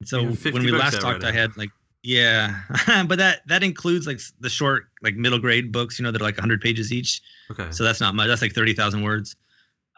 So 0.05 0.25
when 0.25 0.62
we 0.62 0.71
last 0.71 1.01
talked, 1.01 1.25
right 1.25 1.35
I 1.35 1.37
had 1.37 1.57
like 1.57 1.71
yeah, 2.03 2.61
but 3.07 3.18
that 3.18 3.40
that 3.47 3.62
includes 3.62 4.07
like 4.07 4.21
the 4.40 4.49
short, 4.49 4.88
like 5.03 5.16
middle 5.16 5.38
grade 5.38 5.73
books. 5.73 5.99
You 5.99 6.05
know, 6.05 6.12
that 6.12 6.21
are 6.21 6.25
like 6.25 6.37
100 6.37 6.61
pages 6.61 6.92
each. 6.92 7.21
Okay. 7.51 7.66
So 7.71 7.85
that's 7.85 8.01
not 8.01 8.14
much. 8.14 8.29
That's 8.29 8.42
like 8.42 8.53
30,000 8.53 9.03
words. 9.03 9.37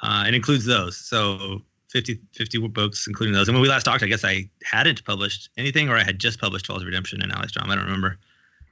Uh, 0.03 0.25
it 0.27 0.35
includes 0.35 0.65
those. 0.65 0.97
So 0.97 1.63
50, 1.91 2.19
50 2.33 2.69
books, 2.69 3.07
including 3.07 3.35
those. 3.35 3.49
And 3.49 3.55
when 3.55 3.63
we 3.63 3.69
last 3.69 3.85
talked, 3.85 4.03
I 4.03 4.07
guess 4.07 4.25
I 4.25 4.49
hadn't 4.65 5.05
published 5.05 5.51
anything, 5.59 5.89
or 5.89 5.97
I 5.97 6.03
had 6.03 6.19
just 6.19 6.41
published 6.41 6.67
Falls 6.67 6.85
Redemption 6.85 7.21
and 7.21 7.31
Allie 7.33 7.49
Strom. 7.49 7.71
I 7.71 7.75
don't 7.75 7.85
remember. 7.85 8.19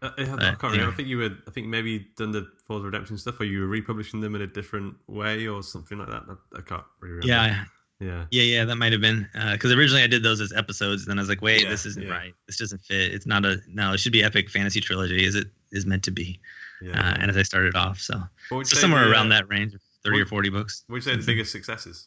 Uh, 0.00 0.10
I, 0.16 0.22
I, 0.22 0.26
can't 0.26 0.62
remember. 0.62 0.92
I 0.92 0.94
think 0.94 1.08
you 1.08 1.18
were. 1.18 1.30
I 1.46 1.50
think 1.50 1.66
maybe 1.66 2.06
done 2.16 2.30
the 2.30 2.46
Falls 2.66 2.84
Redemption 2.84 3.18
stuff, 3.18 3.40
or 3.40 3.44
you 3.44 3.60
were 3.60 3.66
republishing 3.66 4.20
them 4.20 4.34
in 4.34 4.42
a 4.42 4.46
different 4.46 4.94
way, 5.06 5.46
or 5.46 5.62
something 5.62 5.98
like 5.98 6.08
that. 6.08 6.22
I, 6.28 6.58
I 6.58 6.62
can't 6.62 6.84
really 7.00 7.16
remember. 7.16 7.26
Yeah. 7.26 7.64
Yeah. 8.00 8.26
Yeah, 8.30 8.42
yeah, 8.42 8.64
that 8.64 8.76
might 8.76 8.92
have 8.92 9.00
been 9.00 9.28
because 9.52 9.72
uh, 9.72 9.76
originally 9.76 10.04
I 10.04 10.06
did 10.06 10.22
those 10.22 10.40
as 10.40 10.52
episodes, 10.52 11.02
and 11.02 11.10
then 11.10 11.18
I 11.18 11.22
was 11.22 11.28
like, 11.28 11.42
"Wait, 11.42 11.64
yeah, 11.64 11.70
this 11.70 11.84
isn't 11.84 12.06
yeah. 12.06 12.12
right. 12.12 12.34
This 12.46 12.56
doesn't 12.56 12.80
fit. 12.82 13.12
It's 13.12 13.26
not 13.26 13.44
a 13.44 13.56
no. 13.66 13.92
It 13.92 13.98
should 13.98 14.12
be 14.12 14.22
epic 14.22 14.50
fantasy 14.50 14.80
trilogy, 14.80 15.24
Is 15.24 15.34
it 15.34 15.48
is 15.72 15.84
meant 15.84 16.04
to 16.04 16.12
be." 16.12 16.40
Yeah. 16.80 16.92
Uh, 16.92 17.16
and 17.18 17.30
as 17.30 17.36
I 17.36 17.42
started 17.42 17.74
off, 17.74 17.98
so, 17.98 18.22
so 18.50 18.62
somewhere 18.62 19.04
the, 19.04 19.10
around 19.10 19.32
uh, 19.32 19.36
that 19.36 19.48
range, 19.48 19.74
thirty 20.04 20.20
or 20.20 20.26
forty 20.26 20.48
books. 20.48 20.84
Would 20.88 21.04
you 21.04 21.12
say 21.12 21.16
the 21.16 21.26
biggest 21.26 21.50
successes? 21.50 22.06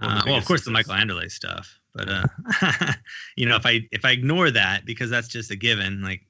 Uh, 0.00 0.22
well, 0.26 0.36
of 0.36 0.46
course, 0.46 0.64
the 0.64 0.70
Michael 0.70 0.94
Anderle 0.94 1.30
stuff, 1.30 1.78
but 1.94 2.08
uh, 2.08 2.24
you 3.36 3.46
know, 3.46 3.56
if 3.56 3.66
I 3.66 3.86
if 3.92 4.04
I 4.06 4.12
ignore 4.12 4.50
that 4.50 4.86
because 4.86 5.10
that's 5.10 5.28
just 5.28 5.50
a 5.50 5.56
given, 5.56 6.02
like 6.02 6.22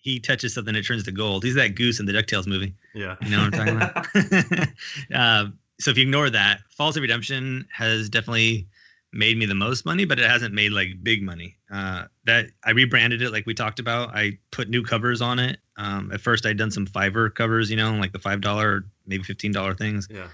he 0.00 0.18
touches 0.18 0.54
something, 0.54 0.74
it 0.74 0.82
turns 0.82 1.04
to 1.04 1.12
gold. 1.12 1.44
He's 1.44 1.54
that 1.54 1.74
goose 1.74 2.00
in 2.00 2.06
the 2.06 2.12
Ducktales 2.12 2.46
movie. 2.46 2.74
Yeah, 2.94 3.16
you 3.22 3.30
know 3.30 3.44
what 3.44 3.54
I'm 3.54 3.76
talking 3.76 3.76
about. 3.76 4.68
uh, 5.14 5.50
so 5.78 5.90
if 5.90 5.96
you 5.96 6.02
ignore 6.02 6.30
that, 6.30 6.60
Falls 6.70 6.96
of 6.96 7.02
Redemption 7.02 7.66
has 7.72 8.08
definitely 8.08 8.66
made 9.12 9.36
me 9.36 9.46
the 9.46 9.54
most 9.54 9.84
money, 9.84 10.04
but 10.04 10.18
it 10.18 10.30
hasn't 10.30 10.54
made 10.54 10.72
like 10.72 10.88
big 11.02 11.22
money. 11.22 11.56
Uh, 11.72 12.04
that 12.24 12.46
I 12.64 12.70
rebranded 12.70 13.22
it, 13.22 13.32
like 13.32 13.46
we 13.46 13.54
talked 13.54 13.78
about. 13.78 14.14
I 14.14 14.38
put 14.50 14.68
new 14.68 14.82
covers 14.82 15.20
on 15.20 15.38
it. 15.38 15.58
Um, 15.76 16.12
at 16.12 16.20
first, 16.20 16.46
I'd 16.46 16.58
done 16.58 16.70
some 16.70 16.86
Fiverr 16.86 17.34
covers, 17.34 17.70
you 17.70 17.76
know, 17.76 17.92
like 17.94 18.12
the 18.12 18.18
five 18.18 18.40
dollar, 18.40 18.84
maybe 19.06 19.22
fifteen 19.22 19.52
dollar 19.52 19.74
things. 19.74 20.08
Yeah 20.10 20.28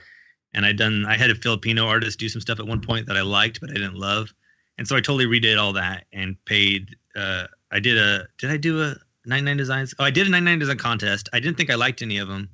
and 0.56 0.64
I'd 0.64 0.78
done 0.78 1.04
I 1.06 1.16
had 1.16 1.30
a 1.30 1.34
Filipino 1.34 1.86
artist 1.86 2.18
do 2.18 2.28
some 2.28 2.40
stuff 2.40 2.58
at 2.58 2.66
one 2.66 2.80
point 2.80 3.06
that 3.06 3.16
I 3.16 3.20
liked 3.20 3.60
but 3.60 3.70
I 3.70 3.74
didn't 3.74 3.94
love, 3.94 4.32
and 4.78 4.88
so 4.88 4.96
I 4.96 5.00
totally 5.00 5.26
redid 5.26 5.60
all 5.60 5.74
that 5.74 6.06
and 6.12 6.42
paid. 6.44 6.96
Uh, 7.14 7.46
I 7.70 7.78
did 7.78 7.98
a 7.98 8.26
did 8.38 8.50
I 8.50 8.56
do 8.56 8.82
a 8.82 8.96
99 9.26 9.56
designs? 9.56 9.94
Oh, 9.98 10.04
I 10.04 10.10
did 10.10 10.26
a 10.26 10.30
99 10.30 10.58
design 10.58 10.78
contest. 10.78 11.28
I 11.32 11.40
didn't 11.40 11.56
think 11.56 11.70
I 11.70 11.74
liked 11.74 12.02
any 12.02 12.18
of 12.18 12.28
them. 12.28 12.48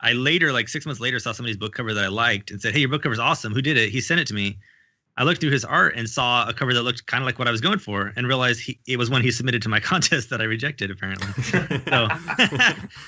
I 0.00 0.12
later, 0.12 0.52
like 0.52 0.68
six 0.68 0.84
months 0.84 1.00
later, 1.00 1.18
saw 1.18 1.32
somebody's 1.32 1.56
book 1.56 1.72
cover 1.72 1.94
that 1.94 2.04
I 2.04 2.08
liked 2.08 2.50
and 2.50 2.60
said, 2.60 2.74
"Hey, 2.74 2.80
your 2.80 2.88
book 2.88 3.02
cover 3.02 3.12
is 3.12 3.18
awesome. 3.18 3.54
Who 3.54 3.62
did 3.62 3.76
it?" 3.76 3.90
He 3.90 4.00
sent 4.00 4.20
it 4.20 4.26
to 4.28 4.34
me. 4.34 4.58
I 5.16 5.22
looked 5.22 5.40
through 5.40 5.52
his 5.52 5.64
art 5.64 5.94
and 5.96 6.10
saw 6.10 6.48
a 6.48 6.52
cover 6.52 6.74
that 6.74 6.82
looked 6.82 7.06
kind 7.06 7.22
of 7.22 7.26
like 7.26 7.38
what 7.38 7.46
I 7.46 7.52
was 7.52 7.60
going 7.60 7.78
for, 7.78 8.12
and 8.16 8.26
realized 8.26 8.60
he, 8.60 8.78
it 8.86 8.98
was 8.98 9.08
one 9.08 9.22
he 9.22 9.30
submitted 9.30 9.62
to 9.62 9.68
my 9.68 9.80
contest 9.92 10.30
that 10.30 10.40
I 10.40 10.44
rejected. 10.44 10.90
Apparently, 10.90 11.26
so 11.42 12.08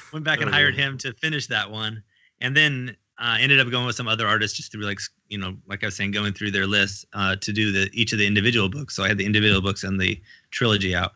went 0.13 0.25
back 0.25 0.41
and 0.41 0.51
hired 0.51 0.75
him 0.75 0.97
to 0.99 1.13
finish 1.15 1.49
that 1.49 1.71
one. 1.71 2.03
And 2.41 2.57
then 2.57 2.97
uh, 3.19 3.39
ended 3.41 3.61
up 3.61 3.71
going 3.71 3.87
with 3.87 3.97
some 3.97 4.09
other 4.09 4.27
artists 4.27 4.57
just 4.57 4.71
through 4.71 4.83
like 4.83 5.01
you 5.29 5.39
know 5.39 5.57
like 5.67 5.83
I 5.83 5.87
was 5.87 5.97
saying 5.97 6.11
going 6.11 6.33
through 6.33 6.51
their 6.51 6.67
lists 6.67 7.05
uh, 7.15 7.37
to 7.37 7.53
do 7.53 7.73
the 7.73 7.91
each 7.93 8.13
of 8.13 8.19
the 8.19 8.27
individual 8.27 8.69
books. 8.69 8.95
So 8.95 9.05
I 9.05 9.09
had 9.09 9.19
the 9.19 9.27
individual 9.27 9.61
books 9.61 9.85
and 9.85 10.01
the 10.01 10.21
trilogy 10.51 10.95
out, 10.95 11.13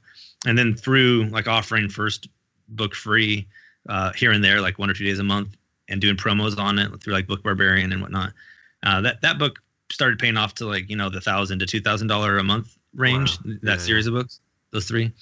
and 0.47 0.57
then 0.59 0.75
through 0.75 1.25
like 1.31 1.47
offering 1.49 1.89
first 1.89 2.29
book 2.69 2.95
free 2.95 3.47
uh, 3.89 4.13
here 4.13 4.33
and 4.33 4.43
there 4.45 4.61
like 4.61 4.79
one 4.79 4.91
or 4.91 4.95
two 4.95 5.05
days 5.05 5.19
a 5.19 5.25
month 5.25 5.57
and 5.89 6.01
doing 6.01 6.17
promos 6.17 6.59
on 6.59 6.79
it 6.79 6.89
through 7.03 7.13
like 7.15 7.27
Book 7.27 7.43
Barbarian 7.43 7.93
and 7.93 8.01
whatnot. 8.01 8.33
Uh, 8.83 9.01
that 9.01 9.21
that 9.23 9.39
book 9.39 9.59
started 9.91 10.19
paying 10.19 10.37
off 10.37 10.55
to 10.55 10.67
like 10.67 10.89
you 10.89 10.97
know 10.97 11.11
the 11.11 11.21
thousand 11.21 11.59
to 11.61 11.67
two 11.67 11.81
thousand 11.81 12.09
dollar 12.09 12.39
a 12.39 12.45
month 12.45 12.77
range. 12.95 13.39
Wow. 13.39 13.45
That 13.63 13.81
Yeah, 13.81 13.85
series 13.87 14.07
of 14.07 14.15
books, 14.15 14.41
those 14.73 14.87
three, 14.87 15.13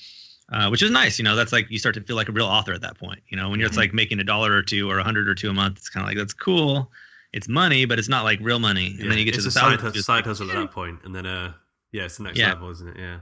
uh, 0.52 0.68
which 0.68 0.82
is 0.82 0.90
nice. 0.90 1.18
You 1.18 1.24
know, 1.24 1.36
that's 1.36 1.52
like 1.52 1.70
you 1.70 1.78
start 1.78 1.94
to 1.96 2.00
feel 2.02 2.16
like 2.16 2.28
a 2.28 2.32
real 2.32 2.46
author 2.46 2.72
at 2.72 2.80
that 2.82 2.98
point. 2.98 3.20
You 3.28 3.36
know, 3.36 3.48
when 3.50 3.60
you're 3.60 3.66
it's 3.66 3.76
Mm-hmm. 3.76 3.82
like 3.82 3.94
making 3.94 4.20
a 4.20 4.24
dollar 4.24 4.52
or 4.52 4.62
two 4.62 4.90
or 4.90 4.98
a 4.98 5.04
hundred 5.04 5.28
or 5.28 5.34
two 5.34 5.50
a 5.50 5.54
month, 5.54 5.78
it's 5.78 5.88
kind 5.88 6.04
of 6.04 6.08
like 6.08 6.16
that's 6.18 6.34
cool. 6.34 6.90
It's 7.32 7.48
money, 7.48 7.84
but 7.84 7.98
it's 7.98 8.08
not 8.08 8.24
like 8.24 8.38
real 8.40 8.58
money. 8.58 8.96
And 9.00 9.00
Yeah, 9.00 9.10
then 9.10 9.18
you 9.18 9.24
get 9.24 9.34
it's 9.34 9.36
to 9.36 9.42
a 9.42 9.44
the 9.44 9.50
side, 9.50 9.80
hustle, 9.80 10.02
side 10.02 10.26
hustle 10.26 10.50
at 10.50 10.54
that 10.54 10.70
point, 10.70 11.00
and 11.04 11.14
then 11.14 11.26
uh, 11.26 11.52
yeah, 11.92 12.04
it's 12.04 12.16
the 12.16 12.24
next 12.24 12.38
Yeah. 12.38 12.48
level, 12.50 12.70
isn't 12.70 12.88
it? 12.88 12.96
Yeah. 12.98 13.20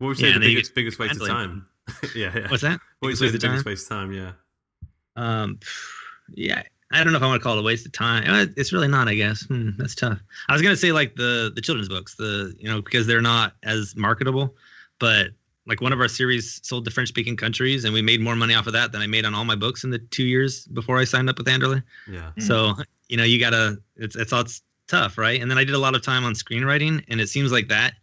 What 0.00 0.08
would 0.08 0.18
you 0.18 0.26
Yeah, 0.26 0.32
say 0.34 0.38
the 0.40 0.46
biggest 0.46 0.74
biggest 0.74 0.98
waste 0.98 1.20
of 1.20 1.26
time? 1.28 1.66
yeah, 2.14 2.32
yeah. 2.34 2.48
What's 2.48 2.62
that? 2.62 2.80
What 3.00 3.08
would 3.08 3.20
you 3.20 3.20
Biggest 3.20 3.20
say 3.20 3.26
waste 3.26 3.32
the 3.32 3.36
of 3.36 3.42
time? 3.42 3.50
biggest 3.52 3.66
waste 3.66 3.82
of 3.84 3.88
time? 3.90 4.12
Yeah. 4.12 4.32
Um, 5.16 5.58
yeah, 6.34 6.62
I 6.90 7.04
don't 7.04 7.12
know 7.12 7.18
if 7.18 7.22
I 7.22 7.26
want 7.26 7.40
to 7.40 7.44
call 7.44 7.56
it 7.56 7.60
a 7.60 7.62
waste 7.64 7.84
of 7.84 7.92
time. 7.92 8.24
Uh, 8.26 8.46
It's 8.56 8.72
really 8.72 8.88
not, 8.88 9.08
I 9.08 9.14
guess. 9.14 9.42
Hmm, 9.44 9.70
that's 9.76 9.94
tough. 9.94 10.18
I 10.48 10.52
was 10.54 10.62
gonna 10.62 10.76
say 10.76 10.92
like 10.92 11.16
the 11.16 11.52
the 11.54 11.60
children's 11.60 11.88
books, 11.88 12.14
the 12.14 12.54
you 12.58 12.68
know 12.68 12.80
because 12.80 13.06
they're 13.06 13.20
not 13.20 13.54
as 13.62 13.94
marketable, 13.94 14.56
but 14.98 15.28
like 15.66 15.80
one 15.82 15.92
of 15.92 16.00
our 16.00 16.08
series 16.08 16.60
sold 16.66 16.86
to 16.86 16.90
French 16.90 17.08
speaking 17.10 17.36
countries, 17.36 17.84
and 17.84 17.92
we 17.92 18.00
made 18.02 18.20
more 18.22 18.34
money 18.36 18.54
off 18.54 18.66
of 18.66 18.72
that 18.72 18.92
than 18.92 19.02
I 19.02 19.06
made 19.06 19.26
on 19.26 19.34
all 19.34 19.44
my 19.44 19.54
books 19.56 19.84
in 19.84 19.90
the 19.90 19.98
two 19.98 20.24
years 20.24 20.66
before 20.68 20.98
I 20.98 21.04
signed 21.04 21.28
up 21.28 21.36
with 21.38 21.46
Anderle. 21.46 21.82
Yeah. 22.10 22.32
Mm. 22.38 22.42
So 22.42 22.74
you 23.08 23.16
know 23.18 23.24
you 23.24 23.38
gotta 23.38 23.76
it's 23.96 24.16
it's 24.16 24.32
all 24.32 24.40
it's 24.40 24.62
tough, 24.88 25.18
right? 25.18 25.40
And 25.42 25.50
then 25.50 25.58
I 25.58 25.64
did 25.64 25.74
a 25.74 25.78
lot 25.78 25.94
of 25.94 26.02
time 26.02 26.24
on 26.24 26.32
screenwriting, 26.34 27.04
and 27.08 27.20
it 27.20 27.28
seems 27.28 27.52
like 27.52 27.68
that 27.68 27.94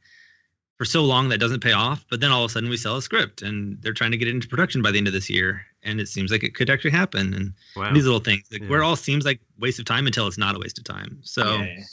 for 0.78 0.86
so 0.86 1.04
long 1.04 1.30
that 1.30 1.40
doesn't 1.40 1.62
pay 1.62 1.72
off. 1.74 2.06
But 2.10 2.20
then 2.20 2.32
all 2.32 2.44
of 2.46 2.52
a 2.52 2.54
sudden 2.54 2.70
we 2.70 2.78
sell 2.78 2.98
a 2.98 3.02
script, 3.02 3.42
and 3.42 3.82
they're 3.82 3.94
trying 3.94 4.12
to 4.12 4.18
get 4.18 4.28
it 4.28 4.32
into 4.32 4.48
production 4.48 4.82
by 4.82 4.92
the 4.92 4.98
end 4.98 5.08
of 5.08 5.14
this 5.14 5.30
year, 5.30 5.66
and 5.84 6.00
it 6.00 6.08
seems 6.08 6.32
like 6.32 6.44
it 6.44 6.56
could 6.56 6.70
actually 6.70 6.92
happen. 6.92 7.34
And 7.34 7.54
Wow. 7.76 7.94
these 7.94 8.06
little 8.06 8.20
things 8.20 8.44
like, 8.52 8.62
Yeah. 8.62 8.68
where 8.70 8.82
it 8.82 8.86
all 8.86 8.96
seems 8.96 9.26
like 9.26 9.40
waste 9.60 9.80
of 9.80 9.86
time 9.86 10.06
until 10.08 10.28
it's 10.28 10.38
not 10.38 10.56
a 10.56 10.60
waste 10.60 10.78
of 10.78 10.84
time. 10.84 11.20
So 11.24 11.56
Yeah, 11.58 11.64
yeah. 11.66 11.84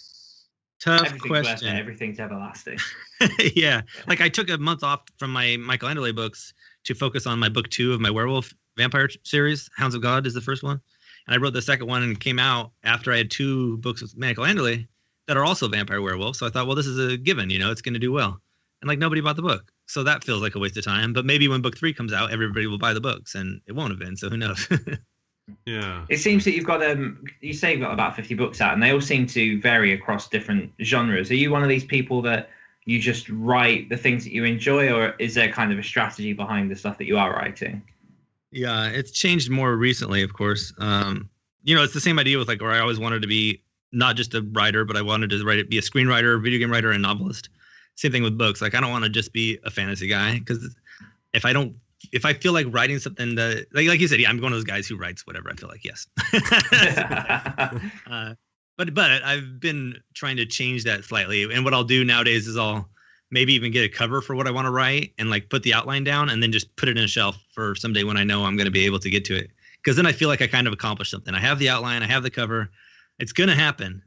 tough 0.80 1.06
Everything's 1.06 1.30
worth 1.30 1.44
question. 1.44 1.76
Everything's 1.76 2.20
everlasting. 2.20 2.78
yeah. 3.54 3.82
Like 4.06 4.20
I 4.20 4.28
took 4.28 4.50
a 4.50 4.58
month 4.58 4.82
off 4.82 5.02
from 5.18 5.32
my 5.32 5.56
Michael 5.56 5.88
Anderle 5.88 6.14
books 6.14 6.52
to 6.84 6.94
focus 6.94 7.26
on 7.26 7.38
my 7.38 7.48
book 7.48 7.70
two 7.70 7.92
of 7.94 8.00
my 8.00 8.10
werewolf 8.10 8.52
vampire 8.76 9.08
series. 9.22 9.70
Hounds 9.76 9.94
of 9.94 10.02
God 10.02 10.26
is 10.26 10.34
the 10.34 10.40
first 10.40 10.62
one. 10.62 10.80
And 11.26 11.34
I 11.34 11.38
wrote 11.38 11.54
the 11.54 11.62
second 11.62 11.86
one 11.86 12.02
and 12.02 12.12
it 12.12 12.20
came 12.20 12.38
out 12.38 12.72
after 12.82 13.12
I 13.12 13.16
had 13.16 13.30
two 13.30 13.78
books 13.78 14.02
with 14.02 14.14
Michael 14.18 14.44
Anderle 14.44 14.86
that 15.26 15.38
are 15.38 15.44
also 15.44 15.68
vampire 15.68 16.02
werewolves. 16.02 16.38
So 16.38 16.46
I 16.46 16.50
thought, 16.50 16.66
well, 16.66 16.76
this 16.76 16.86
is 16.86 16.98
a 17.12 17.16
given, 17.16 17.48
you 17.48 17.58
know, 17.58 17.70
it's 17.70 17.80
going 17.80 17.94
to 17.94 18.00
do 18.00 18.12
well. 18.12 18.42
And 18.84 18.88
like 18.90 18.98
nobody 18.98 19.22
bought 19.22 19.36
the 19.36 19.42
book. 19.42 19.72
So 19.86 20.02
that 20.02 20.24
feels 20.24 20.42
like 20.42 20.56
a 20.56 20.58
waste 20.58 20.76
of 20.76 20.84
time. 20.84 21.14
But 21.14 21.24
maybe 21.24 21.48
when 21.48 21.62
book 21.62 21.74
three 21.74 21.94
comes 21.94 22.12
out, 22.12 22.30
everybody 22.30 22.66
will 22.66 22.76
buy 22.76 22.92
the 22.92 23.00
books 23.00 23.34
and 23.34 23.62
it 23.66 23.72
won't 23.72 23.88
have 23.88 23.98
been. 23.98 24.14
So 24.14 24.28
who 24.28 24.36
knows? 24.36 24.68
Yeah. 25.66 26.06
It 26.08 26.18
seems 26.18 26.42
that 26.46 26.52
you've 26.52 26.64
got 26.64 26.82
um 26.82 27.22
you 27.42 27.52
say 27.52 27.72
you've 27.72 27.82
got 27.82 27.92
about 27.92 28.16
50 28.16 28.34
books 28.34 28.62
out 28.62 28.72
and 28.72 28.82
they 28.82 28.92
all 28.92 29.00
seem 29.02 29.26
to 29.26 29.60
vary 29.60 29.92
across 29.92 30.26
different 30.26 30.72
genres. 30.82 31.30
Are 31.30 31.34
you 31.34 31.50
one 31.50 31.62
of 31.62 31.68
these 31.68 31.84
people 31.84 32.22
that 32.22 32.48
you 32.86 32.98
just 32.98 33.28
write 33.28 33.90
the 33.90 33.96
things 33.98 34.24
that 34.24 34.32
you 34.32 34.44
enjoy 34.44 34.90
or 34.90 35.14
is 35.18 35.34
there 35.34 35.52
kind 35.52 35.70
of 35.70 35.78
a 35.78 35.82
strategy 35.82 36.32
behind 36.32 36.70
the 36.70 36.76
stuff 36.76 36.96
that 36.96 37.04
you 37.04 37.18
are 37.18 37.30
writing? 37.30 37.82
Yeah, 38.52 38.88
it's 38.88 39.10
changed 39.10 39.50
more 39.50 39.76
recently, 39.76 40.22
of 40.22 40.32
course. 40.32 40.72
Um, 40.78 41.28
you 41.62 41.76
know, 41.76 41.82
it's 41.82 41.92
the 41.92 42.00
same 42.00 42.18
idea 42.18 42.38
with 42.38 42.48
like 42.48 42.62
where 42.62 42.72
I 42.72 42.78
always 42.78 42.98
wanted 42.98 43.20
to 43.20 43.28
be 43.28 43.62
not 43.92 44.16
just 44.16 44.32
a 44.32 44.40
writer, 44.52 44.86
but 44.86 44.96
I 44.96 45.02
wanted 45.02 45.28
to 45.28 45.44
write 45.44 45.58
it, 45.58 45.68
be 45.68 45.76
a 45.76 45.82
screenwriter, 45.82 46.42
video 46.42 46.58
game 46.58 46.70
writer, 46.70 46.90
and 46.90 47.02
novelist. 47.02 47.48
Same 47.96 48.12
thing 48.12 48.22
with 48.22 48.36
books. 48.36 48.60
Like 48.60 48.74
I 48.74 48.80
don't 48.80 48.90
want 48.90 49.04
to 49.04 49.10
just 49.10 49.32
be 49.32 49.58
a 49.64 49.70
fantasy 49.70 50.08
guy 50.08 50.38
because 50.38 50.74
if 51.32 51.44
I 51.44 51.52
don't, 51.52 51.74
if 52.12 52.24
I 52.24 52.34
feel 52.34 52.52
like 52.52 52.66
writing 52.70 52.98
something 52.98 53.34
that, 53.36 53.66
like 53.72 53.86
like 53.86 54.00
you 54.00 54.08
said, 54.08 54.20
yeah, 54.20 54.28
I'm 54.28 54.40
one 54.40 54.52
of 54.52 54.56
those 54.56 54.64
guys 54.64 54.86
who 54.86 54.96
writes 54.96 55.26
whatever 55.26 55.50
I 55.50 55.54
feel 55.54 55.68
like. 55.68 55.84
Yes. 55.84 56.06
uh, 58.10 58.34
but 58.76 58.94
but 58.94 59.22
I've 59.22 59.60
been 59.60 59.96
trying 60.14 60.36
to 60.38 60.46
change 60.46 60.84
that 60.84 61.04
slightly. 61.04 61.44
And 61.44 61.64
what 61.64 61.74
I'll 61.74 61.84
do 61.84 62.04
nowadays 62.04 62.46
is 62.46 62.56
I'll 62.56 62.88
maybe 63.30 63.52
even 63.54 63.72
get 63.72 63.84
a 63.84 63.88
cover 63.88 64.20
for 64.20 64.36
what 64.36 64.46
I 64.46 64.50
want 64.50 64.66
to 64.66 64.70
write 64.70 65.12
and 65.18 65.30
like 65.30 65.48
put 65.50 65.62
the 65.62 65.74
outline 65.74 66.04
down 66.04 66.28
and 66.30 66.42
then 66.42 66.52
just 66.52 66.74
put 66.76 66.88
it 66.88 66.96
in 66.96 67.04
a 67.04 67.08
shelf 67.08 67.36
for 67.52 67.74
someday 67.74 68.04
when 68.04 68.16
I 68.16 68.24
know 68.24 68.44
I'm 68.44 68.56
going 68.56 68.66
to 68.66 68.70
be 68.70 68.84
able 68.86 69.00
to 69.00 69.10
get 69.10 69.24
to 69.26 69.36
it. 69.36 69.50
Because 69.82 69.96
then 69.96 70.06
I 70.06 70.12
feel 70.12 70.28
like 70.28 70.40
I 70.40 70.46
kind 70.46 70.66
of 70.66 70.72
accomplished 70.72 71.10
something. 71.10 71.34
I 71.34 71.40
have 71.40 71.58
the 71.58 71.68
outline, 71.68 72.02
I 72.02 72.06
have 72.06 72.22
the 72.22 72.30
cover. 72.30 72.70
It's 73.20 73.32
going 73.32 73.48
to 73.48 73.54
happen, 73.54 74.02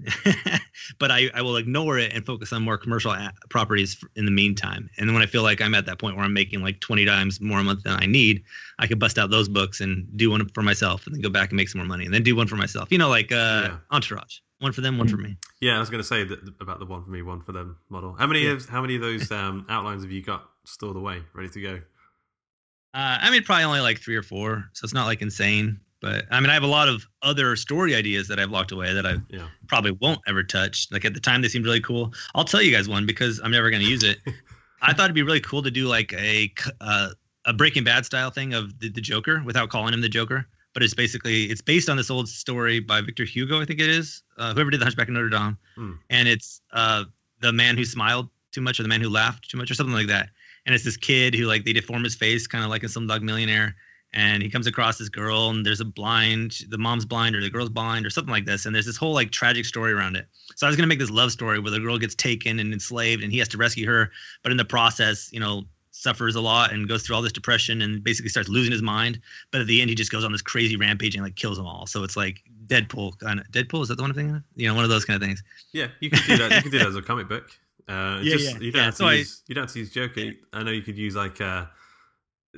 but 0.99 1.11
I, 1.11 1.29
I 1.33 1.41
will 1.41 1.55
ignore 1.55 1.97
it 1.97 2.11
and 2.13 2.25
focus 2.25 2.51
on 2.51 2.61
more 2.63 2.77
commercial 2.77 3.11
a- 3.11 3.31
properties 3.49 4.03
in 4.17 4.25
the 4.25 4.31
meantime. 4.31 4.89
And 4.97 5.07
then 5.07 5.13
when 5.13 5.23
I 5.23 5.27
feel 5.27 5.43
like 5.43 5.61
I'm 5.61 5.73
at 5.75 5.85
that 5.85 5.97
point 5.97 6.17
where 6.17 6.25
I'm 6.25 6.33
making 6.33 6.61
like 6.61 6.81
20 6.81 7.05
times 7.05 7.39
more 7.39 7.59
a 7.59 7.63
month 7.63 7.83
than 7.83 7.93
I 8.01 8.05
need, 8.05 8.43
I 8.79 8.87
could 8.87 8.99
bust 8.99 9.17
out 9.17 9.29
those 9.29 9.47
books 9.47 9.79
and 9.79 10.05
do 10.17 10.29
one 10.29 10.49
for 10.49 10.61
myself 10.61 11.05
and 11.05 11.15
then 11.15 11.21
go 11.21 11.29
back 11.29 11.51
and 11.51 11.57
make 11.57 11.69
some 11.69 11.79
more 11.79 11.87
money 11.87 12.03
and 12.03 12.13
then 12.13 12.21
do 12.23 12.35
one 12.35 12.47
for 12.47 12.57
myself. 12.57 12.91
You 12.91 12.97
know, 12.97 13.07
like 13.07 13.31
uh, 13.31 13.35
Yeah. 13.69 13.77
Entourage. 13.91 14.39
One 14.59 14.71
for 14.73 14.81
them, 14.81 14.97
one 14.97 15.07
for 15.07 15.17
me. 15.17 15.37
Yeah, 15.61 15.77
I 15.77 15.79
was 15.79 15.89
going 15.91 16.01
to 16.01 16.07
say 16.07 16.23
that 16.23 16.39
about 16.59 16.79
the 16.79 16.85
one 16.85 17.03
for 17.03 17.11
me, 17.11 17.21
one 17.21 17.41
for 17.41 17.51
them 17.51 17.77
model. 17.89 18.13
How 18.17 18.25
many 18.25 18.47
of 18.47 18.67
how 18.67 18.81
many 18.81 18.95
of 18.95 19.01
those 19.01 19.31
um, 19.31 19.67
outlines 19.69 20.01
have 20.01 20.11
you 20.11 20.23
got 20.23 20.49
stored 20.65 20.97
away, 20.97 21.21
ready 21.35 21.49
to 21.49 21.61
go? 21.61 21.73
Uh, 22.93 23.19
I 23.21 23.29
mean, 23.29 23.43
probably 23.43 23.65
only 23.65 23.81
like 23.81 23.99
three 23.99 24.15
or 24.15 24.23
four, 24.23 24.65
so 24.73 24.83
it's 24.83 24.95
not 24.95 25.05
like 25.05 25.21
insane. 25.21 25.79
But 26.01 26.25
I 26.29 26.39
mean, 26.39 26.49
I 26.49 26.53
have 26.53 26.63
a 26.63 26.67
lot 26.67 26.87
of 26.87 27.05
other 27.23 27.55
story 27.55 27.95
ideas 27.95 28.27
that 28.27 28.39
I've 28.39 28.51
locked 28.51 28.71
away 28.71 28.93
that 28.93 29.05
I 29.05 29.15
Yeah. 29.29 29.47
probably 29.67 29.91
won't 29.91 30.19
ever 30.27 30.43
touch. 30.43 30.87
Like 30.91 31.05
at 31.05 31.13
the 31.13 31.19
time, 31.19 31.41
they 31.41 31.47
seemed 31.47 31.65
really 31.65 31.81
cool. 31.81 32.13
I'll 32.35 32.43
tell 32.45 32.61
you 32.61 32.71
guys 32.71 32.87
one 32.87 33.05
because 33.05 33.39
I'm 33.43 33.51
never 33.51 33.69
going 33.69 33.81
to 33.81 33.89
use 33.89 34.03
it. 34.03 34.19
I 34.81 34.93
thought 34.93 35.05
it'd 35.05 35.15
be 35.15 35.23
really 35.23 35.39
cool 35.41 35.63
to 35.63 35.71
do 35.71 35.87
like 35.87 36.13
a 36.13 36.51
uh, 36.81 37.09
a 37.45 37.53
Breaking 37.53 37.83
Bad 37.83 38.05
style 38.05 38.29
thing 38.29 38.53
of 38.53 38.77
the, 38.79 38.89
the 38.89 39.01
Joker 39.01 39.41
without 39.45 39.69
calling 39.69 39.93
him 39.93 40.01
the 40.01 40.09
Joker. 40.09 40.45
But 40.73 40.83
it's 40.83 40.93
basically 40.93 41.45
it's 41.45 41.61
based 41.61 41.89
on 41.89 41.97
this 41.97 42.11
old 42.11 42.29
story 42.29 42.79
by 42.79 43.01
Victor 43.01 43.23
Hugo, 43.25 43.59
I 43.59 43.65
think 43.65 43.79
it 43.79 43.89
is. 43.89 44.21
Uh, 44.37 44.53
whoever 44.53 44.69
did 44.69 44.79
the 44.79 44.85
Hunchback 44.85 45.07
of 45.07 45.13
Notre 45.15 45.29
Dame, 45.29 45.57
Hmm. 45.75 45.93
and 46.11 46.27
it's 46.27 46.61
uh, 46.73 47.05
the 47.41 47.51
man 47.51 47.75
who 47.75 47.83
smiled 47.85 48.29
too 48.51 48.61
much 48.61 48.79
or 48.79 48.83
the 48.83 48.89
man 48.89 49.01
who 49.01 49.09
laughed 49.09 49.49
too 49.49 49.57
much 49.57 49.71
or 49.71 49.73
something 49.73 49.95
like 49.95 50.07
that. 50.07 50.29
And 50.67 50.75
it's 50.75 50.83
this 50.83 50.97
kid 50.97 51.33
who 51.33 51.45
like 51.45 51.65
they 51.65 51.73
deform 51.73 52.03
his 52.03 52.13
face, 52.13 52.45
kind 52.45 52.63
of 52.63 52.69
like 52.69 52.83
in 52.83 52.89
Some 52.89 53.07
Slumdog 53.07 53.21
Millionaire. 53.23 53.75
And 54.13 54.41
he 54.41 54.49
comes 54.49 54.67
across 54.67 54.97
this 54.97 55.09
girl, 55.09 55.49
and 55.49 55.65
there's 55.65 55.81
a 55.81 55.85
blind, 55.85 56.59
the 56.69 56.77
mom's 56.77 57.05
blind 57.05 57.35
or 57.35 57.41
the 57.41 57.49
girl's 57.49 57.69
blind 57.69 58.05
or 58.05 58.09
something 58.09 58.31
like 58.31 58.45
this. 58.45 58.65
And 58.65 58.73
there's 58.73 58.85
this 58.85 58.97
whole 58.97 59.13
like 59.13 59.31
tragic 59.31 59.65
story 59.65 59.91
around 59.91 60.15
it. 60.15 60.27
So 60.55 60.65
I 60.65 60.69
was 60.69 60.75
gonna 60.77 60.87
make 60.87 60.99
this 60.99 61.09
love 61.09 61.31
story 61.31 61.59
where 61.59 61.71
the 61.71 61.79
girl 61.79 61.97
gets 61.97 62.15
taken 62.15 62.59
and 62.59 62.71
enslaved, 62.73 63.21
and 63.23 63.31
he 63.31 63.37
has 63.39 63.47
to 63.49 63.57
rescue 63.57 63.85
her, 63.87 64.09
but 64.43 64.51
in 64.51 64.57
the 64.57 64.65
process, 64.65 65.29
you 65.33 65.39
know, 65.39 65.63
suffers 65.91 66.35
a 66.35 66.41
lot 66.41 66.71
and 66.71 66.87
goes 66.87 67.01
through 67.03 67.15
all 67.15 67.21
this 67.23 67.31
depression 67.33 67.81
and 67.81 68.03
basically 68.03 68.29
starts 68.29 68.47
losing 68.49 68.71
his 68.71 68.81
mind. 68.83 69.19
But 69.51 69.61
at 69.61 69.67
the 69.67 69.81
end, 69.81 69.89
he 69.89 69.95
just 69.95 70.11
goes 70.11 70.23
on 70.23 70.31
this 70.31 70.41
crazy 70.43 70.77
rampage 70.77 71.15
and 71.15 71.23
like 71.23 71.35
kills 71.35 71.57
them 71.57 71.65
all. 71.65 71.85
So 71.87 72.03
it's 72.03 72.15
like 72.15 72.43
Deadpool 72.67 73.17
kind 73.19 73.39
of 73.39 73.47
Deadpool. 73.47 73.81
Is 73.81 73.87
that 73.89 73.95
the 73.95 74.03
one 74.03 74.11
of? 74.11 74.17
You 74.55 74.67
know, 74.67 74.75
one 74.75 74.83
of 74.83 74.89
those 74.89 75.05
kind 75.05 75.21
of 75.21 75.27
things. 75.27 75.43
Yeah, 75.73 75.87
you 75.99 76.09
can 76.11 76.19
do 76.27 76.37
that. 76.37 76.51
You 76.55 76.61
can 76.61 76.71
do 76.71 76.79
that 76.79 76.87
as 76.87 76.95
a 76.95 77.01
comic 77.01 77.27
book. 77.27 77.49
Uh, 77.89 78.19
Yeah, 78.23 78.33
just, 78.37 78.45
yeah. 78.53 78.59
You 78.59 78.71
don't 78.71 78.79
Yeah, 78.79 78.85
have 78.85 78.93
to 78.93 78.97
so 78.97 79.07
I- 79.07 79.13
use. 79.15 79.41
You 79.47 79.55
don't 79.55 79.63
have 79.63 79.73
to 79.73 79.79
use 79.79 79.89
Joker. 79.91 80.31
I 80.53 80.63
know 80.63 80.71
you 80.71 80.81
could 80.81 80.97
use 80.97 81.15
like. 81.15 81.41
Uh, 81.41 81.65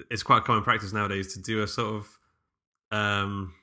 it's 0.09 0.23
quite 0.23 0.39
a 0.39 0.41
common 0.41 0.63
practice 0.63 0.93
nowadays 0.93 1.33
to 1.33 1.41
do 1.41 1.61
a 1.63 1.67
sort 1.67 1.95
of, 1.95 2.97
um, 2.97 3.53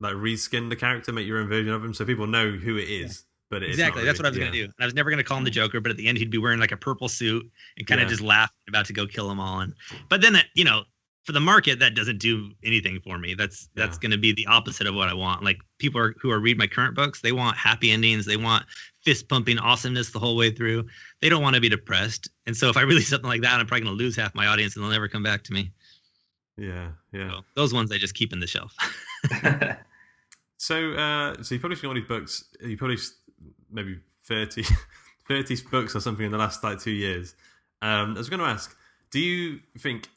like 0.00 0.14
reskin 0.14 0.68
the 0.68 0.76
character, 0.76 1.12
make 1.12 1.26
your 1.26 1.38
own 1.38 1.48
version 1.48 1.72
of 1.72 1.84
him, 1.84 1.94
so 1.94 2.04
people 2.04 2.26
know 2.26 2.50
who 2.52 2.76
it 2.76 2.88
is. 2.88 3.24
But 3.48 3.62
it 3.62 3.70
is 3.70 3.76
exactly. 3.76 4.04
That's 4.04 4.18
what 4.18 4.26
I 4.26 4.30
was 4.30 4.38
really- 4.38 4.50
gonna 4.50 4.58
do. 4.58 4.64
And 4.64 4.74
I 4.80 4.84
was 4.84 4.94
never 4.94 5.08
gonna 5.08 5.22
call 5.22 5.38
him 5.38 5.44
the 5.44 5.50
Joker, 5.50 5.80
but 5.80 5.90
at 5.90 5.96
the 5.96 6.08
end, 6.08 6.18
he'd 6.18 6.30
be 6.30 6.38
wearing 6.38 6.58
like 6.58 6.72
a 6.72 6.76
purple 6.76 7.08
suit 7.08 7.48
and 7.78 7.86
kind 7.86 8.00
of 8.00 8.06
Yeah. 8.06 8.10
just 8.10 8.20
laughing 8.20 8.56
about 8.68 8.86
to 8.86 8.92
go 8.92 9.06
kill 9.06 9.28
them 9.28 9.38
all. 9.38 9.60
And 9.60 9.72
but 10.08 10.20
then, 10.20 10.36
you 10.54 10.64
know, 10.64 10.84
for 11.24 11.32
the 11.32 11.40
market, 11.40 11.78
that 11.78 11.94
doesn't 11.94 12.18
do 12.18 12.52
anything 12.64 13.00
for 13.00 13.18
me. 13.18 13.34
That's 13.34 13.68
that's 13.74 13.96
Yeah. 13.96 14.02
gonna 14.02 14.18
be 14.18 14.32
the 14.32 14.46
opposite 14.46 14.86
of 14.88 14.94
what 14.96 15.08
I 15.08 15.14
want. 15.14 15.44
Like 15.44 15.60
people 15.78 16.00
are, 16.00 16.14
who 16.20 16.30
are 16.30 16.40
read 16.40 16.58
my 16.58 16.66
current 16.66 16.94
books, 16.96 17.20
they 17.20 17.32
want 17.32 17.56
happy 17.56 17.90
endings. 17.92 18.26
They 18.26 18.36
want 18.36 18.66
fist 19.06 19.28
pumping 19.28 19.58
awesomeness 19.58 20.10
the 20.10 20.18
whole 20.18 20.36
way 20.36 20.50
through. 20.50 20.84
They 21.22 21.28
don't 21.28 21.42
want 21.42 21.54
to 21.54 21.60
be 21.60 21.68
depressed. 21.68 22.28
And 22.46 22.56
so 22.56 22.68
if 22.68 22.76
I 22.76 22.82
release 22.82 23.08
something 23.10 23.30
like 23.30 23.42
that, 23.42 23.60
I'm 23.60 23.66
probably 23.66 23.84
gonna 23.84 23.96
lose 23.96 24.16
half 24.16 24.34
my 24.34 24.48
audience 24.48 24.74
and 24.74 24.84
they'll 24.84 24.90
never 24.90 25.08
come 25.08 25.22
back 25.22 25.44
to 25.44 25.52
me. 25.52 25.70
Yeah, 26.58 26.88
yeah. 27.12 27.30
So 27.30 27.40
those 27.54 27.72
ones 27.72 27.92
I 27.92 27.98
just 27.98 28.14
keep 28.14 28.32
in 28.32 28.40
the 28.40 28.46
shelf. 28.46 28.74
So, 30.58 30.92
uh, 30.92 31.42
so 31.42 31.54
you 31.54 31.60
published 31.60 31.84
all 31.84 31.94
these 31.94 32.04
books. 32.04 32.44
You 32.60 32.76
published 32.76 33.12
maybe 33.70 34.00
30, 34.24 34.64
30 35.28 35.56
books 35.70 35.94
or 35.94 36.00
something 36.00 36.26
in 36.26 36.32
the 36.32 36.38
last 36.38 36.62
like 36.64 36.80
two 36.80 36.90
years. 36.90 37.34
Um, 37.82 38.14
I 38.14 38.18
was 38.18 38.28
going 38.28 38.40
to 38.40 38.46
ask, 38.46 38.76
do 39.10 39.20
you 39.20 39.60
think 39.78 40.08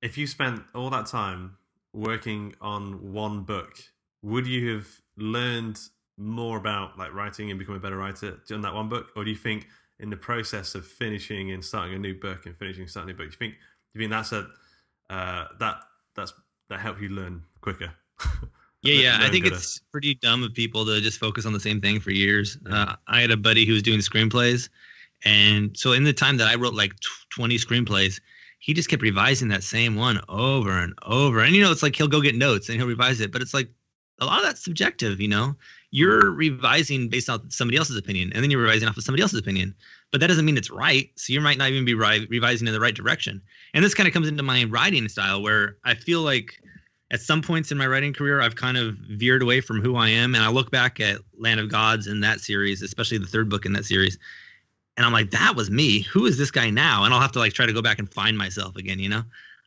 if 0.00 0.16
you 0.16 0.26
spent 0.26 0.62
all 0.74 0.90
that 0.90 1.06
time 1.06 1.56
working 1.92 2.54
on 2.60 3.12
one 3.12 3.42
book, 3.42 3.76
would 4.22 4.46
you 4.46 4.74
have 4.74 4.86
learned 5.16 5.80
more 6.18 6.58
about 6.58 6.98
like 6.98 7.14
writing 7.14 7.50
and 7.50 7.58
becoming 7.58 7.78
a 7.78 7.82
better 7.82 7.96
writer 7.96 8.38
on 8.50 8.60
that 8.62 8.74
one 8.74 8.88
book, 8.88 9.08
or 9.16 9.24
do 9.24 9.30
you 9.30 9.36
think 9.36 9.66
in 10.00 10.10
the 10.10 10.16
process 10.16 10.74
of 10.74 10.86
finishing 10.86 11.52
and 11.52 11.64
starting 11.64 11.94
a 11.94 11.98
new 11.98 12.14
book 12.14 12.46
and 12.46 12.56
finishing 12.56 12.86
starting 12.86 13.10
a 13.10 13.12
new 13.12 13.18
book, 13.18 13.30
do 13.30 13.32
you 13.32 13.50
think 13.50 13.54
do 13.54 14.00
you 14.00 14.08
think 14.08 14.10
that's 14.10 14.32
a 14.32 14.48
uh, 15.10 15.46
that 15.58 15.76
that's 16.14 16.32
that 16.68 16.80
helped 16.80 17.00
you 17.00 17.08
learn 17.08 17.42
quicker? 17.60 17.92
Yeah, 18.82 18.94
yeah. 18.94 19.18
I 19.20 19.28
think 19.28 19.42
better. 19.42 19.56
it's 19.56 19.80
pretty 19.90 20.14
dumb 20.14 20.44
of 20.44 20.54
people 20.54 20.86
to 20.86 21.00
just 21.00 21.18
focus 21.18 21.44
on 21.44 21.52
the 21.52 21.58
same 21.58 21.80
thing 21.80 21.98
for 21.98 22.12
years. 22.12 22.56
Uh, 22.70 22.94
I 23.08 23.20
had 23.20 23.32
a 23.32 23.36
buddy 23.36 23.66
who 23.66 23.72
was 23.72 23.82
doing 23.82 23.98
screenplays, 23.98 24.68
and 25.24 25.76
so 25.76 25.92
in 25.92 26.04
the 26.04 26.12
time 26.12 26.36
that 26.36 26.46
I 26.46 26.54
wrote 26.54 26.74
like 26.74 26.94
tw- 27.00 27.30
20 27.30 27.56
screenplays, 27.56 28.20
he 28.60 28.72
just 28.72 28.88
kept 28.88 29.02
revising 29.02 29.48
that 29.48 29.64
same 29.64 29.96
one 29.96 30.20
over 30.28 30.70
and 30.70 30.94
over. 31.02 31.40
And 31.40 31.56
you 31.56 31.62
know, 31.62 31.72
it's 31.72 31.82
like 31.82 31.96
he'll 31.96 32.06
go 32.06 32.20
get 32.20 32.36
notes 32.36 32.68
and 32.68 32.78
he'll 32.78 32.86
revise 32.86 33.20
it, 33.20 33.32
but 33.32 33.42
it's 33.42 33.52
like 33.52 33.68
a 34.20 34.26
lot 34.26 34.38
of 34.38 34.44
that's 34.44 34.64
subjective. 34.64 35.20
You 35.20 35.28
know, 35.28 35.56
you're 35.90 36.30
revising 36.30 37.08
based 37.08 37.28
off 37.28 37.42
somebody 37.48 37.78
else's 37.78 37.96
opinion, 37.96 38.32
and 38.34 38.42
then 38.42 38.50
you're 38.50 38.60
revising 38.60 38.88
off 38.88 38.96
of 38.96 39.04
somebody 39.04 39.22
else's 39.22 39.40
opinion. 39.40 39.74
But 40.10 40.20
that 40.20 40.28
doesn't 40.28 40.44
mean 40.44 40.56
it's 40.56 40.70
right. 40.70 41.10
So 41.16 41.32
you 41.32 41.40
might 41.40 41.58
not 41.58 41.70
even 41.70 41.84
be 41.84 41.94
ri- 41.94 42.26
revising 42.30 42.66
in 42.66 42.72
the 42.72 42.80
right 42.80 42.94
direction. 42.94 43.42
And 43.74 43.84
this 43.84 43.94
kind 43.94 44.06
of 44.06 44.14
comes 44.14 44.28
into 44.28 44.42
my 44.42 44.64
writing 44.64 45.08
style, 45.08 45.42
where 45.42 45.76
I 45.84 45.94
feel 45.94 46.22
like 46.22 46.60
at 47.10 47.20
some 47.20 47.42
points 47.42 47.72
in 47.72 47.78
my 47.78 47.86
writing 47.86 48.12
career, 48.12 48.40
I've 48.40 48.56
kind 48.56 48.76
of 48.76 48.94
veered 49.10 49.42
away 49.42 49.60
from 49.60 49.80
who 49.80 49.96
I 49.96 50.08
am. 50.08 50.34
And 50.34 50.44
I 50.44 50.48
look 50.48 50.70
back 50.70 51.00
at 51.00 51.20
Land 51.38 51.60
of 51.60 51.70
Gods 51.70 52.06
in 52.06 52.20
that 52.20 52.40
series, 52.40 52.82
especially 52.82 53.18
the 53.18 53.26
third 53.26 53.48
book 53.48 53.66
in 53.66 53.72
that 53.74 53.84
series, 53.84 54.18
and 54.98 55.06
I'm 55.06 55.12
like, 55.12 55.30
that 55.30 55.54
was 55.54 55.70
me. 55.70 56.00
Who 56.00 56.26
is 56.26 56.38
this 56.38 56.50
guy 56.50 56.70
now? 56.70 57.04
And 57.04 57.14
I'll 57.14 57.20
have 57.20 57.30
to 57.32 57.38
like 57.38 57.52
try 57.52 57.66
to 57.66 57.72
go 57.72 57.80
back 57.80 58.00
and 58.00 58.12
find 58.12 58.36
myself 58.36 58.74
again, 58.74 58.98
you 58.98 59.08
know? 59.08 59.22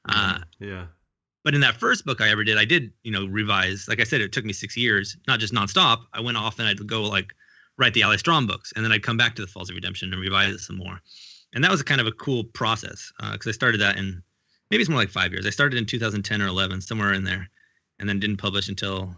Uh, 0.09 0.39
yeah. 0.59 0.87
But 1.43 1.55
in 1.55 1.61
that 1.61 1.75
first 1.75 2.05
book 2.05 2.21
I 2.21 2.29
ever 2.29 2.43
did, 2.43 2.57
I 2.57 2.65
did, 2.65 2.91
you 3.03 3.11
know, 3.11 3.25
revise. 3.25 3.87
Like 3.87 3.99
I 3.99 4.03
said, 4.03 4.21
it 4.21 4.31
took 4.31 4.45
me 4.45 4.53
six 4.53 4.77
years, 4.77 5.17
not 5.27 5.39
just 5.39 5.53
nonstop. 5.53 6.05
I 6.13 6.21
went 6.21 6.37
off 6.37 6.59
and 6.59 6.67
I'd 6.67 6.85
go 6.87 7.01
like 7.03 7.33
write 7.77 7.93
the 7.93 8.03
Allie 8.03 8.17
Strom 8.17 8.45
books, 8.45 8.71
and 8.75 8.85
then 8.85 8.91
I'd 8.91 9.03
come 9.03 9.17
back 9.17 9.35
to 9.35 9.41
the 9.41 9.47
Falls 9.47 9.69
of 9.69 9.75
Redemption 9.75 10.13
and 10.13 10.21
revise 10.21 10.53
it 10.53 10.59
some 10.59 10.77
more. 10.77 11.01
And 11.53 11.63
that 11.63 11.71
was 11.71 11.81
kind 11.81 11.99
of 11.99 12.07
a 12.07 12.11
cool 12.11 12.43
process 12.43 13.11
because 13.31 13.47
uh, 13.47 13.49
I 13.49 13.53
started 13.53 13.81
that 13.81 13.97
in 13.97 14.21
maybe 14.69 14.81
it's 14.81 14.89
more 14.89 14.99
like 14.99 15.09
five 15.09 15.31
years. 15.31 15.45
I 15.45 15.49
started 15.49 15.77
in 15.77 15.85
2010 15.85 16.41
or 16.41 16.47
11, 16.47 16.81
somewhere 16.81 17.13
in 17.13 17.23
there, 17.23 17.49
and 17.99 18.07
then 18.07 18.19
didn't 18.19 18.37
publish 18.37 18.69
until 18.69 19.15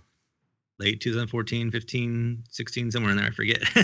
late 0.79 0.99
2014, 1.01 1.71
15, 1.71 2.43
16, 2.49 2.91
somewhere 2.91 3.11
in 3.11 3.17
there. 3.17 3.27
I 3.27 3.31
forget. 3.31 3.61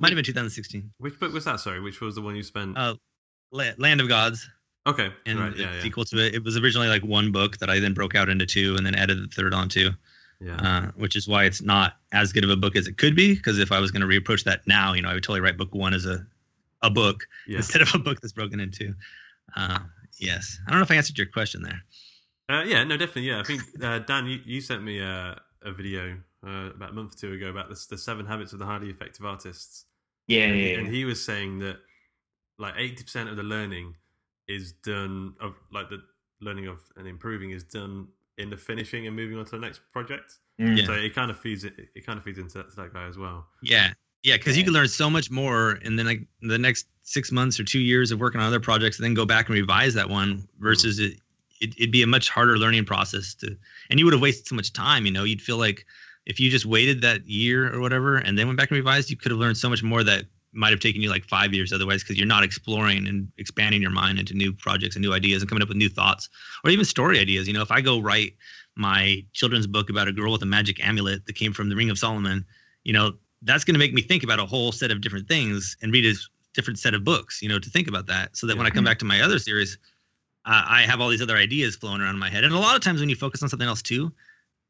Might 0.00 0.08
have 0.08 0.16
been 0.16 0.24
2016. 0.24 0.90
Which 0.98 1.18
book 1.20 1.32
was 1.32 1.44
that? 1.44 1.60
Sorry, 1.60 1.80
which 1.80 2.00
was 2.00 2.14
the 2.14 2.22
one 2.22 2.34
you 2.34 2.42
spent? 2.42 2.78
Uh, 2.78 2.94
Land 3.50 4.00
of 4.00 4.08
Gods. 4.08 4.48
Okay. 4.86 5.10
And 5.26 5.38
right, 5.38 5.56
yeah, 5.56 5.74
yeah. 5.74 5.84
equal 5.84 6.04
to 6.06 6.18
it. 6.18 6.34
It 6.34 6.44
was 6.44 6.56
originally 6.56 6.88
like 6.88 7.02
one 7.02 7.30
book 7.30 7.58
that 7.58 7.70
I 7.70 7.78
then 7.78 7.94
broke 7.94 8.14
out 8.14 8.28
into 8.28 8.46
two 8.46 8.74
and 8.76 8.84
then 8.84 8.94
added 8.94 9.22
the 9.22 9.28
third 9.28 9.54
onto. 9.54 9.90
Yeah. 10.40 10.56
Uh, 10.56 10.90
which 10.96 11.14
is 11.14 11.28
why 11.28 11.44
it's 11.44 11.62
not 11.62 11.98
as 12.10 12.32
good 12.32 12.42
of 12.42 12.50
a 12.50 12.56
book 12.56 12.74
as 12.74 12.88
it 12.88 12.98
could 12.98 13.14
be. 13.14 13.34
Because 13.34 13.60
if 13.60 13.70
I 13.70 13.78
was 13.78 13.92
going 13.92 14.00
to 14.00 14.08
reapproach 14.08 14.42
that 14.44 14.66
now, 14.66 14.92
you 14.92 15.02
know, 15.02 15.08
I 15.08 15.14
would 15.14 15.22
totally 15.22 15.40
write 15.40 15.56
book 15.56 15.72
one 15.72 15.94
as 15.94 16.04
a, 16.04 16.26
a 16.82 16.90
book 16.90 17.24
yeah. 17.46 17.58
instead 17.58 17.80
of 17.80 17.94
a 17.94 17.98
book 17.98 18.20
that's 18.20 18.32
broken 18.32 18.58
into. 18.58 18.92
Uh, 19.54 19.78
yes. 20.18 20.58
I 20.66 20.70
don't 20.70 20.80
know 20.80 20.84
if 20.84 20.90
I 20.90 20.96
answered 20.96 21.16
your 21.16 21.28
question 21.28 21.62
there. 21.62 21.80
Uh, 22.48 22.64
yeah, 22.64 22.82
no, 22.82 22.96
definitely. 22.96 23.28
Yeah, 23.28 23.38
I 23.38 23.44
think 23.44 23.62
uh, 23.80 24.00
Dan, 24.00 24.26
you, 24.26 24.40
you 24.44 24.60
sent 24.60 24.82
me 24.82 24.98
a, 24.98 25.40
a 25.62 25.72
video 25.72 26.16
uh, 26.44 26.70
about 26.74 26.90
a 26.90 26.92
month 26.92 27.14
or 27.14 27.18
two 27.18 27.32
ago 27.34 27.46
about 27.46 27.68
this, 27.68 27.86
the 27.86 27.96
seven 27.96 28.26
habits 28.26 28.52
of 28.52 28.58
the 28.58 28.66
highly 28.66 28.90
effective 28.90 29.24
artists. 29.24 29.84
Yeah, 30.26 30.46
and, 30.46 30.58
yeah, 30.58 30.66
yeah. 30.66 30.78
and 30.78 30.88
he 30.88 31.04
was 31.04 31.24
saying 31.24 31.60
that 31.60 31.76
like 32.58 32.74
eighty 32.76 33.04
percent 33.04 33.28
of 33.28 33.36
the 33.36 33.42
learning 33.44 33.94
is 34.48 34.72
done 34.84 35.34
of 35.40 35.54
like 35.72 35.88
the 35.88 36.02
learning 36.40 36.66
of 36.66 36.80
and 36.96 37.06
improving 37.06 37.50
is 37.50 37.64
done 37.64 38.08
in 38.38 38.50
the 38.50 38.56
finishing 38.56 39.06
and 39.06 39.14
moving 39.14 39.38
on 39.38 39.44
to 39.44 39.52
the 39.52 39.58
next 39.58 39.80
project. 39.92 40.38
Mm. 40.60 40.78
Yeah. 40.78 40.86
So 40.86 40.92
it 40.92 41.14
kind 41.14 41.30
of 41.30 41.38
feeds 41.38 41.64
it. 41.64 41.74
It 41.94 42.04
kind 42.06 42.18
of 42.18 42.24
feeds 42.24 42.38
into 42.38 42.58
that, 42.58 42.70
to 42.70 42.76
that 42.76 42.92
guy 42.92 43.06
as 43.06 43.16
well. 43.16 43.46
Yeah, 43.62 43.92
yeah, 44.22 44.36
because 44.36 44.56
you 44.56 44.64
can 44.64 44.72
learn 44.72 44.88
so 44.88 45.10
much 45.10 45.30
more 45.30 45.72
in 45.82 45.96
the 45.96 46.04
like 46.04 46.26
the 46.42 46.58
next 46.58 46.86
six 47.02 47.32
months 47.32 47.58
or 47.58 47.64
two 47.64 47.80
years 47.80 48.10
of 48.12 48.20
working 48.20 48.40
on 48.40 48.46
other 48.46 48.60
projects, 48.60 48.98
and 48.98 49.04
then 49.04 49.14
go 49.14 49.26
back 49.26 49.48
and 49.48 49.56
revise 49.56 49.94
that 49.94 50.08
one 50.08 50.46
versus 50.60 51.00
mm. 51.00 51.06
it, 51.06 51.18
it. 51.60 51.74
It'd 51.76 51.92
be 51.92 52.02
a 52.02 52.06
much 52.06 52.28
harder 52.28 52.58
learning 52.58 52.84
process 52.84 53.34
to, 53.36 53.56
and 53.90 53.98
you 53.98 54.04
would 54.04 54.14
have 54.14 54.22
wasted 54.22 54.46
so 54.46 54.54
much 54.54 54.72
time. 54.72 55.06
You 55.06 55.12
know, 55.12 55.24
you'd 55.24 55.42
feel 55.42 55.58
like 55.58 55.86
if 56.26 56.38
you 56.38 56.50
just 56.50 56.66
waited 56.66 57.00
that 57.02 57.26
year 57.26 57.74
or 57.74 57.80
whatever 57.80 58.16
and 58.16 58.38
then 58.38 58.46
went 58.46 58.58
back 58.58 58.70
and 58.70 58.76
revised, 58.76 59.10
you 59.10 59.16
could 59.16 59.32
have 59.32 59.40
learned 59.40 59.56
so 59.56 59.68
much 59.68 59.82
more 59.82 60.04
that 60.04 60.24
might 60.52 60.70
have 60.70 60.80
taken 60.80 61.00
you 61.00 61.08
like 61.08 61.24
five 61.24 61.54
years 61.54 61.72
otherwise 61.72 62.02
because 62.02 62.18
you're 62.18 62.26
not 62.26 62.44
exploring 62.44 63.06
and 63.06 63.28
expanding 63.38 63.80
your 63.80 63.90
mind 63.90 64.18
into 64.18 64.34
new 64.34 64.52
projects 64.52 64.96
and 64.96 65.02
new 65.04 65.12
ideas 65.12 65.42
and 65.42 65.48
coming 65.48 65.62
up 65.62 65.68
with 65.68 65.76
new 65.76 65.88
thoughts 65.88 66.28
or 66.64 66.70
even 66.70 66.84
story 66.84 67.18
ideas. 67.18 67.46
You 67.46 67.54
know, 67.54 67.62
if 67.62 67.70
I 67.70 67.80
go 67.80 68.00
write 68.00 68.34
my 68.76 69.24
children's 69.32 69.66
book 69.66 69.90
about 69.90 70.08
a 70.08 70.12
girl 70.12 70.32
with 70.32 70.42
a 70.42 70.46
magic 70.46 70.84
amulet 70.86 71.26
that 71.26 71.34
came 71.34 71.52
from 71.52 71.68
the 71.68 71.76
Ring 71.76 71.90
of 71.90 71.98
Solomon, 71.98 72.44
you 72.84 72.92
know, 72.92 73.12
that's 73.42 73.64
going 73.64 73.74
to 73.74 73.78
make 73.78 73.92
me 73.92 74.02
think 74.02 74.22
about 74.22 74.38
a 74.38 74.46
whole 74.46 74.72
set 74.72 74.90
of 74.90 75.00
different 75.00 75.26
things 75.26 75.76
and 75.82 75.92
read 75.92 76.04
a 76.04 76.14
different 76.54 76.78
set 76.78 76.94
of 76.94 77.04
books, 77.04 77.42
you 77.42 77.48
know, 77.48 77.58
to 77.58 77.70
think 77.70 77.88
about 77.88 78.06
that. 78.06 78.36
So 78.36 78.46
that 78.46 78.56
when 78.56 78.66
I 78.66 78.70
come 78.70 78.84
back 78.84 78.98
to 79.00 79.04
my 79.04 79.20
other 79.20 79.38
series, 79.38 79.78
uh, 80.44 80.64
I 80.66 80.82
have 80.82 81.00
all 81.00 81.08
these 81.08 81.22
other 81.22 81.36
ideas 81.36 81.76
flowing 81.76 82.00
around 82.00 82.14
in 82.14 82.20
my 82.20 82.30
head. 82.30 82.44
And 82.44 82.54
a 82.54 82.58
lot 82.58 82.76
of 82.76 82.82
times 82.82 83.00
when 83.00 83.08
you 83.08 83.16
focus 83.16 83.42
on 83.42 83.48
something 83.48 83.68
else 83.68 83.82
too, 83.82 84.12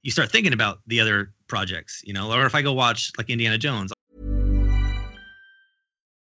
you 0.03 0.11
start 0.11 0.31
thinking 0.31 0.53
about 0.53 0.81
the 0.87 1.01
other 1.01 1.33
projects, 1.49 2.03
you 2.05 2.12
know, 2.12 2.33
or 2.33 2.47
if 2.47 2.55
I 2.55 2.62
go 2.62 2.73
watch 2.73 3.12
like 3.18 3.31
Indiana 3.31 3.59
Jones. 3.59 3.92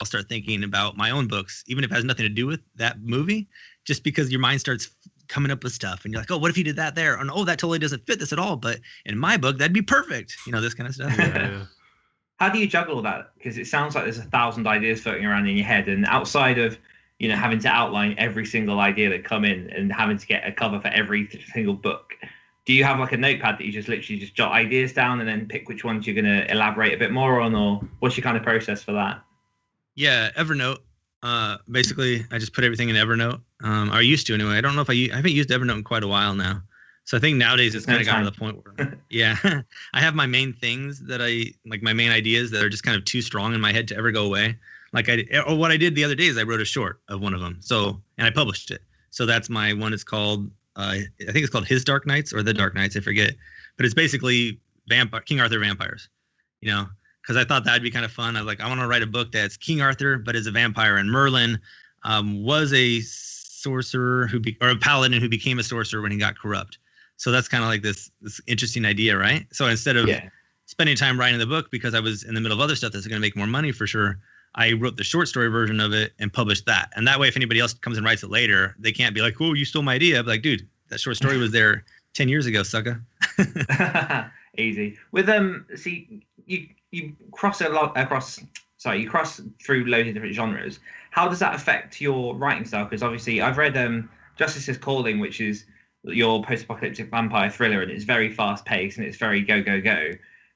I'll 0.00 0.06
start 0.06 0.28
thinking 0.28 0.64
about 0.64 0.96
my 0.96 1.10
own 1.10 1.28
books, 1.28 1.62
even 1.66 1.84
if 1.84 1.90
it 1.90 1.94
has 1.94 2.04
nothing 2.04 2.24
to 2.24 2.30
do 2.30 2.46
with 2.46 2.60
that 2.76 3.00
movie, 3.00 3.48
just 3.84 4.02
because 4.02 4.30
your 4.30 4.40
mind 4.40 4.60
starts 4.60 4.90
coming 5.28 5.50
up 5.50 5.62
with 5.62 5.72
stuff 5.72 6.04
and 6.04 6.12
you're 6.12 6.20
like, 6.20 6.30
oh, 6.30 6.38
what 6.38 6.50
if 6.50 6.56
he 6.56 6.62
did 6.62 6.76
that 6.76 6.94
there? 6.94 7.16
And 7.16 7.30
oh, 7.30 7.44
that 7.44 7.58
totally 7.58 7.78
doesn't 7.78 8.06
fit 8.06 8.18
this 8.18 8.32
at 8.32 8.38
all. 8.38 8.56
But 8.56 8.80
in 9.06 9.16
my 9.16 9.36
book, 9.36 9.58
that'd 9.58 9.72
be 9.72 9.82
perfect. 9.82 10.36
You 10.46 10.52
know, 10.52 10.60
this 10.60 10.74
kind 10.74 10.88
of 10.88 10.94
stuff. 10.94 11.16
Yeah. 11.16 11.64
How 12.38 12.48
do 12.48 12.58
you 12.58 12.66
juggle 12.66 13.00
that? 13.02 13.30
Because 13.36 13.56
it 13.58 13.68
sounds 13.68 13.94
like 13.94 14.04
there's 14.04 14.18
a 14.18 14.22
thousand 14.22 14.66
ideas 14.66 15.00
floating 15.00 15.24
around 15.24 15.46
in 15.46 15.56
your 15.56 15.66
head. 15.66 15.88
And 15.88 16.04
outside 16.06 16.58
of 16.58 16.76
you 17.24 17.30
know, 17.30 17.36
having 17.36 17.58
to 17.60 17.68
outline 17.68 18.14
every 18.18 18.44
single 18.44 18.80
idea 18.80 19.08
that 19.08 19.24
come 19.24 19.46
in 19.46 19.70
and 19.70 19.90
having 19.90 20.18
to 20.18 20.26
get 20.26 20.46
a 20.46 20.52
cover 20.52 20.78
for 20.78 20.88
every 20.88 21.26
single 21.52 21.72
book. 21.72 22.12
Do 22.66 22.74
you 22.74 22.84
have 22.84 22.98
like 22.98 23.12
a 23.12 23.16
notepad 23.16 23.58
that 23.58 23.64
you 23.64 23.72
just 23.72 23.88
literally 23.88 24.20
just 24.20 24.34
jot 24.34 24.52
ideas 24.52 24.92
down 24.92 25.20
and 25.20 25.28
then 25.28 25.48
pick 25.48 25.66
which 25.66 25.84
ones 25.84 26.06
you're 26.06 26.14
going 26.14 26.26
to 26.26 26.50
elaborate 26.50 26.92
a 26.92 26.98
bit 26.98 27.12
more 27.12 27.40
on, 27.40 27.54
or 27.54 27.80
what's 28.00 28.18
your 28.18 28.24
kind 28.24 28.36
of 28.36 28.42
process 28.42 28.82
for 28.82 28.92
that? 28.92 29.23
Yeah, 29.94 30.30
Evernote. 30.36 30.78
Uh, 31.22 31.56
basically, 31.70 32.24
I 32.30 32.38
just 32.38 32.52
put 32.52 32.64
everything 32.64 32.90
in 32.90 32.96
Evernote. 32.96 33.40
Um, 33.62 33.90
I 33.90 34.00
used 34.00 34.26
to 34.26 34.34
anyway. 34.34 34.56
I 34.56 34.60
don't 34.60 34.74
know 34.74 34.82
if 34.82 34.90
I 34.90 35.08
I 35.12 35.16
haven't 35.16 35.32
used 35.32 35.50
Evernote 35.50 35.76
in 35.76 35.84
quite 35.84 36.02
a 36.02 36.08
while 36.08 36.34
now. 36.34 36.62
So 37.06 37.18
I 37.18 37.20
think 37.20 37.36
nowadays 37.36 37.74
it's 37.74 37.84
kind 37.84 38.00
of 38.00 38.06
gotten 38.06 38.24
to 38.24 38.30
the 38.30 38.36
point 38.36 38.62
where, 38.64 38.98
yeah, 39.10 39.36
I 39.94 40.00
have 40.00 40.14
my 40.14 40.26
main 40.26 40.54
things 40.54 41.00
that 41.00 41.20
I 41.20 41.52
like, 41.66 41.82
my 41.82 41.92
main 41.92 42.10
ideas 42.10 42.50
that 42.50 42.64
are 42.64 42.70
just 42.70 42.82
kind 42.82 42.96
of 42.96 43.04
too 43.04 43.20
strong 43.20 43.54
in 43.54 43.60
my 43.60 43.72
head 43.72 43.88
to 43.88 43.96
ever 43.96 44.10
go 44.10 44.24
away 44.24 44.56
like 44.94 45.08
I 45.08 45.26
or 45.46 45.56
what 45.56 45.72
I 45.72 45.76
did 45.76 45.94
the 45.94 46.04
other 46.04 46.14
day 46.14 46.26
is 46.26 46.38
I 46.38 46.44
wrote 46.44 46.60
a 46.60 46.64
short 46.64 47.00
of 47.08 47.20
one 47.20 47.34
of 47.34 47.40
them. 47.40 47.58
So 47.60 48.00
and 48.16 48.26
I 48.26 48.30
published 48.30 48.70
it. 48.70 48.80
So 49.10 49.26
that's 49.26 49.50
my 49.50 49.72
one. 49.74 49.92
It's 49.92 50.04
called 50.04 50.50
uh, 50.76 50.96
I 51.20 51.32
think 51.32 51.38
it's 51.38 51.50
called 51.50 51.66
His 51.66 51.84
Dark 51.84 52.06
Nights 52.06 52.32
or 52.32 52.42
The 52.42 52.54
Dark 52.54 52.74
Nights. 52.74 52.96
I 52.96 53.00
forget, 53.00 53.34
but 53.76 53.84
it's 53.84 53.94
basically 53.94 54.60
vampire 54.88 55.20
King 55.20 55.40
Arthur 55.40 55.58
vampires. 55.58 56.08
You 56.60 56.70
know, 56.70 56.86
because 57.24 57.36
I 57.36 57.44
thought 57.44 57.64
that'd 57.64 57.82
be 57.82 57.90
kind 57.90 58.04
of 58.04 58.12
fun. 58.12 58.36
I 58.36 58.40
was 58.40 58.46
like, 58.46 58.60
I 58.60 58.68
want 58.68 58.80
to 58.80 58.86
write 58.86 59.02
a 59.02 59.06
book 59.06 59.32
that's 59.32 59.56
King 59.56 59.80
Arthur 59.80 60.18
but 60.18 60.36
is 60.36 60.46
a 60.46 60.50
vampire, 60.50 60.96
and 60.96 61.10
Merlin 61.10 61.58
um, 62.02 62.42
was 62.44 62.72
a 62.74 63.00
sorcerer 63.00 64.26
who 64.26 64.40
be, 64.40 64.56
or 64.60 64.68
a 64.70 64.76
paladin 64.76 65.20
who 65.20 65.28
became 65.28 65.58
a 65.58 65.62
sorcerer 65.62 66.02
when 66.02 66.12
he 66.12 66.18
got 66.18 66.38
corrupt. 66.38 66.78
So 67.16 67.30
that's 67.30 67.48
kind 67.48 67.62
of 67.62 67.70
like 67.70 67.82
this 67.82 68.10
this 68.20 68.40
interesting 68.46 68.84
idea, 68.84 69.16
right? 69.16 69.46
So 69.52 69.66
instead 69.68 69.96
of 69.96 70.08
Yeah. 70.08 70.28
spending 70.66 70.96
time 70.96 71.18
writing 71.18 71.38
the 71.38 71.46
book 71.46 71.70
because 71.70 71.94
I 71.94 72.00
was 72.00 72.24
in 72.24 72.34
the 72.34 72.40
middle 72.40 72.58
of 72.58 72.62
other 72.62 72.76
stuff 72.76 72.92
that's 72.92 73.06
going 73.06 73.16
to 73.20 73.26
make 73.26 73.36
more 73.36 73.46
money 73.46 73.72
for 73.72 73.86
sure. 73.86 74.18
I 74.56 74.72
wrote 74.72 74.96
the 74.96 75.04
short 75.04 75.26
story 75.28 75.48
version 75.48 75.80
of 75.80 75.92
it 75.92 76.12
and 76.20 76.32
published 76.32 76.66
that. 76.66 76.90
And 76.94 77.06
that 77.08 77.18
way, 77.18 77.26
if 77.26 77.34
anybody 77.36 77.58
else 77.58 77.74
comes 77.74 77.96
and 77.96 78.06
writes 78.06 78.22
it 78.22 78.30
later, 78.30 78.76
they 78.78 78.92
can't 78.92 79.14
be 79.14 79.20
like, 79.20 79.34
"Oh, 79.40 79.52
you 79.54 79.64
stole 79.64 79.82
my 79.82 79.94
idea." 79.94 80.22
But 80.22 80.28
like, 80.30 80.42
dude, 80.42 80.68
that 80.90 81.00
short 81.00 81.16
story 81.16 81.38
was 81.38 81.50
there 81.52 81.84
ten 82.14 82.28
years 82.28 82.46
ago, 82.46 82.62
sucker. 82.62 83.02
Easy. 84.58 84.96
With 85.10 85.28
um, 85.28 85.66
see, 85.74 86.24
you 86.46 86.68
you 86.94 87.16
cross 87.32 87.60
a 87.60 87.68
lot 87.68 87.96
across. 87.96 88.40
Sorry, 88.76 89.00
you 89.00 89.08
cross 89.08 89.40
through 89.64 89.86
loads 89.86 90.08
of 90.08 90.14
different 90.14 90.34
genres. 90.34 90.78
How 91.10 91.28
does 91.28 91.38
that 91.38 91.54
affect 91.54 92.00
your 92.00 92.34
writing 92.36 92.64
style? 92.64 92.84
Because 92.84 93.02
obviously, 93.02 93.40
I've 93.40 93.56
read 93.56 93.76
um, 93.76 94.10
Justice's 94.36 94.78
Calling, 94.78 95.20
which 95.20 95.40
is 95.40 95.64
your 96.04 96.42
post-apocalyptic 96.42 97.10
vampire 97.10 97.50
thriller, 97.50 97.82
and 97.82 97.90
it's 97.90 98.04
very 98.04 98.30
fast-paced 98.30 98.98
and 98.98 99.06
it's 99.06 99.16
very 99.16 99.40
go 99.40 99.62
go 99.62 99.80
go. 99.80 100.10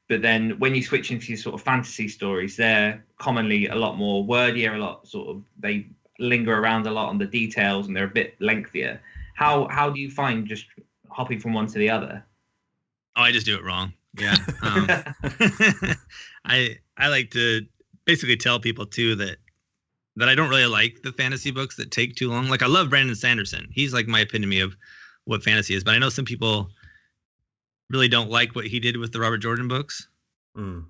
But 0.08 0.22
then 0.22 0.58
when 0.58 0.74
you 0.74 0.82
switch 0.82 1.10
into 1.10 1.28
your 1.28 1.36
sort 1.38 1.54
of 1.54 1.62
fantasy 1.62 2.08
stories, 2.08 2.56
they're 2.56 3.04
commonly 3.18 3.66
a 3.66 3.74
lot 3.74 3.96
more 3.96 4.24
wordier, 4.24 4.74
a 4.74 4.78
lot 4.78 5.06
sort 5.06 5.28
of 5.28 5.42
they 5.58 5.86
linger 6.18 6.58
around 6.58 6.86
a 6.86 6.90
lot 6.90 7.08
on 7.08 7.18
the 7.18 7.26
details, 7.26 7.86
and 7.86 7.96
they're 7.96 8.04
a 8.04 8.08
bit 8.08 8.34
lengthier. 8.40 9.00
How 9.34 9.68
how 9.68 9.90
do 9.90 10.00
you 10.00 10.10
find 10.10 10.46
just 10.46 10.66
hopping 11.10 11.40
from 11.40 11.52
one 11.54 11.66
to 11.68 11.78
the 11.78 11.90
other? 11.90 12.24
Oh, 13.16 13.22
I 13.22 13.32
just 13.32 13.46
do 13.46 13.56
it 13.56 13.64
wrong. 13.64 13.92
Yeah. 14.18 14.36
Um, 14.62 14.86
I 16.44 16.76
I 16.96 17.08
like 17.08 17.30
to 17.32 17.62
basically 18.04 18.36
tell 18.36 18.58
people 18.58 18.86
too 18.86 19.14
that 19.16 19.36
that 20.16 20.28
I 20.28 20.34
don't 20.34 20.50
really 20.50 20.66
like 20.66 21.02
the 21.02 21.12
fantasy 21.12 21.50
books 21.50 21.76
that 21.76 21.90
take 21.90 22.16
too 22.16 22.28
long. 22.30 22.48
Like 22.48 22.62
I 22.62 22.66
love 22.66 22.90
Brandon 22.90 23.14
Sanderson. 23.14 23.68
He's 23.72 23.92
like 23.94 24.06
my 24.08 24.20
epitome 24.20 24.60
of 24.60 24.76
what 25.24 25.42
fantasy 25.44 25.74
is. 25.74 25.84
But 25.84 25.94
I 25.94 25.98
know 25.98 26.08
some 26.08 26.24
people 26.24 26.70
really 27.90 28.08
don't 28.08 28.30
like 28.30 28.54
what 28.56 28.66
he 28.66 28.80
did 28.80 28.96
with 28.96 29.12
the 29.12 29.20
Robert 29.20 29.38
Jordan 29.38 29.68
books. 29.68 30.08
Mm. 30.56 30.84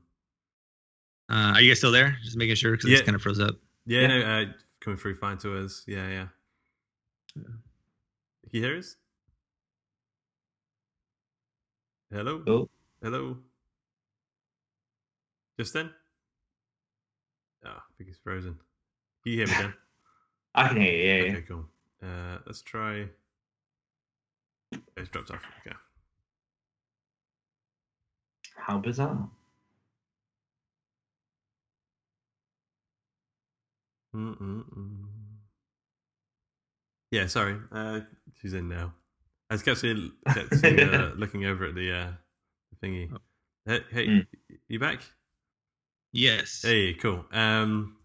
Uh, 1.31 1.53
are 1.55 1.61
you 1.61 1.71
guys 1.71 1.79
still 1.79 1.93
there? 1.93 2.17
Just 2.25 2.37
making 2.39 2.55
sure 2.57 2.73
because 2.73 2.89
Yeah. 2.89 2.97
it's 2.99 3.05
kind 3.05 3.15
of 3.17 3.21
froze 3.23 3.39
up. 3.41 3.57
Yeah, 3.85 4.01
Yeah. 4.03 4.07
no, 4.07 4.21
uh, 4.23 4.45
coming 4.81 4.97
through 4.99 5.17
fine 5.17 5.37
to 5.39 5.59
us. 5.59 5.85
Yeah, 5.87 6.09
yeah. 6.09 6.29
Can 7.35 7.61
you 8.53 8.63
hear 8.63 8.79
us? 8.79 8.97
Hello? 12.11 12.43
Oh. 12.47 12.71
Hello? 13.03 13.39
Justin? 15.59 15.91
Oh, 17.65 17.69
I 17.71 17.81
think 17.97 18.09
he's 18.09 18.19
frozen. 18.19 18.59
Can 19.23 19.33
you 19.33 19.39
hear 19.39 19.47
me, 19.47 19.55
Dan? 19.55 19.75
I 20.55 20.69
can 20.69 20.81
hear 20.81 20.93
you. 20.93 21.05
Yeah, 21.05 21.25
yeah. 21.31 21.33
Okay, 21.39 21.47
cool. 21.49 21.65
Uh, 22.03 22.39
let's 22.47 22.63
try. 22.63 23.07
Oh, 24.75 24.79
It's 24.97 25.09
dropped 25.11 25.31
off. 25.31 25.43
Okay. 25.67 25.77
How 28.57 28.79
bizarre. 28.79 29.29
Mm-mm-mm. 34.15 35.05
Yeah, 37.11 37.27
sorry. 37.27 37.57
Uh, 37.73 38.01
she's 38.41 38.55
in 38.55 38.69
now. 38.69 38.93
I 39.51 39.55
just 39.55 39.65
kept 39.65 39.79
seeing, 39.79 40.13
kept 40.35 40.57
seeing 40.57 40.81
uh, 40.81 41.13
looking 41.17 41.47
over 41.47 41.67
at 41.67 41.75
the 41.75 41.93
uh, 41.93 42.11
thingy. 42.83 43.11
Hey, 43.67 43.81
hey 43.91 44.07
Mm. 44.07 44.27
you 44.69 44.79
back? 44.79 45.01
Yes. 46.13 46.63
Hey, 46.63 46.95
cool. 46.95 47.25
Um, 47.33 47.97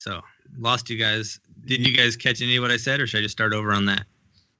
So 0.00 0.20
lost 0.56 0.90
you 0.90 0.96
guys. 0.98 1.40
Did 1.66 1.86
you 1.86 1.96
guys 1.96 2.16
catch 2.16 2.40
any 2.42 2.56
of 2.56 2.62
what 2.62 2.70
I 2.70 2.76
said, 2.76 3.00
or 3.00 3.06
should 3.06 3.18
I 3.18 3.22
just 3.22 3.32
start 3.32 3.52
over 3.52 3.72
on 3.72 3.86
that? 3.86 4.06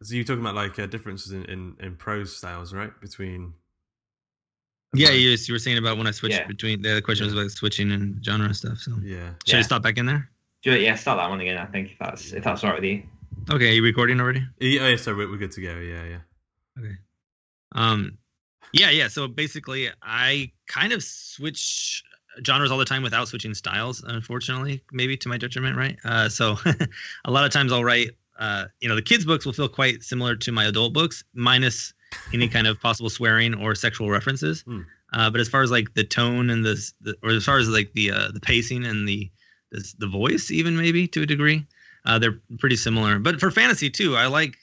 so 0.00 0.14
you're 0.14 0.22
talking 0.24 0.40
about 0.42 0.54
like 0.54 0.78
uh, 0.78 0.86
differences 0.86 1.32
in, 1.32 1.44
in, 1.46 1.74
in 1.80 1.96
prose 1.96 2.36
styles, 2.36 2.72
right? 2.72 2.92
Between 3.00 3.52
Yeah, 4.94 5.10
you, 5.10 5.30
you 5.30 5.52
were 5.54 5.58
saying 5.58 5.76
about 5.78 5.98
when 5.98 6.06
I 6.06 6.12
switched 6.12 6.36
Yeah. 6.38 6.46
between. 6.46 6.82
The 6.82 6.92
other 6.92 7.00
question 7.00 7.24
was 7.26 7.34
about 7.34 7.50
switching 7.50 7.90
and 7.90 8.24
genre 8.24 8.54
stuff. 8.54 8.78
So 8.78 8.92
yeah. 9.02 9.30
should 9.44 9.56
I 9.56 9.58
Yeah. 9.58 9.62
stop 9.64 9.82
back 9.82 9.98
in 9.98 10.06
there? 10.06 10.30
Do 10.62 10.72
it, 10.72 10.82
yeah, 10.82 10.94
start 10.94 11.18
that 11.18 11.28
one 11.30 11.40
again. 11.40 11.58
I 11.58 11.66
think 11.66 11.92
if 11.92 11.98
that's 11.98 12.32
if 12.32 12.44
that's 12.44 12.62
all 12.62 12.70
right 12.70 12.80
with 12.80 12.88
you. 12.88 13.02
Okay, 13.50 13.70
are 13.70 13.72
you 13.74 13.82
recording 13.82 14.20
already? 14.20 14.46
Yeah, 14.60 14.82
oh, 14.82 14.88
yeah, 14.88 14.96
so 14.96 15.14
we're, 15.16 15.28
we're 15.30 15.36
good 15.38 15.52
to 15.52 15.60
go. 15.60 15.78
Yeah, 15.78 16.04
yeah. 16.04 16.18
Okay. 16.78 16.96
Um, 17.72 18.18
yeah, 18.72 18.90
yeah. 18.90 19.08
So 19.08 19.28
basically, 19.28 19.88
I 20.02 20.50
kind 20.66 20.92
of 20.92 21.02
switch 21.02 22.02
genres 22.46 22.70
all 22.70 22.78
the 22.78 22.84
time 22.84 23.02
without 23.02 23.28
switching 23.28 23.54
styles. 23.54 24.02
Unfortunately, 24.06 24.82
maybe 24.92 25.16
to 25.16 25.28
my 25.28 25.38
detriment, 25.38 25.76
right? 25.76 25.96
Uh, 26.04 26.28
so 26.28 26.56
a 27.24 27.30
lot 27.30 27.44
of 27.44 27.50
times 27.50 27.72
I'll 27.72 27.84
write. 27.84 28.10
Uh, 28.38 28.66
you 28.80 28.88
know, 28.88 28.94
the 28.94 29.02
kids' 29.02 29.24
books 29.24 29.44
will 29.44 29.52
feel 29.52 29.68
quite 29.68 30.02
similar 30.02 30.36
to 30.36 30.52
my 30.52 30.66
adult 30.66 30.92
books, 30.92 31.24
minus 31.34 31.92
any 32.32 32.48
kind 32.48 32.66
of 32.66 32.80
possible 32.80 33.10
swearing 33.10 33.54
or 33.54 33.74
sexual 33.74 34.10
references. 34.10 34.62
Hmm. 34.62 34.82
Uh, 35.12 35.30
but 35.30 35.40
as 35.40 35.48
far 35.48 35.62
as 35.62 35.70
like 35.70 35.94
the 35.94 36.04
tone 36.04 36.50
and 36.50 36.64
this, 36.64 36.92
the, 37.00 37.16
or 37.22 37.30
as 37.30 37.44
far 37.44 37.58
as 37.58 37.68
like 37.68 37.92
the 37.94 38.10
uh, 38.10 38.30
the 38.32 38.40
pacing 38.40 38.84
and 38.84 39.08
the 39.08 39.30
the, 39.72 39.94
the 39.98 40.06
voice, 40.06 40.50
even 40.50 40.76
maybe 40.76 41.08
to 41.08 41.22
a 41.22 41.26
degree, 41.26 41.66
uh, 42.04 42.18
they're 42.18 42.38
pretty 42.58 42.76
similar. 42.76 43.18
But 43.18 43.40
for 43.40 43.50
fantasy 43.50 43.90
too, 43.90 44.16
I 44.16 44.26
like 44.26 44.56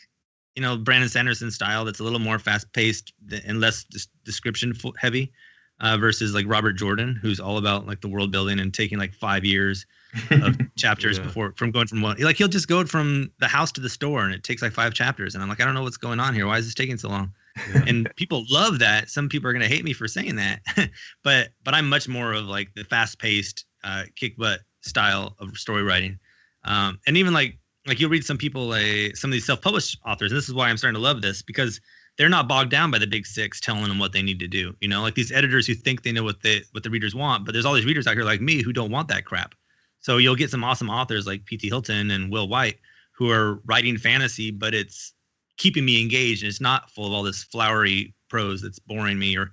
you 0.56 0.62
know 0.62 0.78
Brandon 0.78 1.10
Sanderson 1.10 1.52
style 1.52 1.86
that's 1.86 2.00
a 2.00 2.04
little 2.04 2.20
more 2.20 2.40
fast 2.40 2.72
paced 2.74 3.14
and 3.46 3.60
less 3.60 3.84
des- 3.86 4.10
description 4.24 4.74
heavy 4.98 5.32
uh, 5.82 5.98
versus 5.98 6.34
like 6.34 6.46
Robert 6.48 6.74
Jordan 6.74 7.18
who's 7.22 7.40
all 7.40 7.58
about 7.58 7.86
like 7.86 8.02
the 8.02 8.08
world 8.08 8.32
building 8.32 8.60
and 8.60 8.74
taking 8.74 8.98
like 8.98 9.14
five 9.14 9.44
years 9.44 9.86
of 10.32 10.56
chapters 10.78 11.18
Yeah. 11.18 11.26
before 11.26 11.54
from 11.58 11.72
going 11.72 11.88
from 11.88 12.02
one 12.02 12.18
like 12.20 12.38
he'll 12.38 12.48
just 12.48 12.68
go 12.70 12.86
from 12.86 13.32
the 13.40 13.48
house 13.48 13.72
to 13.74 13.82
the 13.82 13.90
store 13.90 14.24
and 14.24 14.34
it 14.34 14.44
takes 14.44 14.62
like 14.62 14.72
five 14.72 14.94
chapters 14.94 15.34
and 15.36 15.44
I'm 15.44 15.50
like 15.50 15.62
I 15.62 15.66
don't 15.66 15.74
know 15.74 15.84
what's 15.84 15.98
going 15.98 16.20
on 16.22 16.34
here. 16.34 16.48
Why 16.48 16.58
is 16.58 16.66
this 16.66 16.74
taking 16.74 16.98
so 16.98 17.10
long? 17.10 17.34
Yeah. 17.74 17.84
and 17.88 18.10
people 18.18 18.46
love 18.50 18.80
that. 18.80 19.10
Some 19.10 19.30
people 19.30 19.50
are 19.50 19.54
going 19.54 19.64
to 19.64 19.74
hate 19.74 19.84
me 19.86 19.94
for 19.94 20.08
saying 20.08 20.36
that. 20.38 20.60
But 21.24 21.50
but 21.64 21.74
i'm 21.74 21.90
much 21.90 22.08
more 22.08 22.32
of 22.34 22.46
like 22.46 22.74
the 22.76 22.84
fast 22.86 23.20
paced 23.20 23.66
uh 23.84 24.04
kick 24.16 24.38
butt 24.38 24.62
style 24.82 25.36
of 25.40 25.58
story 25.58 25.84
writing. 25.84 26.20
Um 26.64 27.00
and 27.08 27.18
even 27.18 27.34
like 27.34 27.58
like 27.86 28.00
you'll 28.00 28.10
read 28.10 28.26
some 28.26 28.38
people 28.38 28.68
like 28.68 29.16
some 29.16 29.30
of 29.30 29.34
these 29.34 29.46
self-published 29.46 30.00
authors 30.06 30.32
and 30.32 30.38
this 30.38 30.48
is 30.48 30.54
why 30.54 30.70
i'm 30.70 30.78
starting 30.78 30.96
to 30.96 31.02
love 31.02 31.22
this 31.22 31.42
because 31.42 31.80
they're 32.18 32.30
not 32.30 32.48
bogged 32.48 32.72
down 32.72 32.92
by 32.92 32.98
the 32.98 33.08
big 33.08 33.26
six 33.26 33.60
telling 33.60 33.84
them 33.84 34.00
what 34.00 34.14
they 34.14 34.22
need 34.22 34.40
to 34.40 34.48
do 34.48 34.76
you 34.82 34.88
know? 34.88 35.02
Like 35.02 35.16
these 35.16 35.32
editors 35.32 35.68
who 35.68 35.74
think 35.74 36.04
they 36.04 36.12
know 36.12 36.24
what 36.24 36.42
they 36.42 36.62
what 36.72 36.84
the 36.84 36.90
readers 36.90 37.16
want 37.16 37.46
but 37.46 37.54
there's 37.54 37.66
all 37.66 37.74
these 37.74 37.86
readers 37.86 38.08
out 38.08 38.16
here 38.16 38.24
like 38.24 38.42
me 38.42 38.62
who 38.62 38.74
don't 38.74 38.92
want 38.92 39.08
that 39.10 39.26
crap. 39.26 39.56
So 40.00 40.18
you'll 40.18 40.36
get 40.36 40.52
some 40.52 40.64
awesome 40.64 40.90
authors 40.90 41.26
like 41.26 41.46
P.T. 41.46 41.68
Hylton 41.68 42.12
and 42.12 42.32
Will 42.32 42.48
Wight 42.48 42.78
who 43.12 43.32
are 43.32 43.62
writing 43.66 43.98
fantasy 43.98 44.52
but 44.52 44.74
it's 44.74 45.14
keeping 45.58 45.86
me 45.86 46.02
engaged 46.02 46.44
and 46.44 46.50
it's 46.50 46.62
not 46.62 46.90
full 46.92 47.08
of 47.08 47.14
all 47.14 47.24
this 47.24 47.44
flowery 47.44 48.14
prose 48.30 48.62
that's 48.62 48.80
boring 48.80 49.18
me 49.20 49.38
or 49.38 49.52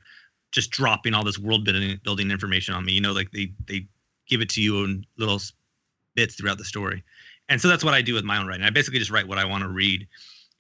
just 0.51 0.71
dropping 0.71 1.15
all 1.15 1.25
this 1.25 1.39
world 1.39 1.65
building 1.65 1.99
building 2.05 2.31
information 2.31 2.75
on 2.75 2.85
me 2.85 2.93
you 2.93 3.01
know? 3.01 3.13
Like 3.13 3.31
they 3.33 3.53
they 3.67 3.87
give 4.29 4.41
it 4.41 4.49
to 4.51 4.63
you 4.63 4.85
in 4.85 5.05
little 5.19 5.41
bits 6.15 6.37
throughout 6.37 6.59
the 6.59 6.65
story 6.65 7.03
and 7.53 7.61
so 7.61 7.69
that's 7.69 7.85
what 7.85 7.95
i 7.95 8.03
do 8.03 8.15
with 8.15 8.25
my 8.25 8.39
own 8.39 8.47
writing 8.47 8.65
i 8.65 8.71
basically 8.71 8.99
just 8.99 9.11
write 9.11 9.27
what 9.27 9.39
i 9.39 9.45
want 9.45 9.63
to 9.63 9.69
read 9.69 10.07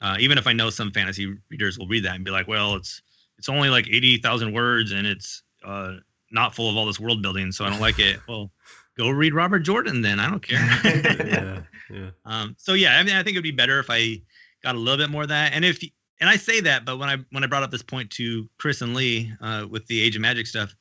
uh, 0.01 0.17
even 0.21 0.39
if 0.39 0.47
i 0.47 0.53
know 0.53 0.71
some 0.71 0.91
fantasy 0.93 1.35
readers 1.51 1.79
will 1.79 1.89
read 1.89 2.05
that 2.05 2.15
and 2.15 2.25
be 2.25 2.31
like 2.31 2.47
well 2.49 2.75
it's 2.75 3.03
it's 3.39 3.49
only 3.49 3.69
like 3.69 3.89
80000 3.89 4.53
words 4.53 4.93
and 4.93 5.07
it's 5.07 5.43
uh, 5.65 5.95
not 6.31 6.55
full 6.55 6.71
of 6.71 6.77
all 6.77 6.87
this 6.87 7.01
world 7.01 7.23
building 7.23 7.51
so 7.51 7.65
i 7.65 7.71
don't 7.71 7.81
like 7.81 7.99
it 7.99 8.21
well 8.29 8.51
go 8.97 9.11
read 9.11 9.35
robert 9.35 9.61
jordan 9.61 10.03
then 10.03 10.21
i 10.21 10.31
don't 10.31 10.47
care 10.47 10.59
yeah, 10.85 11.63
yeah. 11.93 12.11
um, 12.25 12.55
so 12.59 12.75
yeah, 12.75 12.99
I 12.99 13.03
mean, 13.03 13.15
I 13.15 13.23
think 13.23 13.35
it 13.35 13.39
would 13.39 13.45
be 13.45 13.51
better 13.51 13.79
if 13.79 13.87
I 13.91 14.21
got 14.63 14.75
a 14.75 14.79
little 14.79 14.99
bit 14.99 15.11
more 15.11 15.23
of 15.23 15.29
that. 15.29 15.53
And 15.53 15.65
if 15.65 15.83
and 16.21 16.29
I 16.31 16.37
say 16.37 16.61
that, 16.61 16.85
but 16.85 16.99
when 16.99 17.09
I 17.09 17.17
when 17.31 17.45
I 17.45 17.47
brought 17.47 17.63
up 17.63 17.71
this 17.71 17.83
point 17.83 18.11
to 18.13 18.49
Chris 18.59 18.81
and 18.81 18.95
Lee 18.95 19.33
uh, 19.41 19.67
with 19.69 19.87
the 19.87 20.01
Age 20.01 20.17
of 20.17 20.23
Magic 20.23 20.47
stuff, 20.47 20.75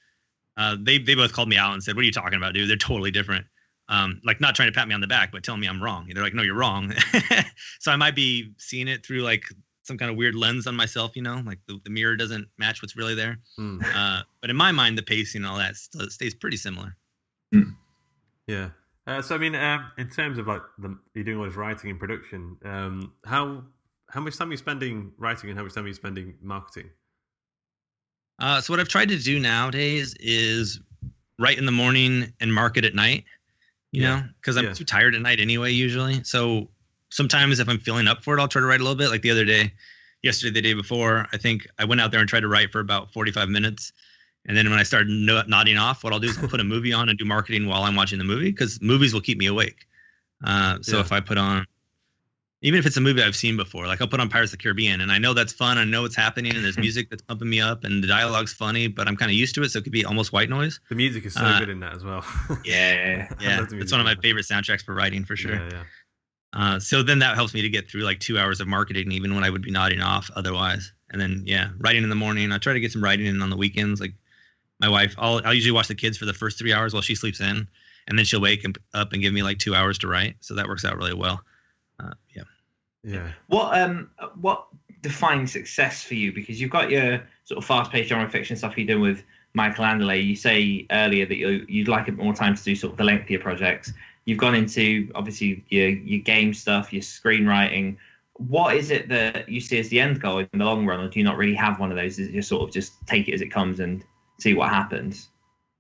uh, 0.57 0.77
they 0.79 0.97
they 0.97 1.15
both 1.15 1.33
called 1.33 1.49
me 1.49 1.57
out 1.57 1.73
and 1.73 1.83
said, 1.83 1.95
"What 1.95 2.01
are 2.01 2.05
you 2.05 2.11
talking 2.11 2.37
about, 2.37 2.53
dude? 2.53 2.69
They're 2.69 2.77
totally 2.77 3.11
different." 3.11 3.45
Um, 3.89 4.21
like 4.23 4.39
not 4.39 4.55
trying 4.55 4.69
to 4.69 4.73
pat 4.77 4.87
me 4.87 4.93
on 4.93 5.01
the 5.01 5.07
back, 5.07 5.31
but 5.31 5.43
telling 5.43 5.59
me 5.59 5.67
I'm 5.67 5.83
wrong. 5.83 6.09
They're 6.13 6.23
like, 6.23 6.33
"No, 6.33 6.43
you're 6.43 6.55
wrong." 6.55 6.93
so 7.79 7.91
I 7.91 7.97
might 7.97 8.15
be 8.15 8.53
seeing 8.57 8.87
it 8.87 9.05
through 9.05 9.21
like 9.21 9.43
some 9.83 9.97
kind 9.97 10.09
of 10.09 10.15
weird 10.15 10.35
lens 10.35 10.67
on 10.67 10.75
myself, 10.75 11.15
you 11.15 11.21
know, 11.21 11.41
like 11.45 11.59
the, 11.67 11.79
the 11.83 11.89
mirror 11.89 12.15
doesn't 12.15 12.47
match 12.57 12.81
what's 12.81 12.95
really 12.95 13.15
there. 13.15 13.39
Hmm. 13.57 13.81
Uh, 13.93 14.21
but 14.39 14.49
in 14.49 14.55
my 14.55 14.71
mind, 14.71 14.97
the 14.97 15.03
pacing 15.03 15.41
and 15.41 15.51
all 15.51 15.57
that 15.57 15.75
st- 15.75 16.11
stays 16.11 16.35
pretty 16.35 16.57
similar. 16.57 16.95
Yeah. 18.47 18.69
Uh, 19.07 19.21
so 19.21 19.35
I 19.35 19.37
mean, 19.37 19.55
um, 19.55 19.91
in 19.97 20.09
terms 20.09 20.37
of 20.37 20.47
like 20.47 20.61
the, 20.77 20.97
you're 21.15 21.23
doing 21.23 21.37
all 21.37 21.45
this 21.45 21.55
writing 21.55 21.89
and 21.89 21.99
production, 21.99 22.57
um, 22.65 23.13
how 23.25 23.63
how 24.09 24.19
much 24.19 24.37
time 24.37 24.49
are 24.49 24.51
you 24.51 24.57
spending 24.57 25.11
writing 25.17 25.49
and 25.49 25.57
how 25.57 25.63
much 25.63 25.73
time 25.73 25.85
are 25.85 25.87
you 25.87 25.93
spending 25.93 26.35
marketing? 26.41 26.89
Uh, 28.39 28.59
so 28.59 28.73
what 28.73 28.79
I've 28.79 28.87
tried 28.87 29.09
to 29.09 29.17
do 29.17 29.39
nowadays 29.39 30.15
is 30.19 30.79
write 31.39 31.57
in 31.57 31.65
the 31.65 31.71
morning 31.71 32.33
and 32.39 32.53
market 32.53 32.85
at 32.85 32.93
night. 32.93 33.23
You 33.91 34.03
Yeah. 34.03 34.15
know, 34.21 34.23
because 34.39 34.57
I'm 34.57 34.65
Yeah. 34.65 34.73
too 34.73 34.85
tired 34.85 35.15
at 35.15 35.21
night 35.21 35.39
anyway. 35.39 35.71
Usually, 35.71 36.23
so 36.23 36.69
sometimes 37.09 37.59
if 37.59 37.67
I'm 37.67 37.79
feeling 37.79 38.07
up 38.07 38.23
for 38.23 38.37
it, 38.37 38.41
I'll 38.41 38.47
try 38.47 38.61
to 38.61 38.65
write 38.65 38.79
a 38.79 38.83
little 38.83 38.95
bit. 38.95 39.09
Like 39.09 39.21
the 39.21 39.31
other 39.31 39.43
day, 39.45 39.73
yesterday, 40.23 40.51
the 40.53 40.61
day 40.61 40.73
before, 40.73 41.27
I 41.33 41.37
think 41.37 41.67
I 41.77 41.83
went 41.85 41.99
out 41.99 42.11
there 42.11 42.19
and 42.21 42.29
tried 42.29 42.39
to 42.41 42.47
write 42.47 42.71
for 42.71 42.79
about 42.79 43.11
45 43.11 43.49
minutes. 43.49 43.91
And 44.45 44.55
then 44.57 44.69
when 44.69 44.79
I 44.79 44.83
started 44.83 45.09
no- 45.09 45.43
nodding 45.47 45.77
off, 45.77 46.03
what 46.03 46.13
I'll 46.13 46.19
do 46.19 46.27
is 46.29 46.37
I'll 46.37 46.47
put 46.47 46.59
a 46.61 46.63
movie 46.75 46.93
on 46.93 47.09
and 47.09 47.17
do 47.17 47.25
marketing 47.25 47.67
while 47.67 47.83
I'm 47.83 47.95
watching 47.95 48.17
the 48.17 48.23
movie 48.23 48.49
because 48.51 48.81
movies 48.81 49.13
will 49.13 49.21
keep 49.21 49.37
me 49.37 49.45
awake. 49.47 49.85
Uh, 50.43 50.77
so 50.81 50.95
Yeah. 50.97 51.01
if 51.01 51.11
I 51.11 51.19
put 51.19 51.37
on 51.37 51.65
even 52.63 52.79
if 52.79 52.85
it's 52.85 52.97
a 52.97 53.01
movie 53.01 53.23
I've 53.23 53.35
seen 53.35 53.57
before, 53.57 53.87
like 53.87 54.01
I'll 54.01 54.07
put 54.07 54.19
on 54.19 54.29
Pirates 54.29 54.51
of 54.53 54.59
the 54.59 54.63
Caribbean, 54.63 55.01
and 55.01 55.11
I 55.11 55.17
know 55.17 55.33
that's 55.33 55.51
fun. 55.53 55.77
I 55.77 55.83
know 55.83 56.03
what's 56.03 56.15
happening, 56.15 56.55
and 56.55 56.63
there's 56.63 56.77
music 56.77 57.09
that's 57.09 57.21
pumping 57.23 57.49
me 57.49 57.59
up, 57.59 57.83
and 57.83 58.03
the 58.03 58.07
dialogue's 58.07 58.53
funny, 58.53 58.87
but 58.87 59.07
I'm 59.07 59.17
kind 59.17 59.31
of 59.31 59.35
used 59.35 59.55
to 59.55 59.63
it, 59.63 59.69
so 59.69 59.79
it 59.79 59.83
could 59.83 59.91
be 59.91 60.05
almost 60.05 60.31
white 60.31 60.49
noise. 60.49 60.79
The 60.89 60.95
music 60.95 61.25
is 61.25 61.33
so 61.33 61.41
Uh, 61.41 61.59
good 61.59 61.69
in 61.69 61.79
that 61.79 61.93
as 61.95 62.03
well. 62.03 62.23
Yeah, 62.65 63.27
Yeah, 63.39 63.65
it's 63.71 63.91
one 63.91 63.99
of 64.01 64.05
my 64.05 64.15
favorite 64.15 64.45
soundtracks 64.45 64.83
for 64.83 64.93
writing 64.93 65.25
for 65.25 65.35
sure. 65.35 65.55
Yeah, 65.55 65.69
yeah. 65.71 65.83
Uh, 66.53 66.79
so 66.79 67.01
then 67.01 67.19
that 67.19 67.35
helps 67.35 67.53
me 67.53 67.61
to 67.61 67.69
get 67.69 67.89
through 67.89 68.01
like 68.01 68.19
two 68.19 68.37
hours 68.37 68.59
of 68.59 68.67
marketing, 68.67 69.11
even 69.11 69.33
when 69.33 69.43
I 69.43 69.49
would 69.49 69.61
be 69.61 69.71
nodding 69.71 70.01
off 70.01 70.29
otherwise. 70.35 70.91
And 71.09 71.19
then 71.19 71.43
yeah, 71.45 71.69
writing 71.79 72.03
in 72.03 72.09
the 72.09 72.15
morning. 72.15 72.51
I 72.51 72.57
try 72.57 72.73
to 72.73 72.79
get 72.79 72.91
some 72.91 73.03
writing 73.03 73.25
in 73.25 73.41
on 73.41 73.49
the 73.49 73.55
weekends. 73.57 74.01
Like 74.01 74.13
my 74.79 74.89
wife, 74.89 75.15
I'll 75.17 75.41
I'll 75.45 75.53
usually 75.53 75.71
watch 75.71 75.87
the 75.87 75.95
kids 75.95 76.17
for 76.17 76.25
the 76.25 76.33
first 76.33 76.59
three 76.59 76.73
hours 76.73 76.93
while 76.93 77.01
she 77.01 77.15
sleeps 77.15 77.39
in, 77.39 77.67
and 78.07 78.17
then 78.17 78.25
she'll 78.25 78.41
wake 78.41 78.65
up 78.93 79.13
and 79.13 79.21
give 79.21 79.33
me 79.33 79.43
like 79.43 79.59
two 79.59 79.73
hours 79.75 79.97
to 79.99 80.07
write. 80.09 80.35
So 80.41 80.53
that 80.55 80.67
works 80.67 80.83
out 80.85 80.97
really 80.97 81.13
well. 81.13 81.41
Uh, 82.01 82.13
yeah. 82.35 82.43
Yeah. 83.03 83.31
What 83.47 83.79
um 83.79 84.09
what 84.39 84.67
defines 85.01 85.51
success 85.51 86.03
for 86.03 86.15
you? 86.15 86.31
Because 86.31 86.61
you've 86.61 86.71
got 86.71 86.89
your 86.91 87.23
sort 87.45 87.57
of 87.57 87.65
fast-paced 87.65 88.09
genre 88.09 88.29
fiction 88.29 88.55
stuff 88.55 88.77
you're 88.77 88.87
doing 88.87 89.01
with 89.01 89.23
Michael 89.53 89.85
Anderle. 89.85 90.23
You 90.23 90.35
say 90.35 90.85
earlier 90.91 91.25
that 91.25 91.37
you 91.37 91.65
you'd 91.67 91.87
like 91.87 92.07
a 92.07 92.11
bit 92.11 92.23
more 92.23 92.33
time 92.33 92.55
to 92.55 92.63
do 92.63 92.75
sort 92.75 92.93
of 92.93 92.97
the 92.97 93.03
lengthier 93.03 93.39
projects. 93.39 93.93
You've 94.25 94.37
gone 94.37 94.55
into 94.55 95.11
obviously 95.15 95.63
your 95.69 95.89
your 95.89 96.21
game 96.21 96.53
stuff, 96.53 96.93
your 96.93 97.01
screenwriting. 97.01 97.97
What 98.35 98.75
is 98.75 98.91
it 98.91 99.09
that 99.09 99.49
you 99.49 99.59
see 99.59 99.79
as 99.79 99.89
the 99.89 99.99
end 99.99 100.21
goal 100.21 100.39
in 100.39 100.47
the 100.53 100.65
long 100.65 100.85
run, 100.85 100.99
or 100.99 101.09
do 101.09 101.19
you 101.19 101.25
not 101.25 101.37
really 101.37 101.55
have 101.55 101.79
one 101.79 101.91
of 101.91 101.97
those? 101.97 102.19
Is 102.19 102.29
it 102.29 102.33
just 102.33 102.49
sort 102.49 102.63
of 102.63 102.73
just 102.73 102.93
take 103.07 103.27
it 103.27 103.33
as 103.33 103.41
it 103.41 103.49
comes 103.49 103.79
and 103.79 104.03
see 104.39 104.53
what 104.53 104.69
happens? 104.69 105.29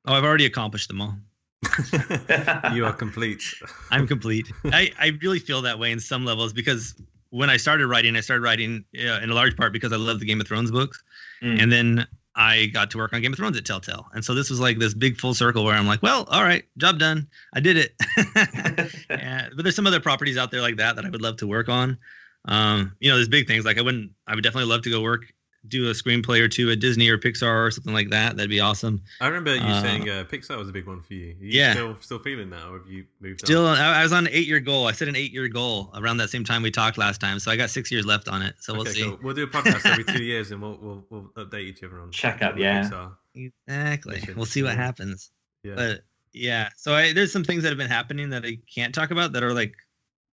Oh, 0.05 0.13
I've 0.13 0.23
already 0.23 0.45
accomplished 0.45 0.87
them 0.87 1.01
all. 1.01 1.15
you 2.73 2.85
are 2.85 2.93
complete. 2.93 3.43
I'm 3.91 4.07
complete. 4.07 4.51
I, 4.65 4.91
I 4.99 5.17
really 5.21 5.39
feel 5.39 5.61
that 5.61 5.77
way 5.79 5.91
in 5.91 5.99
some 5.99 6.25
levels 6.25 6.53
because 6.53 6.95
when 7.29 7.49
I 7.49 7.57
started 7.57 7.87
writing, 7.87 8.15
I 8.15 8.21
started 8.21 8.43
writing 8.43 8.83
uh, 8.97 9.19
in 9.21 9.29
a 9.29 9.33
large 9.33 9.55
part 9.55 9.73
because 9.73 9.93
I 9.93 9.97
love 9.97 10.19
the 10.19 10.25
Game 10.25 10.41
of 10.41 10.47
Thrones 10.47 10.71
books. 10.71 11.03
Mm. 11.41 11.61
And 11.61 11.71
then 11.71 12.07
I 12.35 12.67
got 12.67 12.91
to 12.91 12.97
work 12.97 13.13
on 13.13 13.21
Game 13.21 13.33
of 13.33 13.37
Thrones 13.37 13.57
at 13.57 13.65
Telltale. 13.65 14.07
And 14.13 14.23
so 14.23 14.33
this 14.33 14.49
was 14.49 14.59
like 14.59 14.79
this 14.79 14.93
big 14.93 15.17
full 15.17 15.33
circle 15.33 15.63
where 15.63 15.75
I'm 15.75 15.87
like, 15.87 16.01
well, 16.01 16.25
all 16.29 16.43
right, 16.43 16.63
job 16.77 16.99
done. 16.99 17.27
I 17.53 17.59
did 17.59 17.77
it. 17.77 17.93
yeah, 19.09 19.49
but 19.55 19.63
there's 19.63 19.75
some 19.75 19.87
other 19.87 19.99
properties 19.99 20.37
out 20.37 20.51
there 20.51 20.61
like 20.61 20.77
that 20.77 20.95
that 20.95 21.05
I 21.05 21.09
would 21.09 21.21
love 21.21 21.37
to 21.37 21.47
work 21.47 21.69
on. 21.69 21.97
Um, 22.45 22.95
you 22.99 23.09
know, 23.09 23.15
there's 23.15 23.29
big 23.29 23.47
things 23.47 23.65
like 23.65 23.77
I 23.77 23.81
wouldn't, 23.81 24.11
I 24.27 24.35
would 24.35 24.43
definitely 24.43 24.69
love 24.69 24.81
to 24.83 24.89
go 24.89 25.01
work, 25.01 25.25
do 25.67 25.89
a 25.89 25.93
screenplay 25.93 26.39
or 26.41 26.47
two 26.47 26.71
at 26.71 26.79
Disney 26.79 27.07
or 27.09 27.17
Pixar 27.19 27.67
or 27.67 27.69
something 27.69 27.93
like 27.93 28.09
that. 28.09 28.35
That'd 28.35 28.49
be 28.49 28.59
awesome. 28.59 28.99
I 29.19 29.27
remember 29.27 29.55
you 29.55 29.61
Uh, 29.61 29.81
saying 29.81 30.09
uh, 30.09 30.23
Pixar 30.23 30.57
was 30.57 30.67
a 30.67 30.71
big 30.71 30.87
one 30.87 31.01
for 31.03 31.13
you. 31.13 31.27
Are 31.39 31.43
you 31.43 31.51
Yeah. 31.59 31.73
Still, 31.73 31.97
still 31.99 32.19
feeling 32.19 32.49
that, 32.49 32.65
or 32.67 32.79
have 32.79 32.87
you 32.87 33.05
moved 33.19 33.41
Still, 33.41 33.67
on? 33.67 33.77
I 33.77 33.99
I 33.99 34.03
was 34.03 34.11
on 34.11 34.25
an 34.25 34.33
eight-year 34.33 34.59
goal. 34.59 34.87
I 34.87 34.91
set 34.91 35.07
an 35.07 35.15
eight-year 35.15 35.47
goal 35.49 35.91
around 35.95 36.17
that 36.17 36.29
same 36.31 36.43
time 36.43 36.63
we 36.63 36.71
talked 36.71 36.97
last 36.97 37.21
time. 37.21 37.37
So 37.39 37.51
I 37.51 37.55
got 37.57 37.69
six 37.69 37.91
years 37.91 38.05
left 38.07 38.27
on 38.27 38.41
it. 38.41 38.55
So 38.59 38.73
we'll 38.73 38.85
see. 38.85 39.03
cool. 39.03 39.19
We'll 39.21 39.35
do 39.35 39.43
a 39.43 39.47
podcast 39.47 39.85
every 39.85 40.03
two 40.03 40.23
years, 40.23 40.49
and 40.51 40.61
we'll 40.61 40.77
we'll, 40.81 41.05
we'll 41.09 41.45
update 41.45 41.65
each 41.65 41.83
other 41.83 41.99
on 41.99 42.09
Check 42.11 42.41
up, 42.41 42.53
on 42.53 42.59
yeah. 42.59 42.83
Pixar. 42.89 43.11
Exactly. 43.35 44.15
Mission. 44.15 44.35
We'll 44.35 44.45
see 44.47 44.63
what 44.63 44.75
happens. 44.75 45.31
Yeah. 45.63 45.75
But 45.75 46.01
yeah, 46.33 46.69
so 46.75 46.93
I, 46.95 47.13
there's 47.13 47.31
some 47.31 47.43
things 47.43 47.61
that 47.63 47.69
have 47.69 47.77
been 47.77 47.89
happening 47.89 48.29
that 48.31 48.43
I 48.45 48.57
can't 48.73 48.95
talk 48.95 49.11
about 49.11 49.33
that 49.33 49.43
are 49.43 49.53
like 49.53 49.75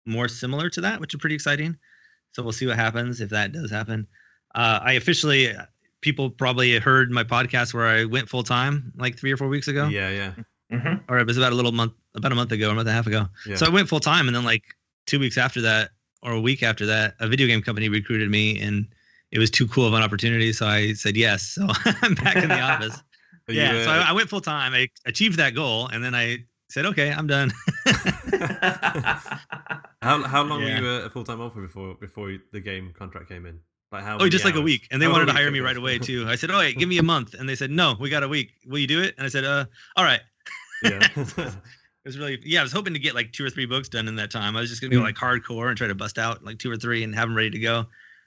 more 0.07 0.27
similar 0.29 0.71
to 0.71 0.81
that, 0.83 1.01
which 1.01 1.15
are 1.15 1.19
pretty 1.19 1.35
exciting. 1.35 1.77
So 2.33 2.43
we'll 2.43 2.53
see 2.53 2.67
what 2.67 2.77
happens 2.77 3.21
if 3.21 3.31
that 3.31 3.53
does 3.53 3.71
happen. 3.71 4.07
Uh, 4.55 4.81
I 4.83 4.93
officially, 4.95 5.53
people 6.01 6.31
probably 6.31 6.79
heard 6.79 7.11
my 7.11 7.25
podcast 7.25 7.75
where 7.75 7.87
I 7.87 8.05
went 8.05 8.29
full 8.29 8.43
time 8.43 8.93
like 8.97 9.19
three 9.19 9.33
or 9.33 9.37
four 9.37 9.49
weeks 9.49 9.69
ago, 9.69 9.89
yeah, 9.89 10.11
yeah, 10.11 10.33
hmm 10.79 10.95
or 11.09 11.19
it 11.19 11.27
was 11.27 11.37
about 11.37 11.53
a 11.53 11.55
little 11.55 11.73
month, 11.73 11.93
about 12.15 12.33
a 12.33 12.35
month 12.35 12.53
ago, 12.53 12.71
a 12.71 12.75
month 12.75 12.87
and 12.89 12.91
a 12.91 12.93
half 12.93 13.07
ago. 13.07 13.27
yeah. 13.47 13.57
So 13.57 13.67
I 13.67 13.69
went 13.69 13.89
full 13.89 14.01
time, 14.01 14.27
and 14.27 14.35
then 14.37 14.45
like 14.45 14.65
two 15.07 15.19
weeks 15.19 15.39
after 15.39 15.61
that, 15.63 15.91
or 16.23 16.33
a 16.33 16.41
week 16.41 16.63
after 16.63 16.85
that, 16.87 17.15
a 17.21 17.29
video 17.29 17.47
game 17.47 17.63
company 17.63 17.89
recruited 17.89 18.31
me, 18.31 18.61
and 18.61 18.87
it 19.31 19.39
was 19.39 19.51
too 19.51 19.67
cool 19.69 19.87
of 19.87 19.95
an 19.95 20.03
opportunity. 20.03 20.53
So 20.53 20.67
I 20.67 20.93
said 20.95 21.17
yes. 21.17 21.43
So 21.43 21.67
I'm 22.03 22.15
back 22.15 22.37
in 22.37 22.49
the 22.49 22.61
office. 22.61 23.03
Are 23.49 23.53
you, 23.55 23.61
yeah. 23.63 23.85
so 23.85 23.91
I, 23.91 24.11
I 24.11 24.13
went 24.13 24.29
full 24.29 24.41
time. 24.43 24.75
I 24.75 24.89
achieved 25.07 25.39
that 25.39 25.55
goal, 25.55 25.87
and 25.89 26.05
then 26.05 26.15
I 26.15 26.39
said, 26.69 26.85
okay, 26.87 27.11
I'm 27.11 27.27
done. 27.27 27.51
how 30.03 30.23
how 30.23 30.43
long 30.43 30.61
Yeah. 30.61 30.81
were 30.81 30.81
you 30.83 30.87
uh, 30.87 31.07
a 31.07 31.11
full 31.11 31.25
time 31.25 31.41
offer 31.41 31.61
before 31.63 31.95
before 31.95 32.37
the 32.53 32.61
game 32.61 32.93
contract 32.93 33.29
came 33.29 33.47
in? 33.47 33.61
Like 33.91 34.05
how? 34.05 34.19
oh, 34.19 34.29
just 34.29 34.45
like 34.45 34.55
a 34.55 34.61
week, 34.61 34.87
and 34.91 35.01
they 35.01 35.07
Oh, 35.07 35.13
wanted 35.13 35.27
to 35.27 35.33
hire 35.33 35.51
me 35.51 35.61
right 35.61 35.77
away 35.77 35.99
too. 36.11 36.27
I 36.29 36.37
said, 36.37 36.51
oh, 36.51 36.59
wait, 36.59 36.77
give 36.79 36.89
me 36.89 36.99
a 36.99 37.03
month, 37.03 37.35
and 37.35 37.49
they 37.49 37.55
said, 37.55 37.71
no, 37.71 37.97
we 37.99 38.11
got 38.11 38.23
a 38.23 38.29
week. 38.29 38.53
Will 38.67 38.79
you 38.79 38.87
do 38.87 39.01
it? 39.03 39.15
And 39.17 39.25
I 39.25 39.29
said, 39.31 39.45
uh, 39.45 39.65
all 39.97 40.05
right. 40.05 40.21
yeah. 40.83 41.09
It 42.05 42.09
was 42.11 42.19
really 42.19 42.39
yeah. 42.45 42.61
I 42.61 42.63
was 42.63 42.73
hoping 42.73 42.95
to 42.95 42.99
get 43.01 43.15
like 43.15 43.33
two 43.33 43.45
or 43.45 43.51
three 43.51 43.67
books 43.67 43.89
done 43.89 44.09
in 44.09 44.17
that 44.17 44.31
time. 44.31 44.57
I 44.57 44.61
was 44.61 44.71
just 44.71 44.81
gonna 44.81 44.95
go 44.95 45.01
Mm. 45.01 45.05
like 45.05 45.17
hardcore 45.17 45.69
and 45.69 45.77
try 45.77 45.89
to 45.89 45.95
bust 45.97 46.17
out 46.17 46.43
like 46.43 46.59
two 46.59 46.71
or 46.71 46.77
three 46.77 47.03
and 47.03 47.15
have 47.15 47.29
them 47.29 47.37
ready 47.37 47.51
to 47.51 47.59
go. 47.59 47.87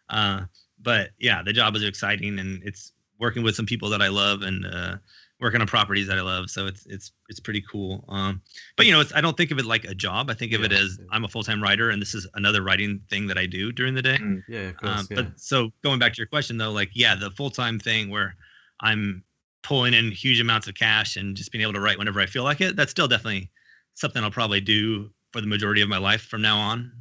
Uh, 0.09 0.41
but 0.79 1.11
yeah, 1.17 1.41
the 1.41 1.53
job 1.53 1.75
is 1.75 1.83
exciting 1.83 2.37
and 2.37 2.61
it's 2.63 2.91
working 3.21 3.43
with 3.43 3.55
some 3.55 3.67
people 3.67 3.89
that 3.91 4.01
I 4.01 4.07
love 4.09 4.41
and 4.41 4.65
uh, 4.65 4.97
working 5.39 5.61
on 5.61 5.67
properties 5.67 6.07
that 6.07 6.17
I 6.17 6.21
love. 6.21 6.49
So 6.49 6.65
it's 6.65 6.85
it's 6.87 7.11
it's 7.29 7.39
pretty 7.39 7.63
cool. 7.71 8.03
Um, 8.09 8.41
but 8.75 8.87
you 8.87 8.91
know, 8.91 8.99
it's 8.99 9.13
I 9.13 9.21
don't 9.21 9.37
think 9.37 9.51
of 9.51 9.59
it 9.59 9.65
like 9.65 9.85
a 9.85 9.95
job. 9.95 10.29
I 10.29 10.33
think 10.33 10.51
of 10.53 10.63
it 10.63 10.73
as 10.73 10.97
yeah. 10.99 11.05
I'm 11.11 11.23
a 11.23 11.27
full 11.27 11.43
time 11.43 11.61
writer 11.61 11.91
and 11.91 12.01
this 12.01 12.13
is 12.13 12.27
another 12.33 12.61
writing 12.63 12.99
thing 13.09 13.27
that 13.27 13.37
I 13.37 13.45
do 13.45 13.71
during 13.71 13.93
the 13.93 14.01
day. 14.01 14.17
yeah, 14.49 14.69
of 14.69 14.77
course. 14.77 14.99
Um, 14.99 15.07
yeah. 15.09 15.15
But 15.15 15.39
so 15.39 15.71
going 15.83 15.99
back 15.99 16.13
to 16.13 16.17
your 16.17 16.27
question 16.27 16.57
though, 16.57 16.71
like 16.71 16.89
yeah, 16.93 17.15
the 17.15 17.31
full 17.31 17.51
time 17.51 17.79
thing 17.79 18.09
where 18.09 18.35
I'm 18.81 19.23
pulling 19.63 19.93
in 19.93 20.11
huge 20.11 20.41
amounts 20.41 20.67
of 20.67 20.73
cash 20.73 21.15
and 21.15 21.37
just 21.37 21.51
being 21.51 21.61
able 21.61 21.73
to 21.73 21.79
write 21.79 21.99
whenever 21.99 22.19
I 22.19 22.25
feel 22.25 22.43
like 22.43 22.59
it, 22.59 22.75
that's 22.75 22.91
still 22.91 23.07
definitely 23.07 23.51
something 23.93 24.23
I'll 24.23 24.31
probably 24.31 24.61
do 24.61 25.11
for 25.31 25.41
the 25.41 25.47
majority 25.47 25.81
of 25.81 25.89
my 25.89 25.99
life 25.99 26.23
from 26.23 26.41
now 26.41 26.57
on. 26.57 26.91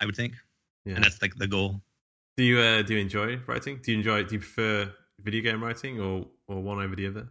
I 0.00 0.06
would 0.06 0.16
think, 0.16 0.34
yeah. 0.84 0.94
and 0.94 1.04
that's 1.04 1.20
like 1.22 1.34
the 1.36 1.46
goal. 1.46 1.80
Do 2.36 2.42
you 2.42 2.58
uh, 2.58 2.82
do 2.82 2.94
you 2.94 3.00
enjoy 3.00 3.38
writing? 3.46 3.80
Do 3.82 3.92
you 3.92 3.98
enjoy? 3.98 4.24
Do 4.24 4.34
you 4.34 4.40
prefer 4.40 4.90
video 5.22 5.42
game 5.42 5.62
writing 5.62 6.00
or 6.00 6.26
or 6.48 6.62
one 6.62 6.82
over 6.82 6.96
the 6.96 7.06
other? 7.06 7.28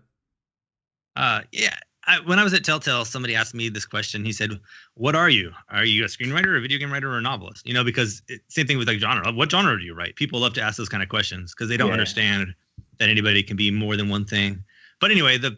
Uh, 1.15 1.41
yeah. 1.51 1.75
I, 2.07 2.19
when 2.21 2.39
I 2.39 2.43
was 2.43 2.53
at 2.53 2.63
Telltale, 2.63 3.05
somebody 3.05 3.35
asked 3.35 3.53
me 3.53 3.69
this 3.69 3.85
question. 3.85 4.23
He 4.25 4.31
said, 4.31 4.51
"What 4.95 5.15
are 5.15 5.29
you? 5.29 5.51
Are 5.69 5.83
you 5.85 6.03
a 6.05 6.07
screenwriter, 6.07 6.57
a 6.57 6.61
video 6.61 6.79
game 6.79 6.91
writer, 6.91 7.11
or 7.11 7.17
a 7.17 7.21
novelist?" 7.21 7.67
You 7.67 7.73
know, 7.73 7.83
because 7.83 8.21
it, 8.29 8.41
same 8.47 8.65
thing 8.65 8.77
with 8.77 8.87
like 8.87 8.99
genre. 8.99 9.31
What 9.31 9.51
genre 9.51 9.77
do 9.77 9.83
you 9.83 9.93
write? 9.93 10.15
People 10.15 10.39
love 10.39 10.53
to 10.53 10.61
ask 10.61 10.77
those 10.77 10.89
kind 10.89 11.03
of 11.03 11.09
questions 11.09 11.53
because 11.53 11.69
they 11.69 11.77
don't 11.77 11.87
Yeah. 11.89 11.93
understand 11.93 12.55
that 12.97 13.09
anybody 13.09 13.43
can 13.43 13.57
be 13.57 13.69
more 13.69 13.95
than 13.97 14.09
one 14.09 14.25
thing. 14.25 14.63
But 15.01 15.11
anyway, 15.11 15.37
the 15.37 15.57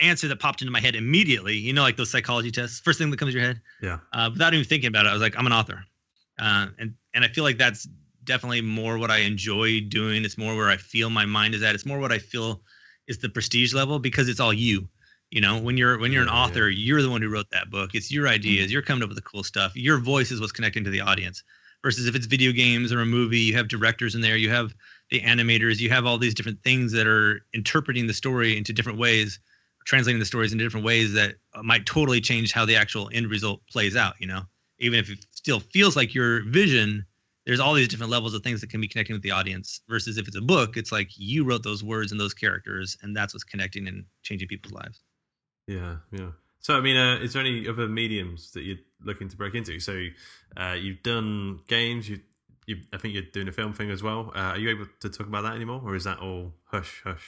answer 0.00 0.26
that 0.28 0.40
popped 0.40 0.62
into 0.62 0.72
my 0.72 0.80
head 0.80 0.96
immediately, 0.96 1.56
you 1.56 1.72
know, 1.72 1.82
like 1.82 1.96
those 1.96 2.10
psychology 2.10 2.50
tests, 2.50 2.80
first 2.80 2.98
thing 2.98 3.10
that 3.10 3.18
comes 3.18 3.32
to 3.32 3.38
your 3.38 3.46
head, 3.46 3.60
Yeah. 3.82 3.98
uh, 4.12 4.30
without 4.32 4.54
even 4.54 4.66
thinking 4.66 4.88
about 4.88 5.06
it, 5.06 5.10
I 5.10 5.12
was 5.12 5.22
like, 5.22 5.36
I'm 5.38 5.46
an 5.46 5.52
author, 5.52 5.84
uh, 6.40 6.68
and 6.78 6.94
and 7.14 7.22
I 7.24 7.28
feel 7.28 7.44
like 7.44 7.58
that's 7.58 7.86
definitely 8.24 8.60
more 8.62 8.98
what 8.98 9.10
I 9.10 9.18
enjoy 9.18 9.80
doing. 9.80 10.24
It's 10.24 10.38
more 10.38 10.56
where 10.56 10.70
I 10.70 10.76
feel 10.76 11.10
my 11.10 11.24
mind 11.26 11.54
is 11.54 11.62
at. 11.62 11.74
It's 11.74 11.86
more 11.86 11.98
what 11.98 12.12
I 12.12 12.18
feel 12.18 12.62
is 13.06 13.18
the 13.18 13.28
prestige 13.28 13.74
level 13.74 13.98
because 13.98 14.28
it's 14.28 14.40
all 14.40 14.52
you. 14.52 14.88
You 15.30 15.40
know, 15.40 15.58
when 15.58 15.78
you're 15.78 15.98
when 15.98 16.12
you're 16.12 16.22
an 16.22 16.28
Yeah, 16.28 16.34
yeah. 16.34 16.42
author, 16.42 16.68
you're 16.68 17.02
the 17.02 17.10
one 17.10 17.22
who 17.22 17.30
wrote 17.30 17.50
that 17.50 17.70
book. 17.70 17.94
It's 17.94 18.12
your 18.12 18.28
ideas. 18.28 18.70
You're 18.70 18.82
coming 18.82 19.02
up 19.02 19.08
with 19.08 19.16
the 19.16 19.22
cool 19.22 19.42
stuff. 19.42 19.74
Your 19.74 19.98
voice 19.98 20.30
is 20.30 20.40
what's 20.40 20.52
connecting 20.52 20.84
to 20.84 20.90
the 20.90 21.00
audience. 21.00 21.42
Versus 21.82 22.06
if 22.06 22.14
it's 22.14 22.26
video 22.26 22.52
games 22.52 22.92
or 22.92 23.00
a 23.00 23.06
movie, 23.06 23.40
you 23.40 23.56
have 23.56 23.66
directors 23.66 24.14
in 24.14 24.20
there, 24.20 24.36
you 24.36 24.50
have 24.50 24.72
the 25.10 25.20
animators, 25.20 25.80
you 25.80 25.90
have 25.90 26.06
all 26.06 26.16
these 26.16 26.34
different 26.34 26.62
things 26.62 26.92
that 26.92 27.08
are 27.08 27.44
interpreting 27.54 28.06
the 28.06 28.14
story 28.14 28.56
into 28.56 28.72
different 28.72 28.98
ways, 28.98 29.40
translating 29.84 30.20
the 30.20 30.26
stories 30.26 30.52
into 30.52 30.62
different 30.64 30.86
ways 30.86 31.12
that 31.14 31.34
uh, 31.54 31.62
might 31.62 31.84
totally 31.86 32.20
change 32.20 32.52
how 32.52 32.64
the 32.64 32.76
actual 32.76 33.10
end 33.12 33.28
result 33.28 33.66
plays 33.68 33.96
out. 33.96 34.14
You 34.20 34.28
know, 34.28 34.42
even 34.78 34.98
if 34.98 35.10
it 35.10 35.26
still 35.32 35.58
feels 35.60 35.96
like 35.96 36.14
your 36.14 36.44
vision, 36.44 37.04
there's 37.46 37.60
all 37.60 37.74
these 37.74 37.88
different 37.88 38.10
levels 38.10 38.34
of 38.34 38.42
things 38.42 38.60
that 38.60 38.70
can 38.70 38.80
be 38.80 38.88
connecting 38.88 39.14
with 39.14 39.22
the 39.22 39.30
audience. 39.30 39.80
Versus 39.88 40.18
if 40.18 40.28
it's 40.28 40.36
a 40.36 40.42
book, 40.42 40.76
it's 40.76 40.92
like 40.92 41.08
you 41.16 41.44
wrote 41.44 41.62
those 41.62 41.82
words 41.82 42.12
and 42.12 42.20
those 42.20 42.34
characters, 42.34 42.96
and 43.02 43.16
that's 43.16 43.34
what's 43.34 43.44
connecting 43.44 43.88
and 43.88 44.04
changing 44.22 44.48
people's 44.48 44.72
lives. 44.72 45.00
Yeah, 45.66 45.96
yeah. 46.10 46.30
So, 46.60 46.76
I 46.76 46.80
mean, 46.80 46.96
uh, 46.96 47.16
is 47.16 47.32
there 47.32 47.42
any 47.42 47.68
other 47.68 47.88
mediums 47.88 48.52
that 48.52 48.62
you're 48.62 48.78
looking 49.04 49.28
to 49.28 49.36
break 49.36 49.54
into? 49.54 49.80
So, 49.80 50.06
uh, 50.56 50.76
you've 50.78 51.02
done 51.02 51.60
games. 51.66 52.08
You, 52.08 52.20
you, 52.66 52.76
I 52.92 52.98
think 52.98 53.14
you're 53.14 53.24
doing 53.24 53.48
a 53.48 53.52
film 53.52 53.72
thing 53.72 53.90
as 53.90 54.02
well. 54.02 54.30
Uh, 54.34 54.38
are 54.38 54.58
you 54.58 54.70
able 54.70 54.86
to 55.00 55.08
talk 55.08 55.26
about 55.26 55.42
that 55.42 55.54
anymore, 55.54 55.80
or 55.84 55.96
is 55.96 56.04
that 56.04 56.20
all 56.20 56.54
hush 56.64 57.02
hush? 57.04 57.26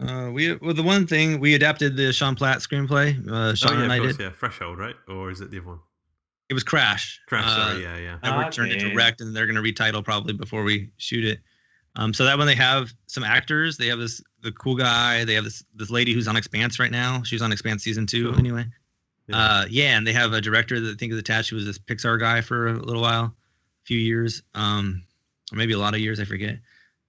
Uh, 0.00 0.30
we 0.32 0.54
well 0.56 0.74
the 0.74 0.82
one 0.82 1.06
thing 1.06 1.38
we 1.38 1.54
adapted 1.54 1.96
the 1.96 2.12
Sean 2.12 2.34
Platt 2.34 2.58
screenplay. 2.58 3.16
Uh, 3.28 3.54
Sean 3.54 3.72
oh, 3.72 3.76
yeah, 3.76 3.82
and 3.84 3.92
I 3.92 3.98
course, 3.98 4.16
did. 4.16 4.24
yeah. 4.24 4.30
Threshold, 4.30 4.78
right? 4.78 4.96
Or 5.08 5.30
is 5.30 5.40
it 5.40 5.50
the 5.50 5.58
other 5.58 5.68
one? 5.68 5.80
It 6.52 6.54
was 6.54 6.64
Crash. 6.64 7.18
Crash. 7.28 7.46
Uh, 7.46 7.70
sorry, 7.70 7.82
yeah, 7.82 7.96
yeah. 7.96 8.18
I 8.22 8.28
Ah, 8.28 8.38
returned 8.44 8.72
it 8.72 8.76
okay. 8.82 8.90
direct, 8.92 9.22
and 9.22 9.34
they're 9.34 9.46
going 9.46 9.56
to 9.56 9.62
retitle 9.62 10.04
probably 10.04 10.34
before 10.34 10.64
we 10.64 10.90
shoot 10.98 11.24
it. 11.24 11.40
Um, 11.96 12.12
so 12.12 12.26
that 12.26 12.36
one 12.36 12.46
they 12.46 12.54
have 12.54 12.92
some 13.06 13.24
actors. 13.24 13.78
They 13.78 13.86
have 13.86 13.98
this 13.98 14.22
the 14.42 14.52
cool 14.52 14.76
guy. 14.76 15.24
They 15.24 15.32
have 15.32 15.44
this 15.44 15.64
this 15.74 15.88
lady 15.88 16.12
who's 16.12 16.28
on 16.28 16.36
Expanse 16.36 16.78
right 16.78 16.90
now. 16.90 17.22
She's 17.22 17.40
on 17.40 17.52
Expanse 17.52 17.82
season 17.82 18.06
two 18.06 18.30
Cool. 18.32 18.38
anyway. 18.38 18.66
Yeah. 19.28 19.36
Uh, 19.38 19.64
yeah, 19.70 19.96
and 19.96 20.06
they 20.06 20.12
have 20.12 20.34
a 20.34 20.42
director 20.42 20.78
that 20.78 20.90
I 20.90 20.94
think 20.96 21.10
is 21.12 21.18
attached. 21.18 21.48
Who 21.48 21.56
was 21.56 21.64
this 21.64 21.78
Pixar 21.78 22.20
guy 22.20 22.42
for 22.42 22.68
a 22.68 22.72
little 22.74 23.00
while, 23.00 23.24
a 23.24 23.32
few 23.86 23.98
years, 23.98 24.42
um, 24.54 25.02
or 25.52 25.56
maybe 25.56 25.72
a 25.72 25.78
lot 25.78 25.94
of 25.94 26.00
years. 26.00 26.20
I 26.20 26.24
forget. 26.26 26.58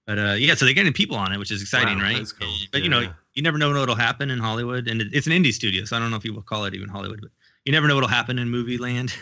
But 0.06 0.18
uh, 0.18 0.32
yeah, 0.38 0.54
so 0.54 0.64
they're 0.64 0.72
getting 0.72 0.94
people 0.94 1.16
on 1.18 1.32
it, 1.32 1.38
which 1.38 1.50
is 1.50 1.60
exciting, 1.60 1.98
Wow, 1.98 2.04
right? 2.04 2.16
that's 2.16 2.32
cool. 2.32 2.48
But 2.72 2.82
you 2.82 2.88
know, 2.88 3.10
you 3.34 3.42
never 3.42 3.58
know 3.58 3.70
what'll 3.78 3.94
happen 3.94 4.30
in 4.30 4.38
Hollywood, 4.38 4.88
and 4.88 5.02
it's 5.02 5.26
an 5.26 5.32
indie 5.34 5.52
studio, 5.52 5.84
so 5.84 5.96
I 5.96 5.98
don't 5.98 6.10
know 6.10 6.16
if 6.16 6.24
you 6.24 6.32
will 6.32 6.42
call 6.42 6.64
it 6.64 6.74
even 6.74 6.88
Hollywood, 6.88 7.20
but 7.20 7.30
you 7.64 7.72
never 7.72 7.88
know 7.88 7.94
what'll 7.94 8.08
happen 8.08 8.38
in 8.38 8.48
movie 8.50 8.78
land. 8.78 9.14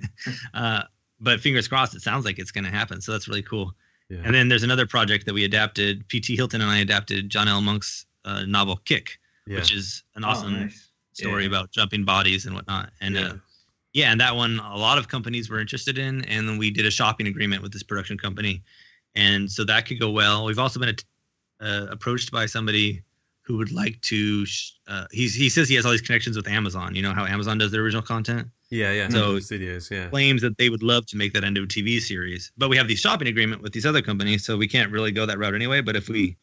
uh, 0.54 0.82
but 1.20 1.40
fingers 1.40 1.66
crossed, 1.68 1.94
it 1.94 2.02
sounds 2.02 2.24
like 2.24 2.38
it's 2.38 2.50
going 2.50 2.64
to 2.64 2.70
happen. 2.70 3.00
So 3.00 3.12
that's 3.12 3.28
really 3.28 3.42
cool. 3.42 3.72
Yeah. 4.08 4.18
And 4.24 4.34
then 4.34 4.48
there's 4.48 4.62
another 4.62 4.86
project 4.86 5.26
that 5.26 5.34
we 5.34 5.44
adapted. 5.44 6.06
P.T. 6.08 6.36
Hylton 6.36 6.60
and 6.60 6.70
I 6.70 6.78
adapted 6.78 7.30
John 7.30 7.48
L. 7.48 7.60
Monk's 7.60 8.06
uh, 8.24 8.42
novel 8.44 8.76
Kick, 8.84 9.18
yeah. 9.46 9.56
which 9.56 9.74
is 9.74 10.02
an 10.14 10.24
Oh, 10.24 10.28
awesome 10.28 10.52
nice. 10.52 10.90
story 11.12 11.42
Yeah. 11.44 11.48
about 11.48 11.70
jumping 11.72 12.04
bodies 12.04 12.46
and 12.46 12.54
whatnot. 12.54 12.90
And 13.00 13.14
yeah. 13.14 13.20
uh, 13.28 13.34
yeah, 13.94 14.12
and 14.12 14.20
that 14.20 14.36
one 14.36 14.58
a 14.60 14.76
lot 14.76 14.98
of 14.98 15.08
companies 15.08 15.48
were 15.48 15.58
interested 15.58 15.96
in, 15.98 16.22
and 16.26 16.46
then 16.46 16.58
we 16.58 16.70
did 16.70 16.84
a 16.84 16.90
shopping 16.90 17.26
agreement 17.28 17.62
with 17.62 17.72
this 17.72 17.82
production 17.82 18.18
company, 18.18 18.62
and 19.14 19.50
so 19.50 19.64
that 19.64 19.86
could 19.86 19.98
go 19.98 20.10
well. 20.10 20.44
We've 20.44 20.58
also 20.58 20.78
been 20.78 20.94
uh, 21.62 21.86
approached 21.88 22.30
by 22.30 22.44
somebody 22.44 23.02
who 23.46 23.56
would 23.56 23.70
like 23.72 24.00
to. 24.02 24.44
sh- 24.46 24.72
Uh, 24.88 25.06
he's 25.12 25.34
he 25.34 25.48
says 25.48 25.68
he 25.68 25.74
has 25.76 25.84
all 25.86 25.92
these 25.92 26.00
connections 26.02 26.36
with 26.36 26.48
Amazon. 26.48 26.94
You 26.94 27.02
know 27.02 27.12
how 27.14 27.24
Amazon 27.26 27.58
does 27.58 27.70
their 27.72 27.82
original 27.82 28.02
content. 28.02 28.48
yeah, 28.70 28.92
yeah. 28.92 29.08
So- 29.08 29.38
studios, 29.40 29.88
yeah. 29.90 30.08
Claims 30.08 30.42
that 30.42 30.58
they 30.58 30.68
would 30.70 30.82
love 30.82 31.06
to 31.06 31.16
make 31.16 31.32
that 31.34 31.44
into 31.44 31.62
a 31.62 31.66
TV 31.66 32.00
series, 32.00 32.50
but 32.58 32.68
we 32.68 32.76
have 32.76 32.88
the 32.88 32.96
shopping 32.96 33.28
agreement 33.28 33.62
with 33.62 33.72
these 33.72 33.86
other 33.86 34.02
companies, 34.02 34.44
so 34.44 34.56
we 34.56 34.66
can't 34.68 34.90
really 34.92 35.12
go 35.12 35.24
that 35.26 35.38
route 35.38 35.54
anyway. 35.54 35.80
But 35.80 35.94
if 35.96 36.08
we, 36.08 36.36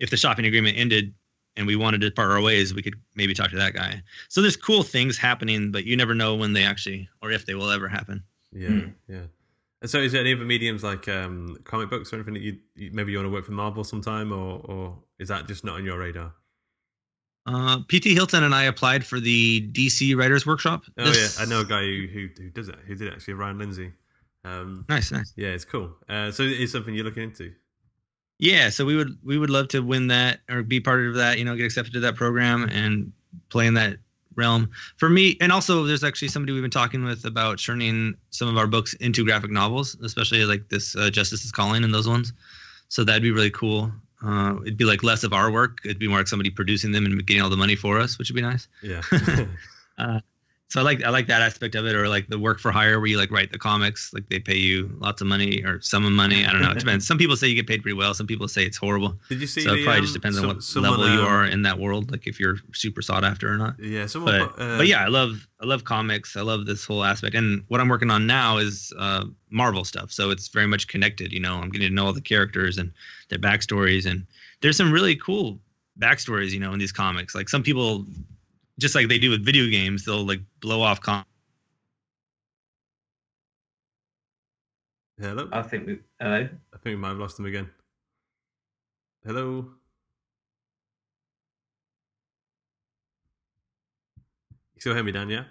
if 0.00 0.10
the 0.10 0.16
shopping 0.16 0.46
agreement 0.46 0.76
ended 0.78 1.12
and 1.56 1.66
we 1.66 1.76
wanted 1.76 2.00
to 2.02 2.10
part 2.10 2.30
our 2.30 2.40
ways, 2.40 2.72
we 2.74 2.82
could 2.82 2.94
maybe 3.16 3.34
talk 3.34 3.50
to 3.50 3.56
that 3.56 3.74
guy. 3.74 4.02
So 4.28 4.40
there's 4.42 4.56
cool 4.56 4.82
things 4.84 5.16
happening, 5.18 5.70
but 5.72 5.84
you 5.84 5.96
never 5.96 6.14
know 6.14 6.34
when 6.36 6.52
they 6.52 6.64
actually 6.64 7.08
or 7.22 7.30
if 7.32 7.46
they 7.46 7.54
will 7.54 7.70
ever 7.70 7.88
happen. 7.88 8.22
Yeah, 8.52 8.68
Hmm. 8.68 8.88
yeah. 9.08 9.26
And 9.82 9.90
so, 9.90 9.98
is 10.00 10.12
there 10.12 10.20
any 10.22 10.32
other 10.34 10.44
mediums 10.46 10.82
like 10.82 11.08
um, 11.08 11.58
comic 11.64 11.90
books 11.90 12.10
or 12.12 12.16
anything 12.16 12.34
that 12.34 12.42
you, 12.42 12.58
you 12.74 12.90
maybe 12.92 13.12
you 13.12 13.18
want 13.18 13.26
to 13.26 13.32
work 13.32 13.44
for 13.44 13.52
Marvel 13.52 13.84
sometime, 13.84 14.32
or 14.32 14.60
or 14.64 14.98
is 15.18 15.28
that 15.28 15.46
just 15.46 15.62
not 15.62 15.74
on 15.76 15.84
your 15.84 15.98
radar? 15.98 16.32
Uh, 17.46 17.80
PT 17.88 18.06
Hylton 18.06 18.42
and 18.44 18.54
I 18.54 18.64
applied 18.64 19.04
for 19.04 19.20
the 19.20 19.68
DC 19.72 20.16
Writers 20.16 20.46
Workshop. 20.46 20.82
Oh 20.98 21.04
this- 21.04 21.36
yeah, 21.38 21.44
I 21.44 21.48
know 21.48 21.60
a 21.60 21.64
guy 21.64 21.82
who, 21.82 22.06
who 22.12 22.28
who 22.42 22.50
does 22.50 22.68
it. 22.68 22.76
Who 22.86 22.94
did 22.94 23.08
it 23.08 23.12
actually? 23.14 23.34
Ryan 23.34 23.58
Lindsay. 23.58 23.92
Um, 24.46 24.84
Nice, 24.88 25.10
nice. 25.10 25.32
yeah, 25.36 25.48
it's 25.48 25.64
cool. 25.64 25.90
Uh, 26.08 26.30
so 26.30 26.42
it's 26.42 26.72
something 26.72 26.94
you're 26.94 27.04
looking 27.04 27.22
into. 27.24 27.52
Yeah, 28.38 28.68
so 28.70 28.84
we 28.84 28.96
would 28.96 29.16
we 29.22 29.38
would 29.38 29.50
love 29.50 29.68
to 29.68 29.80
win 29.80 30.06
that 30.08 30.40
or 30.50 30.62
be 30.62 30.80
part 30.80 31.06
of 31.06 31.14
that. 31.14 31.38
You 31.38 31.44
know, 31.44 31.54
get 31.56 31.64
accepted 31.66 31.92
to 31.94 32.00
that 32.00 32.16
program 32.16 32.64
and 32.70 33.12
play 33.48 33.66
in 33.66 33.74
that 33.74 33.98
realm. 34.36 34.70
For 34.96 35.08
me, 35.08 35.36
and 35.40 35.52
also 35.52 35.84
there's 35.84 36.02
actually 36.04 36.28
somebody 36.28 36.52
we've 36.52 36.62
been 36.62 36.70
talking 36.70 37.04
with 37.04 37.24
about 37.24 37.58
turning 37.58 38.14
some 38.30 38.48
of 38.48 38.56
our 38.56 38.66
books 38.66 38.92
into 38.94 39.24
graphic 39.24 39.50
novels, 39.50 39.96
especially 40.02 40.44
like 40.44 40.68
this 40.68 40.96
uh, 40.96 41.10
Justice 41.10 41.44
is 41.44 41.52
Calling 41.52 41.84
and 41.84 41.94
those 41.94 42.08
ones. 42.08 42.32
So 42.88 43.04
that'd 43.04 43.22
be 43.22 43.30
really 43.30 43.50
cool. 43.50 43.92
Uh, 44.24 44.56
it'd 44.62 44.76
be 44.76 44.84
like 44.84 45.02
less 45.02 45.22
of 45.24 45.32
our 45.32 45.50
work. 45.50 45.78
It'd 45.84 45.98
be 45.98 46.08
more 46.08 46.18
like 46.18 46.28
somebody 46.28 46.50
producing 46.50 46.92
them 46.92 47.04
and 47.04 47.26
getting 47.26 47.42
all 47.42 47.50
the 47.50 47.56
money 47.56 47.76
for 47.76 47.98
us, 47.98 48.18
which 48.18 48.30
would 48.30 48.36
be 48.36 48.42
nice. 48.42 48.68
Yeah. 48.82 49.02
Uh, 49.96 50.18
so 50.74 50.80
I 50.80 50.82
like 50.82 51.04
I 51.04 51.10
like 51.10 51.28
that 51.28 51.40
aspect 51.40 51.76
of 51.76 51.86
it, 51.86 51.94
or 51.94 52.08
like 52.08 52.26
the 52.26 52.36
work 52.36 52.58
for 52.58 52.72
hire 52.72 52.98
where 52.98 53.06
you 53.06 53.16
like 53.16 53.30
write 53.30 53.52
the 53.52 53.58
comics, 53.60 54.12
like 54.12 54.28
they 54.28 54.40
pay 54.40 54.56
you 54.56 54.90
lots 54.98 55.20
of 55.20 55.28
money 55.28 55.62
or 55.62 55.80
some 55.80 56.04
of 56.04 56.10
money. 56.10 56.44
I 56.44 56.50
don't 56.50 56.62
know. 56.62 56.72
It 56.72 56.78
depends. 56.80 57.06
Some 57.06 57.16
people 57.16 57.36
say 57.36 57.46
you 57.46 57.54
get 57.54 57.68
paid 57.68 57.80
pretty 57.80 57.96
well. 57.96 58.12
Some 58.12 58.26
people 58.26 58.48
say 58.48 58.64
it's 58.64 58.76
horrible. 58.76 59.16
Did 59.28 59.40
you 59.40 59.46
see? 59.46 59.60
so 59.60 59.70
the, 59.70 59.82
it 59.82 59.84
probably 59.84 60.00
um, 60.00 60.04
just 60.04 60.14
depends 60.14 60.36
some- 60.36 60.48
on 60.48 60.56
what 60.56 60.64
someone, 60.64 60.98
level 60.98 61.14
you 61.14 61.20
um, 61.20 61.28
are 61.28 61.44
in 61.44 61.62
that 61.62 61.78
world, 61.78 62.10
like 62.10 62.26
if 62.26 62.40
you're 62.40 62.56
super 62.72 63.02
sought 63.02 63.22
after 63.22 63.48
or 63.48 63.56
not. 63.56 63.78
Yeah, 63.78 64.06
someone. 64.06 64.36
But 64.36 64.60
uh, 64.60 64.78
but 64.78 64.88
yeah, 64.88 65.04
I 65.04 65.06
love 65.06 65.46
I 65.62 65.66
love 65.66 65.84
comics. 65.84 66.36
I 66.36 66.40
love 66.40 66.66
this 66.66 66.84
whole 66.84 67.04
aspect, 67.04 67.36
and 67.36 67.62
what 67.68 67.80
I'm 67.80 67.88
working 67.88 68.10
on 68.10 68.26
now 68.26 68.56
is 68.56 68.92
uh, 68.98 69.26
Marvel 69.50 69.84
stuff. 69.84 70.10
So 70.10 70.32
it's 70.32 70.48
very 70.48 70.66
much 70.66 70.88
connected. 70.88 71.32
You 71.32 71.38
know, 71.38 71.54
I'm 71.54 71.70
getting 71.70 71.86
to 71.90 71.94
know 71.94 72.06
all 72.06 72.12
the 72.12 72.20
characters 72.20 72.78
and 72.78 72.90
their 73.28 73.38
backstories, 73.38 74.06
and 74.06 74.26
there's 74.60 74.76
some 74.76 74.90
really 74.90 75.14
cool 75.14 75.60
backstories. 76.00 76.50
You 76.50 76.58
know, 76.58 76.72
in 76.72 76.80
these 76.80 76.90
comics, 76.90 77.32
like 77.32 77.48
some 77.48 77.62
people, 77.62 78.04
just 78.78 78.94
like 78.94 79.08
they 79.08 79.18
do 79.18 79.30
with 79.30 79.44
video 79.44 79.68
games, 79.68 80.04
they'll 80.04 80.26
like 80.26 80.40
blow 80.60 80.82
off 80.82 81.00
com- 81.00 81.24
Hello. 85.20 85.48
I 85.52 85.62
think 85.62 85.86
we. 85.86 86.00
Hello. 86.20 86.36
I 86.36 86.76
think 86.78 86.84
we 86.84 86.96
might 86.96 87.10
have 87.10 87.18
lost 87.18 87.38
him 87.38 87.46
again. 87.46 87.70
Hello. 89.24 89.70
You 94.74 94.80
still 94.80 94.94
hear 94.94 95.04
me, 95.04 95.12
Dan? 95.12 95.30
Yeah. 95.30 95.44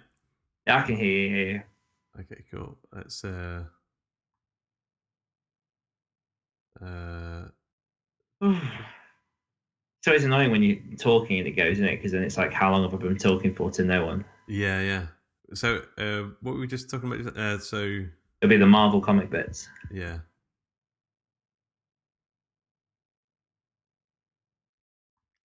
Yeah, 0.66 0.78
I 0.78 0.82
can 0.82 0.96
hear 0.96 1.06
you. 1.06 1.28
Hear 1.30 1.46
you. 1.46 1.62
Okay, 2.20 2.44
cool. 2.50 2.78
Let's 2.92 3.24
uh 3.24 3.64
uh 6.80 7.44
So 10.04 10.12
it's 10.12 10.24
annoying 10.24 10.50
when 10.50 10.62
you're 10.62 10.76
talking 10.98 11.38
and 11.38 11.48
it 11.48 11.52
goes, 11.52 11.78
isn't 11.78 11.84
it? 11.86 11.96
Because 11.96 12.12
then 12.12 12.22
it's 12.24 12.36
like, 12.36 12.52
how 12.52 12.70
long 12.70 12.82
have 12.82 12.92
I 12.92 12.98
been 12.98 13.16
talking 13.16 13.54
for 13.54 13.70
to 13.70 13.84
no 13.84 14.04
one? 14.04 14.22
yeah, 14.46 14.78
yeah. 14.82 15.06
So 15.54 15.80
uh 15.96 16.24
what 16.42 16.56
were 16.56 16.60
we 16.60 16.66
just 16.66 16.90
talking 16.90 17.10
about? 17.10 17.34
Uh 17.34 17.58
so 17.58 17.78
It'll 18.42 18.50
be 18.50 18.58
the 18.58 18.66
Marvel 18.66 19.00
comic 19.00 19.30
bits. 19.30 19.66
yeah. 19.90 20.18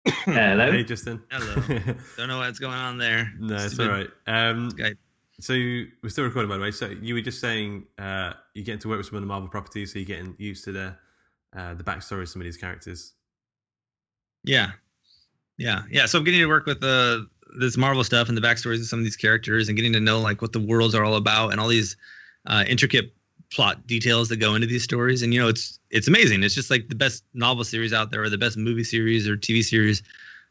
Hello. 0.24 0.72
Hey 0.72 0.82
Justin. 0.82 1.22
Hello. 1.30 1.55
Don't 2.16 2.28
know 2.28 2.38
what's 2.38 2.59
going 2.59 2.72
on 2.72 2.96
there. 2.96 3.30
no, 3.38 3.57
it's 3.57 3.74
Stupid 3.74 3.90
all 3.90 3.99
right. 3.99 4.09
Um 4.26 4.70
Skype. 4.70 4.96
so 5.40 5.53
we're 5.53 6.09
still 6.09 6.24
recording 6.24 6.49
by 6.49 6.57
the 6.57 6.62
way. 6.62 6.70
So 6.70 6.86
you 7.03 7.12
were 7.12 7.20
just 7.20 7.42
saying 7.42 7.84
uh 7.99 8.32
you're 8.55 8.64
getting 8.64 8.80
to 8.80 8.88
work 8.88 8.96
with 8.96 9.09
some 9.09 9.16
of 9.16 9.22
the 9.22 9.26
Marvel 9.28 9.51
properties, 9.51 9.92
so 9.92 9.99
you're 9.99 10.07
getting 10.07 10.34
used 10.38 10.64
to 10.64 10.72
the 10.72 10.96
uh 11.55 11.74
the 11.74 11.84
backstory 11.84 12.22
of 12.22 12.30
some 12.30 12.40
of 12.40 12.46
these 12.46 12.57
characters. 12.57 13.12
Yeah, 14.49 14.72
yeah, 15.59 15.82
yeah. 15.90 16.07
So 16.07 16.18
I'm 16.18 16.24
getting 16.24 16.40
to 16.40 16.46
work 16.46 16.64
with 16.64 16.80
the 16.80 17.28
this 17.59 17.76
Marvel 17.76 18.03
stuff 18.03 18.28
and 18.28 18.36
the 18.36 18.40
backstories 18.40 18.80
of 18.80 18.86
some 18.86 18.99
of 18.99 19.05
these 19.05 19.16
characters, 19.16 19.68
and 19.68 19.76
getting 19.76 19.92
to 19.92 20.01
know 20.01 20.20
like 20.20 20.40
what 20.40 20.53
the 20.53 20.61
worlds 20.61 20.94
are 20.94 21.05
all 21.05 21.16
about 21.16 21.51
and 21.51 21.61
all 21.61 21.68
these 21.68 21.96
uh, 22.46 22.64
intricate 22.66 23.12
plot 23.51 23.86
details 23.86 24.28
that 24.28 24.36
go 24.36 24.55
into 24.55 24.66
these 24.66 24.82
stories. 24.82 25.22
And 25.22 25.34
you 25.34 25.40
know, 25.40 25.49
it's 25.49 25.78
it's 25.90 26.09
amazing. 26.09 26.42
It's 26.42 26.55
just 26.55 26.70
like 26.70 26.88
the 26.88 26.94
best 26.94 27.24
novel 27.34 27.62
series 27.62 27.92
out 27.92 28.11
there, 28.11 28.22
or 28.22 28.30
the 28.30 28.38
best 28.38 28.57
movie 28.57 28.84
series 28.84 29.28
or 29.28 29.36
TV 29.36 29.62
series. 29.62 30.03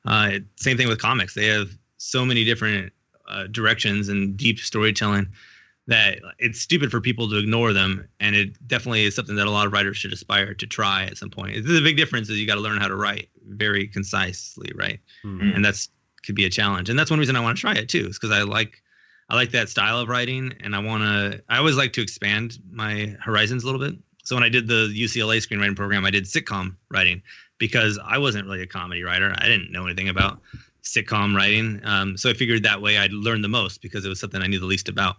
Uh, 0.05 0.39
same 0.57 0.77
thing 0.77 0.87
with 0.87 0.99
comics. 0.99 1.33
They 1.33 1.47
have 1.47 1.69
so 1.97 2.23
many 2.23 2.43
different 2.43 2.93
uh, 3.27 3.47
directions 3.47 4.09
and 4.09 4.37
deep 4.37 4.59
storytelling 4.59 5.27
that 5.87 6.19
it's 6.37 6.59
stupid 6.59 6.91
for 6.91 7.01
people 7.01 7.29
to 7.29 7.37
ignore 7.37 7.73
them. 7.73 8.07
And 8.19 8.35
it 8.35 8.67
definitely 8.67 9.05
is 9.05 9.15
something 9.15 9.35
that 9.37 9.47
a 9.47 9.51
lot 9.51 9.65
of 9.65 9.73
writers 9.73 9.97
should 9.97 10.13
aspire 10.13 10.53
to 10.53 10.67
try 10.67 11.05
at 11.05 11.17
some 11.17 11.29
point. 11.29 11.65
The 11.65 11.81
big 11.81 11.97
difference 11.97 12.29
is 12.29 12.37
you 12.37 12.45
got 12.45 12.55
to 12.55 12.61
learn 12.61 12.77
how 12.77 12.89
to 12.89 12.95
write 12.95 13.29
very 13.47 13.87
concisely, 13.87 14.71
right? 14.75 14.99
Hmm. 15.23 15.51
And 15.55 15.65
that's 15.65 15.89
could 16.25 16.35
be 16.35 16.45
a 16.45 16.49
challenge. 16.49 16.89
And 16.89 16.99
that's 16.99 17.09
one 17.09 17.19
reason 17.19 17.35
I 17.35 17.39
want 17.39 17.57
to 17.57 17.61
try 17.61 17.73
it 17.73 17.89
too, 17.89 18.07
is 18.07 18.19
because 18.19 18.31
I 18.31 18.43
like 18.43 18.81
I 19.29 19.35
like 19.35 19.51
that 19.51 19.69
style 19.69 19.99
of 19.99 20.07
writing, 20.07 20.53
and 20.61 20.75
I 20.75 20.79
want 20.79 21.03
to. 21.03 21.41
I 21.49 21.57
always 21.57 21.75
like 21.75 21.93
to 21.93 22.01
expand 22.01 22.59
my 22.71 23.15
horizons 23.21 23.63
a 23.63 23.65
little 23.65 23.81
bit. 23.81 23.95
So 24.23 24.35
when 24.35 24.43
I 24.43 24.49
did 24.49 24.67
the 24.67 24.93
UCLA 24.93 25.37
screenwriting 25.37 25.75
program, 25.75 26.05
I 26.05 26.11
did 26.11 26.25
sitcom 26.25 26.75
writing 26.89 27.21
because 27.57 27.99
I 28.05 28.17
wasn't 28.17 28.45
really 28.45 28.61
a 28.61 28.67
comedy 28.67 29.03
writer. 29.03 29.33
I 29.37 29.47
didn't 29.47 29.71
know 29.71 29.85
anything 29.85 30.09
about 30.09 30.39
sitcom 30.83 31.35
writing. 31.35 31.81
Um, 31.83 32.17
so 32.17 32.29
I 32.29 32.33
figured 32.33 32.63
that 32.63 32.81
way 32.81 32.97
I'd 32.97 33.13
learn 33.13 33.41
the 33.41 33.47
most 33.47 33.81
because 33.81 34.05
it 34.05 34.09
was 34.09 34.19
something 34.19 34.41
I 34.41 34.47
knew 34.47 34.59
the 34.59 34.65
least 34.65 34.89
about. 34.89 35.17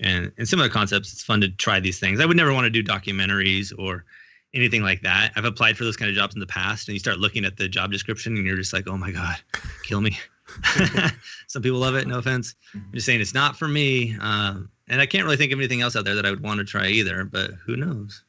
And 0.00 0.30
and 0.38 0.48
similar 0.48 0.68
concepts, 0.68 1.12
it's 1.12 1.22
fun 1.22 1.40
to 1.40 1.48
try 1.48 1.80
these 1.80 1.98
things. 1.98 2.20
I 2.20 2.26
would 2.26 2.36
never 2.36 2.52
want 2.52 2.64
to 2.64 2.70
do 2.70 2.82
documentaries 2.82 3.72
or 3.76 4.04
anything 4.54 4.82
like 4.82 5.02
that. 5.02 5.32
I've 5.36 5.44
applied 5.44 5.76
for 5.76 5.84
those 5.84 5.96
kind 5.96 6.10
of 6.10 6.16
jobs 6.16 6.34
in 6.34 6.40
the 6.40 6.46
past, 6.46 6.88
and 6.88 6.94
you 6.94 6.98
start 6.98 7.18
looking 7.18 7.44
at 7.44 7.56
the 7.56 7.68
job 7.68 7.92
description, 7.92 8.36
and 8.36 8.46
you're 8.46 8.56
just 8.56 8.72
like, 8.72 8.88
oh 8.88 8.96
my 8.96 9.10
god, 9.10 9.36
kill 9.84 10.00
me. 10.00 10.16
Some 11.46 11.62
people 11.62 11.78
love 11.78 11.94
it. 11.94 12.06
No 12.06 12.18
offense. 12.18 12.54
I'm 12.74 12.90
just 12.92 13.06
saying 13.06 13.20
it's 13.20 13.34
not 13.34 13.56
for 13.56 13.68
me. 13.68 14.16
Um, 14.20 14.70
and 14.88 15.00
I 15.00 15.06
can't 15.06 15.24
really 15.24 15.36
think 15.36 15.52
of 15.52 15.58
anything 15.58 15.82
else 15.82 15.96
out 15.96 16.04
there 16.04 16.14
that 16.14 16.24
I 16.24 16.30
would 16.30 16.42
want 16.42 16.58
to 16.58 16.64
try 16.64 16.88
either. 16.88 17.24
But 17.24 17.52
who 17.64 17.76
knows? 17.76 18.24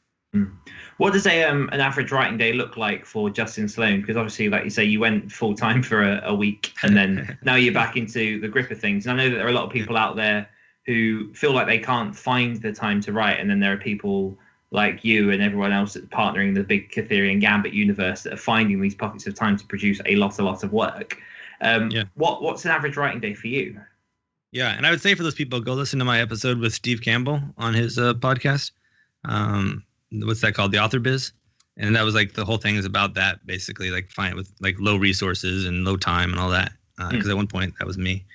What 0.97 1.13
does 1.13 1.25
a 1.25 1.43
um, 1.43 1.69
an 1.71 1.79
average 1.79 2.11
writing 2.11 2.37
day 2.37 2.53
look 2.53 2.77
like 2.77 3.05
for 3.05 3.29
Justin 3.29 3.67
Sloan? 3.67 4.01
Because 4.01 4.15
obviously, 4.15 4.49
like 4.49 4.63
you 4.63 4.69
say, 4.69 4.83
you 4.83 4.99
went 4.99 5.31
full 5.31 5.55
time 5.55 5.81
for 5.89 6.03
a, 6.03 6.21
a 6.25 6.35
week, 6.35 6.73
and 6.83 6.95
then 6.95 7.37
now 7.43 7.55
you're 7.55 7.73
back 7.73 7.97
into 7.97 8.39
the 8.39 8.47
grip 8.47 8.69
of 8.69 8.79
things. 8.79 9.05
And 9.05 9.19
I 9.19 9.23
know 9.23 9.29
that 9.31 9.37
there 9.37 9.45
are 9.45 9.49
a 9.49 9.53
lot 9.53 9.65
of 9.65 9.71
people 9.71 9.97
out 9.97 10.15
there 10.15 10.47
who 10.85 11.33
feel 11.33 11.53
like 11.53 11.67
they 11.67 11.79
can't 11.79 12.15
find 12.15 12.61
the 12.61 12.73
time 12.73 13.01
to 13.01 13.13
write, 13.13 13.39
and 13.39 13.49
then 13.49 13.59
there 13.59 13.73
are 13.73 13.77
people 13.77 14.37
like 14.71 15.03
you 15.03 15.31
and 15.31 15.41
everyone 15.41 15.71
else 15.71 15.93
that's 15.93 16.05
partnering 16.07 16.53
the 16.53 16.63
big 16.63 16.91
Kurtherian 16.91 17.41
Gambit 17.41 17.73
universe 17.73 18.23
that 18.23 18.33
are 18.33 18.37
finding 18.37 18.79
these 18.81 18.95
pockets 18.95 19.25
of 19.25 19.35
time 19.35 19.57
to 19.57 19.65
produce 19.65 19.99
a 20.05 20.15
lot, 20.15 20.37
a 20.39 20.43
lot 20.43 20.63
of 20.63 20.71
work. 20.71 21.17
Um, 21.61 21.89
Yeah. 21.89 22.03
What 22.15 22.41
what's 22.41 22.65
an 22.65 22.71
average 22.71 22.95
writing 22.95 23.19
day 23.19 23.33
for 23.33 23.47
you? 23.47 23.79
Yeah, 24.51 24.75
and 24.75 24.87
I 24.87 24.91
would 24.91 25.01
say 25.01 25.13
for 25.13 25.23
those 25.23 25.35
people, 25.35 25.59
go 25.59 25.73
listen 25.73 25.99
to 25.99 26.05
my 26.05 26.21
episode 26.21 26.57
with 26.59 26.73
Steve 26.73 27.01
Campbell 27.01 27.41
on 27.57 27.73
his 27.73 27.99
uh, 27.99 28.13
podcast. 28.15 28.71
Um, 29.25 29.83
what's 30.11 30.41
that 30.41 30.53
called? 30.55 30.71
The 30.71 30.79
Author 30.79 30.99
Biz, 30.99 31.31
and 31.77 31.95
that 31.95 32.03
was 32.03 32.15
like 32.15 32.33
the 32.33 32.45
whole 32.45 32.57
thing 32.57 32.75
is 32.75 32.85
about 32.85 33.13
that 33.13 33.45
basically, 33.45 33.91
like 33.91 34.09
fine 34.09 34.35
with 34.35 34.51
like 34.59 34.75
low 34.79 34.97
resources 34.97 35.65
and 35.65 35.85
low 35.85 35.97
time 35.97 36.31
and 36.31 36.39
all 36.39 36.49
that. 36.49 36.71
Because 37.11 37.29
at 37.29 37.35
one 37.35 37.47
point 37.47 37.73
that 37.79 37.87
was 37.87 37.97
me. 37.97 38.25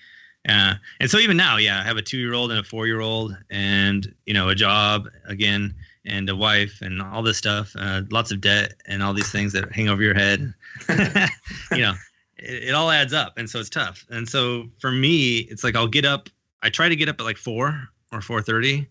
Uh, 0.49 0.75
and 1.01 1.11
so 1.11 1.19
even 1.19 1.37
now, 1.37 1.59
yeah, 1.59 1.81
I 1.81 1.83
have 1.85 1.97
a 1.97 2.03
two-year-old 2.03 2.51
and 2.51 2.61
a 2.61 2.65
four-year-old, 2.65 3.37
and 3.51 4.15
you 4.27 4.35
know, 4.35 4.49
a 4.49 4.55
job 4.55 5.09
again, 5.27 5.75
and 6.07 6.29
a 6.29 6.37
wife, 6.37 6.81
and 6.81 7.01
all 7.01 7.23
this 7.23 7.39
stuff, 7.39 7.75
uh, 7.79 8.03
lots 8.11 8.31
of 8.31 8.41
debt, 8.41 8.75
and 8.87 9.03
all 9.03 9.15
these 9.15 9.31
things 9.31 9.53
that 9.53 9.73
hang 9.73 9.89
over 9.89 10.03
your 10.03 10.15
head. 10.15 10.53
you 11.73 11.83
know, 11.83 11.95
it, 12.39 12.65
it 12.65 12.75
all 12.75 12.91
adds 12.91 13.13
up, 13.13 13.39
and 13.39 13.49
so 13.49 13.59
it's 13.59 13.71
tough. 13.71 14.05
And 14.11 14.29
so 14.29 14.69
for 14.79 14.91
me, 14.91 15.39
it's 15.51 15.65
like 15.65 15.77
I'll 15.77 15.89
get 15.89 16.05
up. 16.05 16.29
I 16.63 16.71
try 16.71 16.89
to 16.89 16.97
get 16.97 17.09
up 17.09 17.21
at 17.21 17.25
like 17.25 17.37
four 17.37 17.89
or 18.13 18.21
four 18.21 18.43
thirty, 18.43 18.87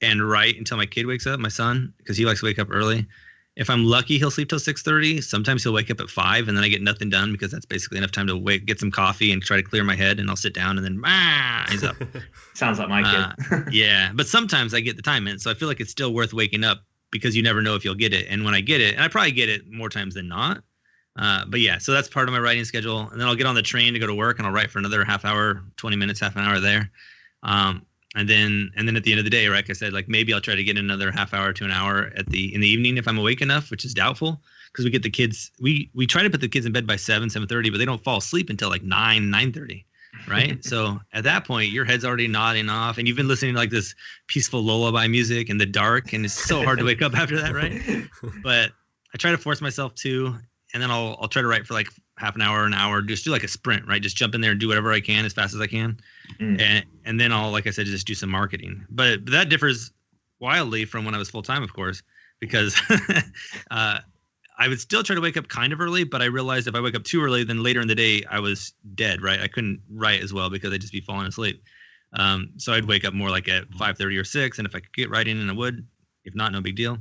and 0.00 0.28
write 0.28 0.56
until 0.56 0.76
my 0.76 0.86
kid 0.86 1.06
wakes 1.06 1.26
up, 1.26 1.38
my 1.40 1.48
son, 1.48 1.92
because 1.98 2.16
he 2.16 2.26
likes 2.26 2.40
to 2.40 2.46
wake 2.46 2.58
up 2.58 2.68
early. 2.70 3.06
If 3.54 3.68
I'm 3.68 3.84
lucky, 3.84 4.18
he'll 4.18 4.30
sleep 4.30 4.48
till 4.48 4.58
6:30. 4.58 5.22
Sometimes 5.22 5.62
he'll 5.62 5.74
wake 5.74 5.90
up 5.90 6.00
at 6.00 6.08
five, 6.08 6.48
and 6.48 6.56
then 6.56 6.64
I 6.64 6.68
get 6.68 6.80
nothing 6.80 7.10
done 7.10 7.32
because 7.32 7.50
that's 7.50 7.66
basically 7.66 7.98
enough 7.98 8.10
time 8.10 8.26
to 8.28 8.36
wake, 8.36 8.64
get 8.64 8.80
some 8.80 8.90
coffee, 8.90 9.30
and 9.30 9.42
try 9.42 9.58
to 9.58 9.62
clear 9.62 9.84
my 9.84 9.94
head. 9.94 10.18
And 10.18 10.30
I'll 10.30 10.36
sit 10.36 10.54
down, 10.54 10.78
and 10.78 10.84
then 10.84 11.02
ah, 11.04 11.66
he's 11.68 11.84
up. 11.84 11.96
Sounds 12.54 12.78
like 12.78 12.88
my 12.88 13.02
kid. 13.02 13.52
Uh, 13.52 13.62
yeah, 13.70 14.10
but 14.14 14.26
sometimes 14.26 14.72
I 14.72 14.80
get 14.80 14.96
the 14.96 15.02
time 15.02 15.28
in, 15.28 15.38
so 15.38 15.50
I 15.50 15.54
feel 15.54 15.68
like 15.68 15.80
it's 15.80 15.90
still 15.90 16.14
worth 16.14 16.32
waking 16.32 16.64
up 16.64 16.84
because 17.10 17.36
you 17.36 17.42
never 17.42 17.60
know 17.60 17.74
if 17.74 17.84
you'll 17.84 17.94
get 17.94 18.14
it. 18.14 18.26
And 18.30 18.42
when 18.44 18.54
I 18.54 18.62
get 18.62 18.80
it, 18.80 18.94
and 18.94 19.04
I 19.04 19.08
probably 19.08 19.32
get 19.32 19.50
it 19.50 19.70
more 19.70 19.90
times 19.90 20.14
than 20.14 20.28
not. 20.28 20.62
Uh, 21.16 21.44
but 21.46 21.60
yeah, 21.60 21.76
so 21.76 21.92
that's 21.92 22.08
part 22.08 22.28
of 22.28 22.32
my 22.32 22.40
writing 22.40 22.64
schedule, 22.64 23.10
and 23.10 23.20
then 23.20 23.28
I'll 23.28 23.36
get 23.36 23.46
on 23.46 23.54
the 23.54 23.62
train 23.62 23.92
to 23.92 23.98
go 23.98 24.06
to 24.06 24.14
work, 24.14 24.38
and 24.38 24.46
I'll 24.46 24.52
write 24.52 24.70
for 24.70 24.78
another 24.78 25.04
half 25.04 25.26
hour, 25.26 25.62
20 25.76 25.96
minutes, 25.96 26.20
half 26.20 26.36
an 26.36 26.42
hour 26.42 26.58
there. 26.58 26.90
Um, 27.42 27.84
and 28.14 28.28
then 28.28 28.70
and 28.76 28.86
then 28.86 28.96
at 28.96 29.04
the 29.04 29.12
end 29.12 29.18
of 29.18 29.24
the 29.24 29.30
day, 29.30 29.48
like 29.48 29.70
I 29.70 29.72
said, 29.72 29.92
like 29.92 30.08
maybe 30.08 30.34
I'll 30.34 30.40
try 30.40 30.54
to 30.54 30.64
get 30.64 30.76
another 30.76 31.10
half 31.10 31.32
hour 31.32 31.52
to 31.52 31.64
an 31.64 31.70
hour 31.70 32.12
at 32.16 32.26
the 32.26 32.54
in 32.54 32.60
the 32.60 32.68
evening 32.68 32.98
if 32.98 33.08
I'm 33.08 33.18
awake 33.18 33.40
enough, 33.40 33.70
which 33.70 33.84
is 33.84 33.94
doubtful 33.94 34.40
because 34.70 34.84
we 34.84 34.90
get 34.90 35.02
the 35.02 35.10
kids 35.10 35.50
we 35.60 35.90
we 35.94 36.06
try 36.06 36.22
to 36.22 36.30
put 36.30 36.40
the 36.40 36.48
kids 36.48 36.66
in 36.66 36.72
bed 36.72 36.86
by 36.86 36.96
seven 36.96 37.30
seven 37.30 37.48
thirty, 37.48 37.70
but 37.70 37.78
they 37.78 37.84
don't 37.84 38.02
fall 38.04 38.18
asleep 38.18 38.50
until 38.50 38.68
like 38.68 38.82
nine 38.82 39.30
nine 39.30 39.52
thirty, 39.52 39.86
right? 40.28 40.62
so 40.64 41.00
at 41.14 41.24
that 41.24 41.46
point, 41.46 41.70
your 41.70 41.84
head's 41.84 42.04
already 42.04 42.28
nodding 42.28 42.68
off, 42.68 42.98
and 42.98 43.08
you've 43.08 43.16
been 43.16 43.28
listening 43.28 43.54
to 43.54 43.58
like 43.58 43.70
this 43.70 43.94
peaceful 44.26 44.62
lullaby 44.62 45.06
music 45.06 45.48
in 45.48 45.56
the 45.56 45.66
dark, 45.66 46.12
and 46.12 46.24
it's 46.24 46.34
so 46.34 46.62
hard 46.62 46.78
to 46.78 46.84
wake 46.84 47.00
up 47.00 47.16
after 47.16 47.40
that, 47.40 47.54
right? 47.54 47.80
But 48.42 48.72
I 49.14 49.18
try 49.18 49.30
to 49.30 49.38
force 49.38 49.60
myself 49.60 49.94
to, 49.96 50.34
and 50.74 50.82
then 50.82 50.90
I'll 50.90 51.16
I'll 51.20 51.28
try 51.28 51.40
to 51.40 51.48
write 51.48 51.66
for 51.66 51.72
like 51.74 51.88
half 52.22 52.34
an 52.36 52.42
hour, 52.42 52.64
an 52.64 52.72
hour, 52.74 53.02
just 53.02 53.24
do 53.24 53.30
like 53.30 53.44
a 53.44 53.48
sprint, 53.48 53.86
right? 53.86 54.00
Just 54.00 54.16
jump 54.16 54.34
in 54.34 54.40
there 54.40 54.52
and 54.52 54.60
do 54.60 54.68
whatever 54.68 54.92
I 54.92 55.00
can 55.00 55.24
as 55.24 55.32
fast 55.32 55.54
as 55.54 55.60
I 55.60 55.66
can, 55.66 55.98
Mm. 56.40 56.60
and 56.60 56.84
and 57.04 57.20
then 57.20 57.32
I'll 57.32 57.50
like 57.50 57.66
I 57.66 57.70
said, 57.70 57.86
just 57.86 58.06
do 58.06 58.14
some 58.14 58.30
marketing. 58.30 58.86
But, 58.88 59.24
but 59.24 59.32
that 59.32 59.48
differs 59.48 59.90
wildly 60.40 60.84
from 60.84 61.04
when 61.04 61.14
I 61.14 61.18
was 61.18 61.28
full 61.30 61.42
time, 61.42 61.62
of 61.62 61.72
course, 61.72 62.02
because 62.40 62.80
uh, 63.70 63.98
I 64.58 64.68
would 64.68 64.80
still 64.80 65.02
try 65.02 65.14
to 65.14 65.20
wake 65.20 65.36
up 65.36 65.48
kind 65.48 65.72
of 65.72 65.80
early, 65.80 66.04
but 66.04 66.22
I 66.22 66.26
realized 66.26 66.68
if 66.68 66.74
I 66.74 66.80
wake 66.80 66.94
up 66.94 67.04
too 67.04 67.22
early, 67.22 67.44
then 67.44 67.62
later 67.62 67.80
in 67.80 67.88
the 67.88 67.94
day 67.94 68.24
I 68.30 68.38
was 68.40 68.72
dead, 68.94 69.22
right? 69.22 69.40
I 69.40 69.48
couldn't 69.48 69.80
write 69.90 70.20
as 70.22 70.32
well 70.32 70.48
because 70.50 70.72
I'd 70.72 70.80
just 70.80 70.92
be 70.92 71.00
falling 71.00 71.26
asleep. 71.26 71.62
Um, 72.14 72.50
so 72.56 72.72
I'd 72.72 72.84
wake 72.84 73.04
up 73.04 73.14
more 73.14 73.30
like 73.30 73.48
at 73.48 73.68
5:30 73.70 74.18
or 74.18 74.24
6, 74.24 74.58
and 74.58 74.66
if 74.66 74.74
I 74.74 74.80
could 74.80 74.92
get 74.94 75.10
writing, 75.10 75.40
in, 75.40 75.50
I 75.50 75.52
would. 75.52 75.86
If 76.24 76.34
not, 76.34 76.52
no 76.52 76.60
big 76.60 76.76
deal. 76.76 76.98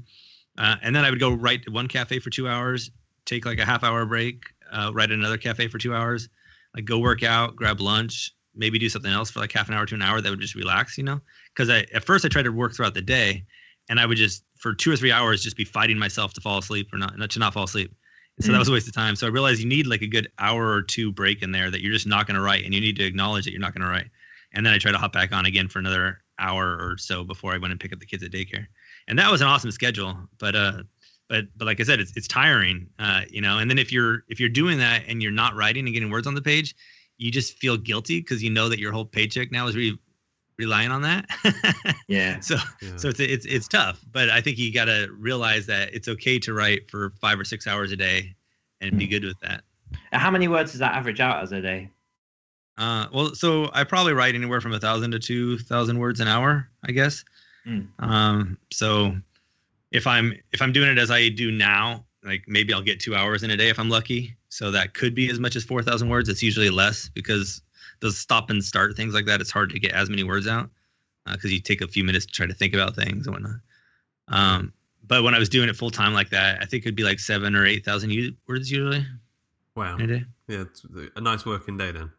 Uh, 0.58 0.76
and 0.82 0.96
then 0.96 1.06
I 1.06 1.10
would 1.10 1.20
go 1.20 1.32
write 1.34 1.62
at 1.68 1.74
one 1.74 1.88
cafe 1.88 2.20
for 2.20 2.30
two 2.30 2.48
hours, 2.48 2.90
take 3.26 3.46
like 3.46 3.60
a 3.60 3.66
half 3.66 3.84
hour 3.84 4.06
break, 4.06 4.44
uh, 4.72 4.92
write 4.94 5.12
at 5.12 5.18
another 5.18 5.38
cafe 5.38 5.68
for 5.68 5.78
two 5.78 5.94
hours, 5.94 6.30
like 6.76 6.86
go 6.86 7.00
work 7.00 7.24
out, 7.24 7.56
grab 7.56 7.82
lunch, 7.82 8.32
maybe 8.56 8.80
do 8.80 8.90
something 8.90 9.12
else 9.12 9.32
for 9.32 9.40
like 9.40 9.52
half 9.52 9.70
an 9.70 9.76
hour 9.76 9.86
to 9.86 9.96
an 9.96 10.02
hour 10.02 10.22
that 10.22 10.30
would 10.30 10.40
just 10.40 10.56
relax, 10.56 10.98
you 10.98 11.04
know? 11.04 11.20
Because 11.54 11.70
I 11.70 11.86
at 11.94 12.04
first 12.04 12.26
I 12.26 12.28
tried 12.28 12.44
to 12.44 12.52
work 12.52 12.74
throughout 12.74 12.94
the 12.94 13.02
day, 13.02 13.44
and 13.90 14.00
I 14.00 14.06
would 14.06 14.18
just 14.18 14.44
for 14.58 14.74
two 14.74 14.92
or 14.92 14.96
three 14.96 15.12
hours 15.12 15.44
just 15.44 15.58
be 15.58 15.66
fighting 15.66 15.98
myself 15.98 16.34
to 16.34 16.42
fall 16.42 16.60
asleep 16.60 16.90
or 16.94 16.98
not, 16.98 17.18
not 17.18 17.30
to 17.32 17.40
not 17.40 17.54
fall 17.54 17.64
asleep. 17.64 17.94
And 18.38 18.46
so 18.46 18.52
that 18.52 18.60
was 18.60 18.70
a 18.70 18.72
waste 18.72 18.88
of 18.88 18.94
time. 18.94 19.16
So 19.16 19.28
I 19.28 19.30
realized 19.30 19.60
you 19.60 19.68
need 19.68 19.88
like 19.88 20.02
a 20.02 20.08
good 20.08 20.32
hour 20.40 20.72
or 20.72 20.82
two 20.82 21.12
break 21.12 21.44
in 21.44 21.52
there 21.52 21.70
that 21.70 21.82
you're 21.82 21.94
just 21.94 22.08
not 22.08 22.28
going 22.28 22.36
to 22.36 22.42
write, 22.42 22.64
and 22.64 22.74
you 22.74 22.82
need 22.82 22.96
to 22.98 23.04
acknowledge 23.04 23.46
that 23.46 23.52
you're 23.52 23.60
not 23.60 23.74
going 23.74 23.86
to 23.86 23.92
write. 23.92 24.10
And 24.54 24.66
then 24.66 24.74
I 24.74 24.78
try 24.78 24.92
to 24.92 24.98
hop 24.98 25.14
back 25.14 25.32
on 25.32 25.46
again 25.46 25.68
for 25.68 25.80
another 25.80 26.20
hour 26.40 26.78
or 26.80 26.98
so 26.98 27.24
before 27.24 27.54
I 27.54 27.58
went 27.58 27.72
and 27.72 27.80
pick 27.80 27.94
up 27.94 28.00
the 28.00 28.06
kids 28.06 28.24
at 28.24 28.32
daycare. 28.32 28.66
And 29.08 29.18
that 29.20 29.32
was 29.32 29.42
an 29.42 29.48
awesome 29.48 29.72
schedule, 29.72 30.18
but 30.40 30.56
uh, 30.56 30.84
but 31.32 31.46
but 31.56 31.66
like 31.66 31.80
I 31.80 31.84
said, 31.84 32.02
it's 32.02 32.12
it's 32.18 32.28
tiring, 32.28 32.88
uh, 33.00 33.22
you 33.30 33.40
know. 33.40 33.58
And 33.58 33.72
then 33.72 33.80
if 33.80 33.90
you're 33.90 34.26
if 34.28 34.38
you're 34.38 34.50
doing 34.50 34.78
that 34.80 35.04
and 35.08 35.24
you're 35.24 35.32
not 35.32 35.56
writing 35.56 35.86
and 35.86 35.94
getting 35.94 36.12
words 36.12 36.28
on 36.28 36.36
the 36.36 36.42
page, 36.42 36.76
you 37.18 37.32
just 37.32 37.58
feel 37.58 37.78
guilty 37.78 38.20
because 38.20 38.44
you 38.44 38.50
know 38.50 38.68
that 38.68 38.80
your 38.80 38.92
whole 38.92 39.06
paycheck 39.06 39.50
now 39.50 39.66
is 39.68 39.76
re- 39.78 39.98
relying 40.58 40.92
on 40.92 41.02
that. 41.04 41.26
Yeah. 42.10 42.42
so 42.42 42.58
Yeah. 42.82 42.98
so 42.98 43.08
it's 43.08 43.22
it's 43.22 43.46
it's 43.46 43.68
tough, 43.70 44.04
but 44.12 44.30
I 44.30 44.42
think 44.42 44.58
you 44.58 44.74
got 44.74 44.86
to 44.86 45.08
realize 45.18 45.66
that 45.68 45.94
it's 45.94 46.10
okay 46.10 46.38
to 46.40 46.54
write 46.54 46.92
for 46.92 47.14
five 47.22 47.40
or 47.40 47.46
six 47.46 47.66
hours 47.66 47.94
a 47.94 47.96
day 47.96 48.36
and 48.82 49.00
be 49.00 49.08
good 49.08 49.24
with 49.24 49.40
that. 49.40 49.64
How 50.12 50.30
many 50.32 50.50
words 50.50 50.72
does 50.72 50.80
that 50.80 50.94
average 50.96 51.22
out 51.22 51.42
as 51.42 51.54
a 51.54 51.62
day? 51.62 51.90
Uh, 52.78 53.08
well, 53.14 53.34
so 53.36 53.70
I 53.74 53.86
probably 53.86 54.12
write 54.12 54.36
anywhere 54.36 54.60
from 54.60 54.74
a 54.74 54.80
thousand 54.82 55.12
to 55.12 55.20
two 55.20 55.60
thousand 55.60 55.98
words 55.98 56.20
an 56.20 56.28
hour, 56.28 56.68
I 56.86 56.92
guess. 56.92 57.24
Mm. 57.66 57.88
Um, 58.00 58.58
so 58.70 59.16
if 59.92 60.08
I'm 60.08 60.34
if 60.52 60.62
I'm 60.62 60.72
doing 60.72 60.90
it 60.90 60.98
as 60.98 61.12
I 61.12 61.30
do 61.30 61.52
now, 61.52 62.06
like 62.24 62.44
maybe 62.48 62.74
I'll 62.74 62.82
get 62.82 63.00
two 63.00 63.16
hours 63.16 63.44
in 63.44 63.52
a 63.52 63.58
day 63.58 63.70
if 63.70 63.80
I'm 63.80 63.90
lucky. 63.90 64.36
So 64.50 64.72
that 64.72 64.94
could 64.94 65.16
be 65.16 65.30
as 65.30 65.40
much 65.40 65.56
as 65.56 65.64
four 65.64 65.82
thousand 65.84 66.10
words. 66.10 66.30
It's 66.30 66.44
usually 66.44 66.70
less 66.70 67.10
because 67.10 67.62
those 68.00 68.18
stop 68.18 68.50
and 68.50 68.64
start 68.64 68.96
things 68.96 69.14
like 69.14 69.26
that. 69.26 69.42
It's 69.42 69.52
hard 69.52 69.70
to 69.72 69.80
get 69.80 69.92
as 69.92 70.10
many 70.10 70.24
words 70.24 70.48
out 70.48 70.70
because 71.26 71.54
you 71.54 71.60
take 71.60 71.82
a 71.82 71.88
few 71.88 72.04
minutes 72.04 72.26
to 72.26 72.32
try 72.32 72.46
to 72.46 72.54
think 72.54 72.74
about 72.74 72.96
things 72.96 73.28
and 73.28 73.36
whatnot. 73.36 73.60
Um, 74.28 74.74
but 75.08 75.24
when 75.24 75.36
I 75.36 75.40
was 75.40 75.50
doing 75.50 75.70
it 75.70 75.76
full 75.76 75.92
time 75.92 76.14
like 76.14 76.30
that, 76.30 76.62
I 76.62 76.66
think 76.66 76.84
it'd 76.84 76.96
be 76.96 77.04
like 77.04 77.20
seven 77.20 77.56
or 77.56 77.66
eight 77.66 77.86
thousand 77.86 78.12
words 78.48 78.72
usually 78.72 79.06
Wow. 79.76 79.96
in 79.98 80.02
a 80.02 80.08
day. 80.08 80.26
Yeah, 80.48 80.62
it's 80.62 80.86
a 81.16 81.22
nice 81.22 81.46
working 81.46 81.78
day 81.78 81.92
then. 81.92 82.12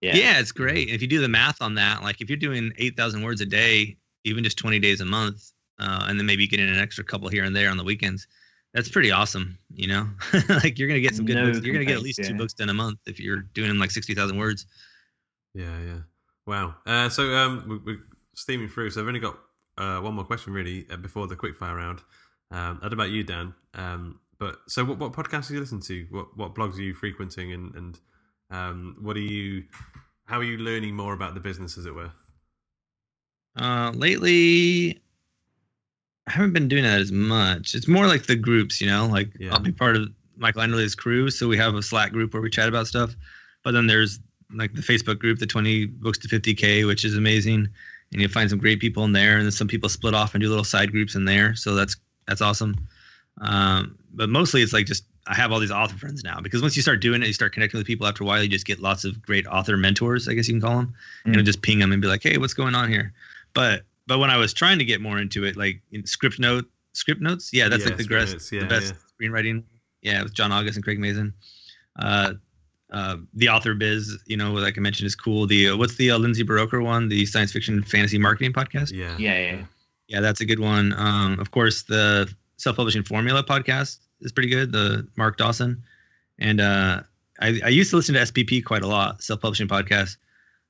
Yeah. 0.00 0.38
it's 0.38 0.52
great. 0.52 0.88
If 0.88 1.02
you 1.02 1.08
do 1.08 1.20
the 1.20 1.28
math 1.28 1.60
on 1.60 1.74
that, 1.74 2.02
like 2.02 2.20
if 2.20 2.30
you're 2.30 2.36
doing 2.36 2.72
8,000 2.78 3.22
words 3.22 3.40
a 3.40 3.46
day, 3.46 3.96
even 4.24 4.44
just 4.44 4.56
20 4.58 4.78
days 4.78 5.00
a 5.00 5.04
month, 5.04 5.50
uh, 5.78 6.06
and 6.08 6.18
then 6.18 6.26
maybe 6.26 6.46
getting 6.46 6.68
an 6.68 6.78
extra 6.78 7.04
couple 7.04 7.28
here 7.28 7.44
and 7.44 7.54
there 7.54 7.70
on 7.70 7.76
the 7.76 7.84
weekends, 7.84 8.26
that's 8.74 8.88
pretty 8.88 9.10
awesome. 9.10 9.58
You 9.74 9.88
know, 9.88 10.08
like 10.48 10.78
you're 10.78 10.88
going 10.88 11.00
to 11.00 11.06
get 11.06 11.14
some 11.14 11.24
good 11.24 11.36
No 11.36 11.52
books. 11.52 11.64
You're 11.64 11.78
to 11.78 11.84
get 11.84 11.96
at 11.96 12.02
least 12.02 12.22
two 12.22 12.34
books 12.34 12.54
done 12.54 12.68
a 12.68 12.74
month 12.74 12.98
if 13.06 13.18
you're 13.20 13.42
doing 13.54 13.68
them 13.68 13.78
like 13.78 13.90
60,000 13.90 14.36
words. 14.36 14.66
Yeah, 15.54 15.78
yeah. 15.80 15.98
Wow. 16.46 16.74
Uh, 16.86 17.08
so 17.08 17.34
um, 17.34 17.64
we, 17.68 17.92
we're 17.92 18.02
steaming 18.34 18.68
through. 18.68 18.90
So 18.90 19.00
I've 19.00 19.08
only 19.08 19.20
got 19.20 19.38
uh, 19.76 20.00
one 20.00 20.14
more 20.14 20.24
question 20.24 20.52
really 20.52 20.86
uh, 20.90 20.96
before 20.96 21.26
the 21.26 21.36
quickfire 21.36 21.76
round. 21.76 22.00
Um, 22.50 22.78
I 22.80 22.88
don't 22.88 22.96
know 22.96 23.04
about 23.04 23.10
you, 23.10 23.24
Dan. 23.24 23.54
Um, 23.74 24.20
but 24.38 24.58
so 24.68 24.84
what, 24.84 24.98
what 24.98 25.12
podcasts 25.12 25.48
do 25.48 25.54
you 25.54 25.60
listen 25.60 25.80
to? 25.80 26.06
What 26.10 26.36
what 26.36 26.54
blogs 26.54 26.78
are 26.78 26.82
you 26.82 26.94
frequenting, 26.94 27.52
and 27.52 27.74
and 27.74 28.00
um, 28.50 28.96
what 29.00 29.16
are 29.16 29.20
you? 29.20 29.64
How 30.26 30.38
are 30.38 30.44
you 30.44 30.58
learning 30.58 30.94
more 30.94 31.12
about 31.12 31.34
the 31.34 31.40
business, 31.40 31.76
as 31.76 31.86
it 31.86 31.94
were? 31.94 32.12
Uh, 33.56 33.90
lately, 33.94 35.00
I 36.28 36.32
haven't 36.32 36.52
been 36.52 36.68
doing 36.68 36.82
that 36.84 37.00
as 37.00 37.10
much. 37.10 37.74
It's 37.74 37.88
more 37.88 38.06
like 38.06 38.26
the 38.26 38.36
groups, 38.36 38.80
you 38.80 38.86
know, 38.86 39.06
like 39.06 39.30
Yeah. 39.38 39.52
I'll 39.54 39.60
be 39.60 39.72
part 39.72 39.96
of 39.96 40.08
Michael 40.36 40.60
Anderle's 40.62 40.94
crew. 40.94 41.30
So 41.30 41.48
we 41.48 41.56
have 41.56 41.74
a 41.74 41.82
Slack 41.82 42.12
group 42.12 42.32
where 42.34 42.42
we 42.42 42.50
chat 42.50 42.68
about 42.68 42.86
stuff. 42.86 43.16
But 43.64 43.72
then 43.72 43.86
there's 43.86 44.20
like 44.52 44.74
the 44.74 44.82
Facebook 44.82 45.18
group, 45.18 45.38
the 45.38 45.46
20 45.46 45.86
books 45.86 46.18
to 46.18 46.28
50K, 46.28 46.86
which 46.86 47.04
is 47.04 47.16
amazing. 47.16 47.68
And 48.12 48.20
you'll 48.20 48.30
find 48.30 48.48
some 48.48 48.58
great 48.58 48.78
people 48.80 49.04
in 49.04 49.12
there. 49.12 49.36
And 49.36 49.44
then 49.44 49.52
some 49.52 49.68
people 49.68 49.88
split 49.88 50.14
off 50.14 50.34
and 50.34 50.42
do 50.42 50.48
little 50.48 50.64
side 50.64 50.92
groups 50.92 51.14
in 51.14 51.24
there. 51.24 51.54
So 51.56 51.74
that's, 51.74 51.96
that's 52.26 52.40
awesome. 52.42 52.76
Um, 53.40 53.98
but 54.12 54.28
mostly 54.28 54.62
it's 54.62 54.72
like 54.72 54.86
just, 54.86 55.04
I 55.26 55.34
have 55.34 55.52
all 55.52 55.60
these 55.60 55.70
author 55.70 55.96
friends 55.96 56.24
now 56.24 56.40
because 56.40 56.62
once 56.62 56.74
you 56.76 56.82
start 56.82 57.00
doing 57.00 57.22
it, 57.22 57.26
you 57.26 57.32
start 57.34 57.52
connecting 57.52 57.78
with 57.78 57.86
people 57.86 58.06
after 58.06 58.24
a 58.24 58.26
while, 58.26 58.42
you 58.42 58.48
just 58.48 58.66
get 58.66 58.80
lots 58.80 59.04
of 59.04 59.20
great 59.22 59.46
author 59.46 59.76
mentors, 59.76 60.26
I 60.28 60.34
guess 60.34 60.48
you 60.48 60.54
can 60.54 60.60
call 60.62 60.76
them. 60.76 60.94
And 61.24 61.32
Mm. 61.32 61.36
you'll 61.36 61.44
just 61.44 61.62
ping 61.62 61.78
them 61.78 61.92
and 61.92 62.00
be 62.02 62.08
like, 62.08 62.22
Hey, 62.22 62.38
what's 62.38 62.54
going 62.54 62.74
on 62.74 62.88
here? 62.90 63.12
But, 63.54 63.82
but 64.08 64.18
when 64.18 64.30
I 64.30 64.38
was 64.38 64.52
trying 64.52 64.78
to 64.78 64.84
get 64.84 65.00
more 65.00 65.18
into 65.18 65.44
it, 65.44 65.56
like 65.56 65.80
in 65.92 66.04
script 66.06 66.40
note, 66.40 66.64
script 66.94 67.20
notes. 67.20 67.50
Yeah. 67.52 67.68
That's 67.68 67.84
Yeah, 67.84 67.90
like 67.90 67.98
the, 67.98 68.04
script 68.04 68.32
best, 68.32 68.52
yeah, 68.52 68.60
the 68.60 68.66
best 68.66 68.94
screenwriting. 69.20 69.62
Yeah. 70.02 70.22
With 70.22 70.32
John 70.32 70.50
August 70.50 70.76
and 70.76 70.84
Craig 70.84 70.98
Mazin. 70.98 71.32
Uh, 71.98 72.32
uh, 72.90 73.16
the 73.34 73.50
author 73.50 73.74
biz, 73.74 74.18
you 74.26 74.36
know, 74.36 74.52
like 74.52 74.78
I 74.78 74.80
mentioned, 74.80 75.06
is 75.06 75.14
cool. 75.14 75.46
The 75.46 75.68
uh, 75.68 75.76
what's 75.76 75.96
the 75.96 76.10
uh, 76.10 76.18
Lindsay 76.18 76.42
Buroker 76.42 76.82
one? 76.82 77.08
The 77.08 77.26
science 77.26 77.52
fiction 77.52 77.82
fantasy 77.82 78.18
marketing 78.18 78.54
podcast. 78.54 78.92
Yeah, 78.92 79.14
Yeah, 79.18 79.38
yeah. 79.38 79.64
Yeah, 80.06 80.20
that's 80.20 80.40
a 80.40 80.46
good 80.46 80.58
one. 80.58 80.94
Um, 80.96 81.38
of 81.38 81.50
course, 81.50 81.82
the 81.82 82.32
self 82.56 82.76
publishing 82.76 83.02
formula 83.02 83.44
podcast 83.44 83.98
is 84.22 84.32
pretty 84.32 84.48
good. 84.48 84.72
The 84.72 85.06
Mark 85.16 85.36
Dawson, 85.36 85.82
and 86.38 86.62
uh, 86.62 87.02
I, 87.40 87.60
I 87.62 87.68
used 87.68 87.90
to 87.90 87.96
listen 87.96 88.14
to 88.14 88.22
SPP 88.22 88.64
quite 88.64 88.82
a 88.82 88.86
lot. 88.86 89.22
Self 89.22 89.42
publishing 89.42 89.68
podcast. 89.68 90.16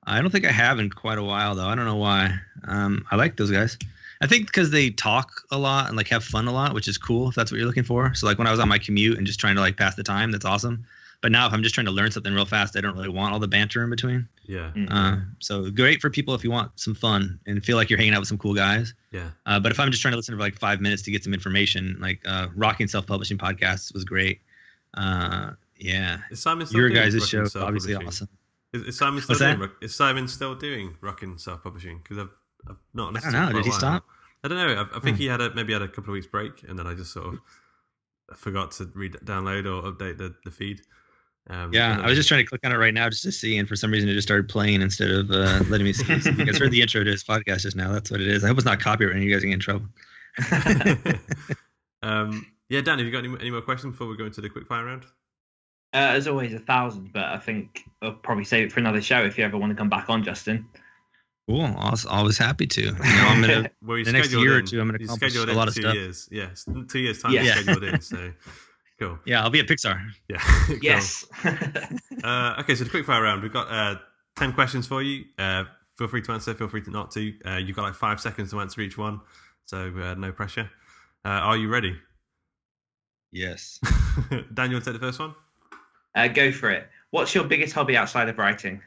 I 0.08 0.20
don't 0.20 0.30
think 0.30 0.46
I 0.46 0.52
have 0.52 0.78
in 0.78 0.90
quite 0.90 1.18
a 1.18 1.22
while 1.22 1.54
though. 1.54 1.66
I 1.66 1.74
don't 1.74 1.84
know 1.84 1.96
why. 1.96 2.34
Um, 2.64 3.04
I 3.10 3.16
like 3.16 3.36
those 3.36 3.50
guys. 3.50 3.78
I 4.20 4.26
think 4.26 4.46
because 4.46 4.70
they 4.70 4.90
talk 4.90 5.30
a 5.52 5.58
lot 5.58 5.88
and 5.88 5.96
like 5.96 6.08
have 6.08 6.24
fun 6.24 6.48
a 6.48 6.52
lot, 6.52 6.74
which 6.74 6.88
is 6.88 6.98
cool 6.98 7.28
if 7.28 7.34
that's 7.36 7.52
what 7.52 7.58
you're 7.58 7.66
looking 7.66 7.84
for. 7.84 8.12
So 8.14 8.26
like 8.26 8.38
when 8.38 8.46
I 8.46 8.50
was 8.50 8.58
on 8.60 8.68
my 8.68 8.78
commute 8.78 9.16
and 9.16 9.26
just 9.26 9.38
trying 9.38 9.54
to 9.54 9.60
like 9.60 9.76
pass 9.76 9.94
the 9.94 10.02
time, 10.02 10.32
that's 10.32 10.44
awesome. 10.44 10.84
But 11.20 11.32
now 11.32 11.46
if 11.46 11.52
I'm 11.52 11.62
just 11.64 11.74
trying 11.74 11.86
to 11.86 11.92
learn 11.92 12.10
something 12.12 12.32
real 12.32 12.44
fast, 12.44 12.76
I 12.76 12.80
don't 12.80 12.94
really 12.94 13.08
want 13.08 13.32
all 13.32 13.40
the 13.40 13.48
banter 13.48 13.82
in 13.82 13.90
between. 13.90 14.28
yeah, 14.46 14.70
Mm. 14.74 14.86
Uh, 14.90 15.16
so 15.40 15.68
great 15.70 16.00
for 16.00 16.10
people 16.10 16.34
if 16.34 16.44
you 16.44 16.50
want 16.50 16.70
some 16.76 16.94
fun 16.94 17.38
and 17.46 17.64
feel 17.64 17.76
like 17.76 17.90
you're 17.90 17.98
hanging 17.98 18.14
out 18.14 18.20
with 18.20 18.28
some 18.28 18.38
cool 18.38 18.54
guys. 18.54 18.94
yeah. 19.10 19.30
Uh, 19.46 19.58
but 19.58 19.72
if 19.72 19.80
I'm 19.80 19.90
just 19.90 20.00
trying 20.00 20.12
to 20.12 20.16
listen 20.16 20.34
for 20.34 20.40
like 20.40 20.54
five 20.56 20.80
minutes 20.80 21.02
to 21.02 21.10
get 21.10 21.24
some 21.24 21.34
information, 21.34 21.96
like 22.00 22.20
uh, 22.26 22.48
Rocking 22.54 22.86
Self 22.88 23.06
Publishing 23.06 23.36
Podcasts 23.36 23.92
was 23.92 24.04
great. 24.04 24.40
Uh, 24.94 25.50
yeah, 25.76 26.18
Is 26.30 26.40
Simon 26.40 26.66
your 26.72 26.88
guys' 26.88 27.14
Rockin' 27.14 27.26
show 27.28 27.42
is 27.42 27.56
obviously 27.56 27.94
awesome. 27.94 28.28
Is, 28.72 28.82
is 28.82 28.98
Simon 28.98 29.20
still 29.22 29.34
What's 29.34 29.40
doing? 29.40 29.58
that? 29.60 29.70
Is 29.80 29.94
Simon 29.94 30.28
still 30.28 30.54
doing 30.54 30.96
rocking 31.00 31.38
self 31.38 31.62
publishing? 31.62 31.98
Because 32.02 32.18
I've, 32.18 32.30
I've 32.68 32.76
not. 32.94 33.16
I 33.16 33.20
don't 33.20 33.32
know. 33.32 33.52
Did 33.52 33.64
he 33.64 33.70
stop? 33.72 34.04
I 34.44 34.48
don't 34.48 34.58
know. 34.58 34.82
I, 34.92 34.96
I 34.96 35.00
think 35.00 35.16
Hmm. 35.16 35.22
he 35.22 35.26
had 35.26 35.40
a 35.40 35.54
maybe 35.54 35.72
had 35.72 35.82
a 35.82 35.88
couple 35.88 36.10
of 36.10 36.14
weeks 36.14 36.26
break, 36.26 36.62
and 36.68 36.78
then 36.78 36.86
I 36.86 36.94
just 36.94 37.12
sort 37.12 37.34
of 37.34 37.38
forgot 38.36 38.70
to 38.72 38.90
read, 38.94 39.14
download 39.24 39.64
or 39.66 39.90
update 39.90 40.18
the 40.18 40.34
the 40.44 40.50
feed. 40.50 40.80
Um, 41.50 41.72
Yeah, 41.72 41.98
I 42.02 42.06
was 42.06 42.14
just 42.16 42.28
trying 42.28 42.44
to 42.44 42.48
click 42.48 42.60
on 42.64 42.72
it 42.72 42.76
right 42.76 42.92
now 42.92 43.08
just 43.08 43.22
to 43.22 43.32
see, 43.32 43.56
and 43.56 43.66
for 43.66 43.74
some 43.74 43.90
reason 43.90 44.06
it 44.10 44.12
just 44.14 44.28
started 44.28 44.50
playing 44.50 44.82
instead 44.82 45.10
of 45.10 45.30
uh, 45.30 45.64
letting 45.70 45.84
me 45.86 45.94
see. 45.94 46.20
So 46.20 46.28
you 46.30 46.44
guys 46.44 46.58
heard 46.58 46.70
the 46.70 46.82
intro 46.82 47.02
to 47.02 47.10
his 47.10 47.24
podcast 47.24 47.62
just 47.62 47.74
now. 47.74 47.90
That's 47.90 48.10
what 48.10 48.20
it 48.20 48.28
is. 48.28 48.44
I 48.44 48.48
hope 48.48 48.58
it's 48.58 48.66
not 48.66 48.80
copyright 48.80 49.14
and 49.16 49.24
you 49.24 49.32
guys 49.32 49.42
get 49.42 49.54
in 49.54 49.58
trouble. 49.60 49.86
um, 52.02 52.46
yeah, 52.68 52.80
Dan, 52.82 52.98
have 52.98 53.06
you 53.06 53.12
got 53.12 53.24
any, 53.24 53.34
any 53.40 53.50
more 53.50 53.62
questions 53.62 53.94
before 53.94 54.08
we 54.08 54.16
go 54.16 54.26
into 54.26 54.40
the 54.40 54.48
quick 54.48 54.66
fire 54.66 54.84
round? 54.84 55.06
Uh, 55.94 56.12
as 56.16 56.28
always, 56.28 56.52
a 56.52 56.58
thousand, 56.58 57.12
but 57.12 57.24
I 57.24 57.38
think 57.38 57.84
I'll 58.02 58.12
probably 58.12 58.44
save 58.44 58.66
it 58.66 58.72
for 58.72 58.80
another 58.80 59.00
show 59.00 59.24
if 59.24 59.38
you 59.38 59.44
ever 59.44 59.56
want 59.56 59.70
to 59.70 59.76
come 59.76 59.88
back 59.88 60.10
on, 60.10 60.22
Justin. 60.22 60.66
Cool. 61.48 61.64
Always, 61.78 62.04
always 62.04 62.36
happy 62.38 62.66
to. 62.66 62.82
You 62.82 62.92
know, 62.92 62.98
I'm 63.00 63.40
gonna 63.40 63.70
Well, 63.82 63.96
you 63.96 64.04
the 64.04 64.12
next 64.12 64.26
scheduled 64.28 64.44
year 64.44 64.58
or 64.58 64.62
two. 64.62 64.80
I'm 64.80 64.88
gonna 64.88 64.98
you 65.00 65.06
accomplish 65.06 65.32
scheduled 65.32 65.48
a 65.48 65.52
in 65.52 65.56
lot 65.56 65.68
of 65.68 65.74
two 65.74 65.80
stuff. 65.80 65.94
years. 65.94 66.28
Yes, 66.30 66.66
two 66.88 66.98
years 66.98 67.22
time. 67.22 67.32
Yeah. 67.32 67.42
you 67.42 67.50
scheduled 67.52 67.84
in. 67.84 68.00
So 68.02 68.32
cool. 68.98 69.18
Yeah, 69.24 69.42
I'll 69.42 69.48
be 69.48 69.60
at 69.60 69.66
Pixar. 69.66 69.98
Yeah. 70.28 70.38
cool. 70.66 70.76
Yes. 70.82 71.24
Uh, 72.22 72.56
okay, 72.60 72.74
so 72.74 72.84
the 72.84 72.90
quick 72.90 73.06
fire 73.06 73.22
round. 73.22 73.42
We've 73.42 73.52
got 73.52 73.70
uh, 73.70 73.98
ten 74.36 74.52
questions 74.52 74.86
for 74.86 75.02
you. 75.02 75.24
Uh, 75.38 75.64
feel 75.96 76.08
free 76.08 76.20
to 76.20 76.32
answer. 76.32 76.52
Feel 76.52 76.68
free 76.68 76.82
to 76.82 76.90
not 76.90 77.10
to. 77.12 77.32
Uh, 77.46 77.56
you've 77.56 77.76
got 77.76 77.82
like 77.84 77.94
five 77.94 78.20
seconds 78.20 78.50
to 78.50 78.60
answer 78.60 78.82
each 78.82 78.98
one, 78.98 79.20
so 79.64 79.90
uh, 80.02 80.14
no 80.14 80.32
pressure. 80.32 80.68
Uh, 81.24 81.28
are 81.28 81.56
you 81.56 81.68
ready? 81.70 81.96
Yes. 83.32 83.80
Dan, 84.52 84.70
you 84.70 84.76
want 84.76 84.84
to 84.84 84.92
take 84.92 85.00
the 85.00 85.06
first 85.06 85.18
one? 85.18 85.34
Uh, 86.14 86.28
go 86.28 86.52
for 86.52 86.70
it. 86.70 86.88
What's 87.10 87.34
your 87.34 87.44
biggest 87.44 87.74
hobby 87.74 87.96
outside 87.96 88.28
of 88.28 88.38
writing? 88.38 88.82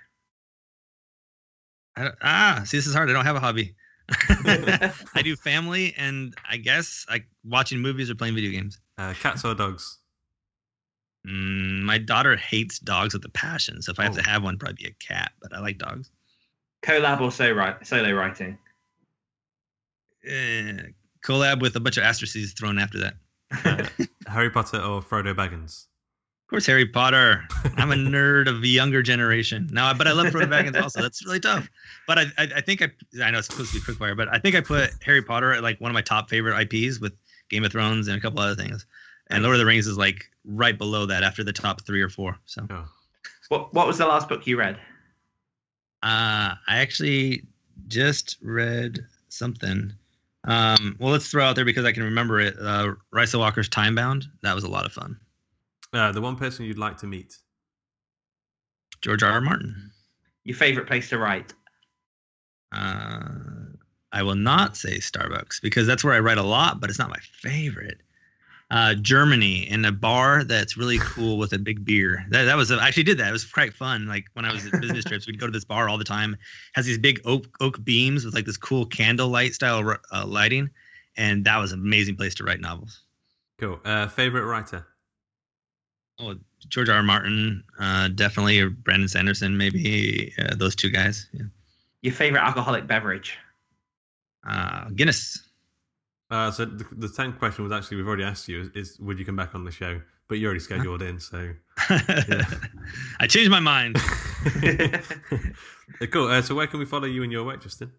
Ah, 2.22 2.62
see, 2.66 2.78
this 2.78 2.88
is 2.88 2.94
hard. 2.94 3.10
I 3.10 3.14
don't 3.14 3.26
have 3.26 3.36
a 3.36 3.40
hobby. 3.40 3.76
I 5.16 5.22
do 5.24 5.36
family, 5.36 5.94
and 5.98 6.34
I 6.50 6.58
guess 6.58 7.06
like 7.10 7.26
watching 7.44 7.80
movies 7.80 8.10
or 8.10 8.16
playing 8.16 8.36
video 8.36 8.52
games. 8.52 8.80
Uh, 8.98 9.14
cats 9.14 9.44
or 9.44 9.54
dogs? 9.56 9.98
Mm, 11.28 11.82
my 11.84 11.98
daughter 11.98 12.36
hates 12.36 12.80
dogs 12.80 13.14
with 13.14 13.24
a 13.26 13.30
passion, 13.30 13.82
so 13.82 13.92
if 13.92 14.00
I 14.00 14.04
have 14.04 14.14
Oh. 14.14 14.18
to 14.18 14.24
have 14.24 14.44
one, 14.44 14.58
probably 14.58 14.84
be 14.84 14.90
a 14.90 14.94
cat. 15.06 15.32
But 15.42 15.54
I 15.54 15.60
like 15.60 15.78
dogs. 15.78 16.10
Collab 16.84 17.22
or 17.22 17.32
so 17.32 17.52
write, 17.52 17.86
solo 17.86 18.12
writing? 18.14 18.58
Eh, 20.26 20.78
collab 21.24 21.62
with 21.62 21.76
a 21.76 21.80
bunch 21.80 21.98
of 21.98 22.04
asterisks 22.04 22.54
thrown 22.54 22.80
after 22.80 23.00
that. 23.00 23.14
Uh, 23.66 23.86
Harry 24.28 24.50
Potter 24.50 24.78
or 24.82 25.02
Frodo 25.02 25.36
Baggins? 25.36 25.88
Of 26.52 26.56
course, 26.56 26.66
Harry 26.66 26.86
Potter. 26.86 27.48
I'm 27.78 27.92
a 27.92 27.96
nerd 27.96 28.50
of 28.50 28.62
the 28.62 28.68
younger 28.68 29.02
generation. 29.02 29.70
Now, 29.72 29.94
but 29.94 30.06
I 30.06 30.12
love 30.12 30.26
Frodo 30.34 30.50
Baggins 30.50 30.82
also. 30.84 31.02
That's 31.02 31.26
really 31.26 31.40
tough. 31.40 31.70
But 32.06 32.20
I, 32.20 32.24
I, 32.38 32.48
I 32.58 32.60
think 32.62 32.82
I, 32.82 32.90
I 33.24 33.32
know 33.32 33.38
it's 33.38 33.48
supposed 33.48 33.72
to 33.72 33.80
be 33.80 33.86
quickfire, 33.86 34.18
but 34.18 34.28
I 34.28 34.38
think 34.38 34.58
I 34.58 34.60
put 34.60 34.90
Harry 35.02 35.22
Potter 35.22 35.54
at 35.54 35.64
like 35.64 35.80
one 35.80 35.90
of 35.90 35.94
my 35.94 36.02
top 36.02 36.30
favorite 36.30 36.60
IPs 36.60 37.00
with 37.00 37.14
Game 37.48 37.64
of 37.64 37.72
Thrones 37.72 38.10
and 38.10 38.18
a 38.18 38.20
couple 38.20 38.42
other 38.42 38.62
things. 38.62 38.86
And 39.30 39.44
Lord 39.44 39.56
of 39.56 39.60
the 39.60 39.66
Rings 39.66 39.88
is 39.88 39.98
like 39.98 40.26
right 40.44 40.78
below 40.78 41.06
that 41.06 41.24
after 41.24 41.42
the 41.42 41.54
top 41.54 41.86
three 41.86 42.02
or 42.02 42.10
four. 42.10 42.38
So 42.48 42.68
Oh. 42.70 42.84
What 43.48 43.74
What 43.74 43.88
was 43.88 43.98
the 43.98 44.06
last 44.06 44.28
book 44.28 44.46
you 44.46 44.58
read? 44.60 44.76
uh, 46.04 46.56
I 46.68 46.80
actually 46.80 47.44
just 47.88 48.40
read 48.42 49.00
something. 49.30 49.94
Um, 50.44 50.98
well, 51.00 51.14
let's 51.14 51.30
throw 51.32 51.46
out 51.46 51.56
there 51.56 51.64
because 51.64 51.86
I 51.86 51.94
can 51.94 52.04
remember 52.04 52.42
it. 52.42 52.56
Uh, 52.60 52.96
Rysa 53.16 53.40
Walker's 53.40 53.70
Time 53.70 53.96
Bound. 53.96 54.26
That 54.44 54.54
was 54.54 54.66
a 54.66 54.70
lot 54.70 54.86
of 54.86 54.92
fun. 54.92 55.18
Uh, 55.94 56.12
the 56.12 56.22
one 56.22 56.36
person 56.36 56.66
you'd 56.66 56.78
like 56.78 56.98
to 56.98 57.08
meet? 57.08 57.38
George 59.02 59.24
R. 59.24 59.32
R. 59.32 59.42
Martin. 59.42 59.92
Your 60.44 60.56
favorite 60.56 60.88
place 60.88 61.10
to 61.10 61.18
write? 61.18 61.54
Uh, 62.72 63.30
I 64.12 64.24
will 64.24 64.36
not 64.36 64.78
say 64.78 64.98
Starbucks 64.98 65.62
because 65.62 65.88
that's 65.88 66.04
where 66.04 66.14
I 66.14 66.20
write 66.20 66.38
a 66.38 66.44
lot, 66.44 66.80
but 66.80 66.90
it's 66.90 67.00
not 67.00 67.10
my 67.10 67.20
favorite. 67.20 68.02
Uh, 68.70 68.94
Germany 68.96 69.70
in 69.70 69.84
a 69.84 69.92
bar 69.92 70.46
that's 70.46 70.78
really 70.78 70.98
cool 71.00 71.38
with 71.38 71.52
a 71.52 71.60
big 71.60 71.84
beer. 71.84 72.26
That, 72.30 72.46
that 72.46 72.56
was 72.56 72.72
I 72.72 72.88
actually 72.88 73.04
did 73.04 73.18
that. 73.18 73.28
It 73.28 73.34
was 73.34 73.44
quite 73.44 73.74
fun. 73.74 74.08
Like 74.08 74.28
when 74.32 74.46
I 74.46 74.54
was 74.54 74.66
at 74.66 74.80
business 74.80 75.04
trips, 75.04 75.28
we'd 75.28 75.40
go 75.40 75.46
to 75.46 75.52
this 75.52 75.66
bar 75.66 75.90
all 75.90 75.98
the 75.98 76.06
time. 76.06 76.38
Has 76.74 76.86
these 76.86 76.98
big 76.98 77.20
oak 77.26 77.46
oak 77.60 77.84
beams 77.84 78.24
with 78.24 78.34
like 78.34 78.46
this 78.46 78.56
cool 78.56 78.86
candlelight 78.86 79.54
style 79.54 79.98
uh, 80.14 80.26
lighting, 80.26 80.70
and 81.18 81.44
that 81.44 81.58
was 81.58 81.74
an 81.74 81.82
amazing 81.82 82.16
place 82.16 82.34
to 82.36 82.46
write 82.46 82.62
novels. 82.62 83.02
Cool. 83.60 83.82
Uh, 83.84 84.08
favorite 84.08 84.46
writer? 84.46 84.88
Oh, 86.22 86.36
George 86.68 86.90
R. 86.90 86.98
R. 86.98 87.04
Martin, 87.04 87.64
uh, 87.80 88.10
definitely, 88.10 88.60
or 88.60 88.70
Brandon 88.70 89.08
Sanderson, 89.08 89.58
maybe 89.58 90.34
uh, 90.40 90.56
those 90.56 90.76
two 90.76 90.90
guys. 90.90 91.30
Yeah. 91.34 91.46
Your 92.02 92.14
favorite 92.14 92.42
alcoholic 92.42 92.86
beverage? 92.88 93.38
Uh, 94.48 94.90
Guinness. 94.90 95.48
Uh, 96.30 96.52
so 96.52 96.66
the, 96.66 96.86
the 96.94 97.10
tenth 97.10 97.40
question 97.40 97.64
was 97.64 97.74
actually 97.74 97.98
we've 97.98 98.08
already 98.08 98.24
asked 98.24 98.48
you 98.48 98.62
is, 98.62 98.70
is 98.74 98.98
would 99.00 99.20
you 99.20 99.26
come 99.26 99.36
back 99.36 99.54
on 99.54 99.66
the 99.66 99.72
show? 99.72 100.02
But 100.28 100.40
you're 100.40 100.48
already 100.48 100.62
scheduled 100.62 101.02
in, 101.02 101.20
so 101.20 101.52
I 103.20 103.28
changed 103.28 103.52
my 103.52 103.60
mind. 103.60 103.98
cool. 106.12 106.28
Uh, 106.28 106.42
so 106.42 106.56
where 106.56 106.68
can 106.68 106.80
we 106.80 106.86
follow 106.86 107.06
you 107.06 107.24
in 107.24 107.32
your 107.32 107.44
work, 107.44 107.62
Justin? 107.62 107.92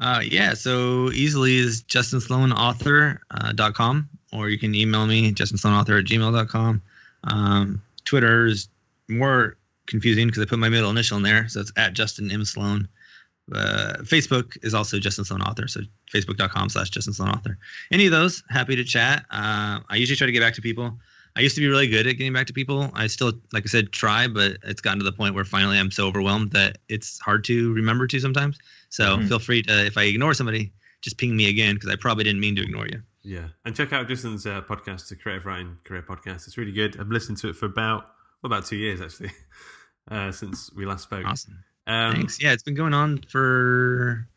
Uh, 0.00 0.22
yeah, 0.24 0.54
so 0.54 1.12
easily 1.12 1.56
is 1.56 1.84
justinsloanauthor.com, 1.84 4.08
or 4.32 4.48
you 4.48 4.58
can 4.58 4.74
email 4.74 5.06
me, 5.06 5.32
justinsloanauthor 5.32 6.00
at 6.00 6.06
gmail.com. 6.06 6.82
Um, 7.24 7.82
Twitter 8.04 8.46
is 8.46 8.68
more 9.08 9.56
confusing 9.86 10.26
because 10.28 10.42
I 10.42 10.46
put 10.46 10.58
my 10.58 10.68
middle 10.68 10.90
initial 10.90 11.16
in 11.16 11.22
there, 11.22 11.48
so 11.48 11.60
it's 11.60 11.72
at 11.76 11.92
Justin 11.94 12.30
M. 12.30 12.44
Sloan. 12.44 12.88
Uh, 13.52 13.94
Facebook 14.00 14.56
is 14.62 14.72
also 14.72 14.98
Justin 14.98 15.24
Sloan 15.24 15.42
Author, 15.42 15.68
so 15.68 15.80
facebook.com 16.12 16.70
slash 16.70 16.88
Justin 16.90 17.12
Sloan 17.12 17.30
Author. 17.30 17.58
Any 17.92 18.06
of 18.06 18.12
those, 18.12 18.42
happy 18.48 18.74
to 18.76 18.84
chat. 18.84 19.26
Uh, 19.30 19.80
I 19.88 19.96
usually 19.96 20.16
try 20.16 20.26
to 20.26 20.32
get 20.32 20.40
back 20.40 20.54
to 20.54 20.62
people. 20.62 20.98
I 21.36 21.40
used 21.40 21.54
to 21.56 21.60
be 21.60 21.66
really 21.68 21.88
good 21.88 22.06
at 22.06 22.12
getting 22.16 22.32
back 22.32 22.46
to 22.46 22.52
people. 22.52 22.90
I 22.94 23.06
still, 23.08 23.32
like 23.52 23.64
I 23.64 23.66
said, 23.66 23.92
try, 23.92 24.28
but 24.28 24.56
it's 24.62 24.80
gotten 24.80 24.98
to 25.00 25.04
the 25.04 25.12
point 25.12 25.34
where 25.34 25.44
finally 25.44 25.78
I'm 25.78 25.90
so 25.90 26.06
overwhelmed 26.06 26.52
that 26.52 26.78
it's 26.88 27.18
hard 27.20 27.44
to 27.44 27.72
remember 27.74 28.06
to 28.06 28.20
sometimes. 28.20 28.56
So 28.88 29.16
Mhm. 29.16 29.28
feel 29.28 29.38
free 29.40 29.62
to, 29.62 29.84
if 29.84 29.98
I 29.98 30.04
ignore 30.04 30.32
somebody, 30.32 30.72
just 31.02 31.18
ping 31.18 31.36
me 31.36 31.48
again 31.48 31.74
because 31.74 31.90
I 31.90 31.96
probably 31.96 32.24
didn't 32.24 32.40
mean 32.40 32.54
to 32.56 32.62
ignore 32.62 32.86
you. 32.86 33.02
Yeah, 33.24 33.48
and 33.64 33.74
check 33.74 33.92
out 33.92 34.06
Justin's 34.06 34.46
uh, 34.46 34.60
podcast, 34.62 35.08
the 35.08 35.16
Creative 35.16 35.46
Writing 35.46 35.78
Career 35.84 36.02
Podcast. 36.02 36.46
It's 36.46 36.58
really 36.58 36.72
good. 36.72 37.00
I've 37.00 37.08
listened 37.08 37.38
to 37.38 37.48
it 37.48 37.56
for 37.56 37.66
about 37.66 38.10
well, 38.42 38.52
about 38.52 38.66
two 38.66 38.76
years 38.76 39.00
actually, 39.00 39.30
uh, 40.10 40.30
since 40.30 40.70
we 40.74 40.84
last 40.84 41.04
spoke. 41.04 41.24
Awesome. 41.26 41.64
Um, 41.86 42.12
Thanks. 42.14 42.42
Yeah, 42.42 42.52
it's 42.52 42.62
been 42.62 42.74
going 42.74 42.92
on 42.94 43.22
for 43.28 44.28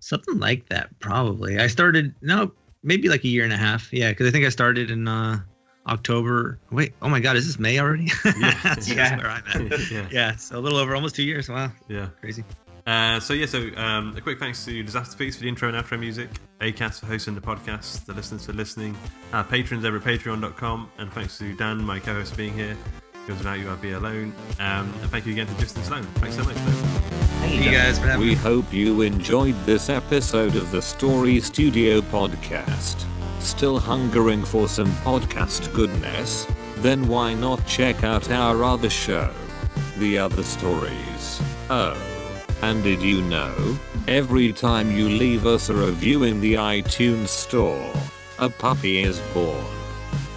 something 0.00 0.38
like 0.38 0.68
that, 0.68 0.96
probably. 1.00 1.58
I 1.58 1.66
started, 1.66 2.14
no, 2.22 2.52
maybe 2.84 3.08
like 3.08 3.24
a 3.24 3.28
year 3.28 3.42
and 3.44 3.52
a 3.52 3.56
half. 3.56 3.92
Yeah, 3.92 4.10
because 4.10 4.28
I 4.28 4.30
think 4.30 4.46
I 4.46 4.48
started 4.50 4.90
in 4.90 5.08
uh, 5.08 5.40
October. 5.88 6.60
Wait, 6.70 6.94
oh 7.02 7.08
my 7.08 7.18
God, 7.20 7.36
is 7.36 7.46
this 7.46 7.58
May 7.58 7.80
already? 7.80 8.10
Yeah. 8.24 8.60
That's 8.62 8.88
Yeah. 8.88 9.16
where 9.16 9.26
I'm 9.30 9.44
at. 9.72 9.90
yeah, 9.90 10.08
Yeah, 10.12 10.36
so 10.36 10.58
a 10.58 10.60
little 10.60 10.78
over 10.78 10.94
almost 10.94 11.16
two 11.16 11.24
years. 11.24 11.48
Wow, 11.48 11.72
yeah. 11.88 12.08
crazy. 12.20 12.44
Uh, 12.88 13.20
so 13.20 13.34
yeah, 13.34 13.44
so 13.44 13.68
um, 13.76 14.16
a 14.16 14.20
quick 14.22 14.38
thanks 14.38 14.64
to 14.64 14.82
Disasterpeace 14.82 15.34
for 15.34 15.42
the 15.42 15.48
intro 15.48 15.68
and 15.68 15.76
outro 15.76 16.00
music, 16.00 16.30
Acast 16.62 17.00
for 17.00 17.06
hosting 17.06 17.34
the 17.34 17.40
podcast, 17.40 18.06
the 18.06 18.14
listeners 18.14 18.46
for 18.46 18.54
listening, 18.54 18.96
our 19.34 19.44
patrons 19.44 19.84
over 19.84 19.98
at 19.98 20.02
patreon.com, 20.04 20.90
and 20.96 21.12
thanks 21.12 21.36
to 21.36 21.52
Dan, 21.54 21.82
my 21.84 21.98
co-host, 21.98 22.30
for 22.30 22.38
being 22.38 22.54
here. 22.54 22.74
Because 23.26 23.40
without 23.40 23.58
you, 23.58 23.70
I'd 23.70 23.82
be 23.82 23.92
alone. 23.92 24.34
Um, 24.58 24.90
and 25.02 25.10
thank 25.10 25.26
you 25.26 25.32
again 25.32 25.46
to 25.48 25.54
Justin 25.58 25.82
Sloan. 25.84 26.02
Thanks 26.14 26.36
so 26.36 26.44
much. 26.44 26.54
Dan. 26.54 26.64
Thank 26.64 27.52
Thank 27.52 27.64
you 27.66 27.72
guys 27.72 27.98
for 27.98 28.06
having 28.06 28.20
We 28.26 28.28
me. 28.30 28.34
hope 28.36 28.72
you 28.72 29.02
enjoyed 29.02 29.54
this 29.66 29.90
episode 29.90 30.56
of 30.56 30.70
the 30.70 30.80
Story 30.80 31.40
Studio 31.40 32.00
podcast. 32.00 33.04
Still 33.38 33.78
hungering 33.78 34.42
for 34.46 34.66
some 34.66 34.90
podcast 35.04 35.74
goodness? 35.74 36.46
Then 36.76 37.06
why 37.06 37.34
not 37.34 37.66
check 37.66 38.02
out 38.02 38.30
our 38.30 38.64
other 38.64 38.88
show, 38.88 39.30
The 39.98 40.16
Other 40.16 40.42
Stories? 40.42 41.42
Oh, 41.68 41.94
and 42.62 42.82
did 42.82 43.00
you 43.00 43.22
know? 43.22 43.78
Every 44.06 44.52
time 44.52 44.90
you 44.90 45.08
leave 45.08 45.46
us 45.46 45.68
a 45.68 45.74
review 45.74 46.24
in 46.24 46.40
the 46.40 46.54
iTunes 46.54 47.28
store, 47.28 47.92
a 48.38 48.48
puppy 48.48 49.02
is 49.02 49.20
born. 49.34 49.64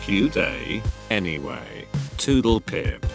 Cute, 0.02 0.38
eh? 0.38 0.82
Anyway, 1.10 1.86
toodle 2.18 2.60
pip. 2.60 3.06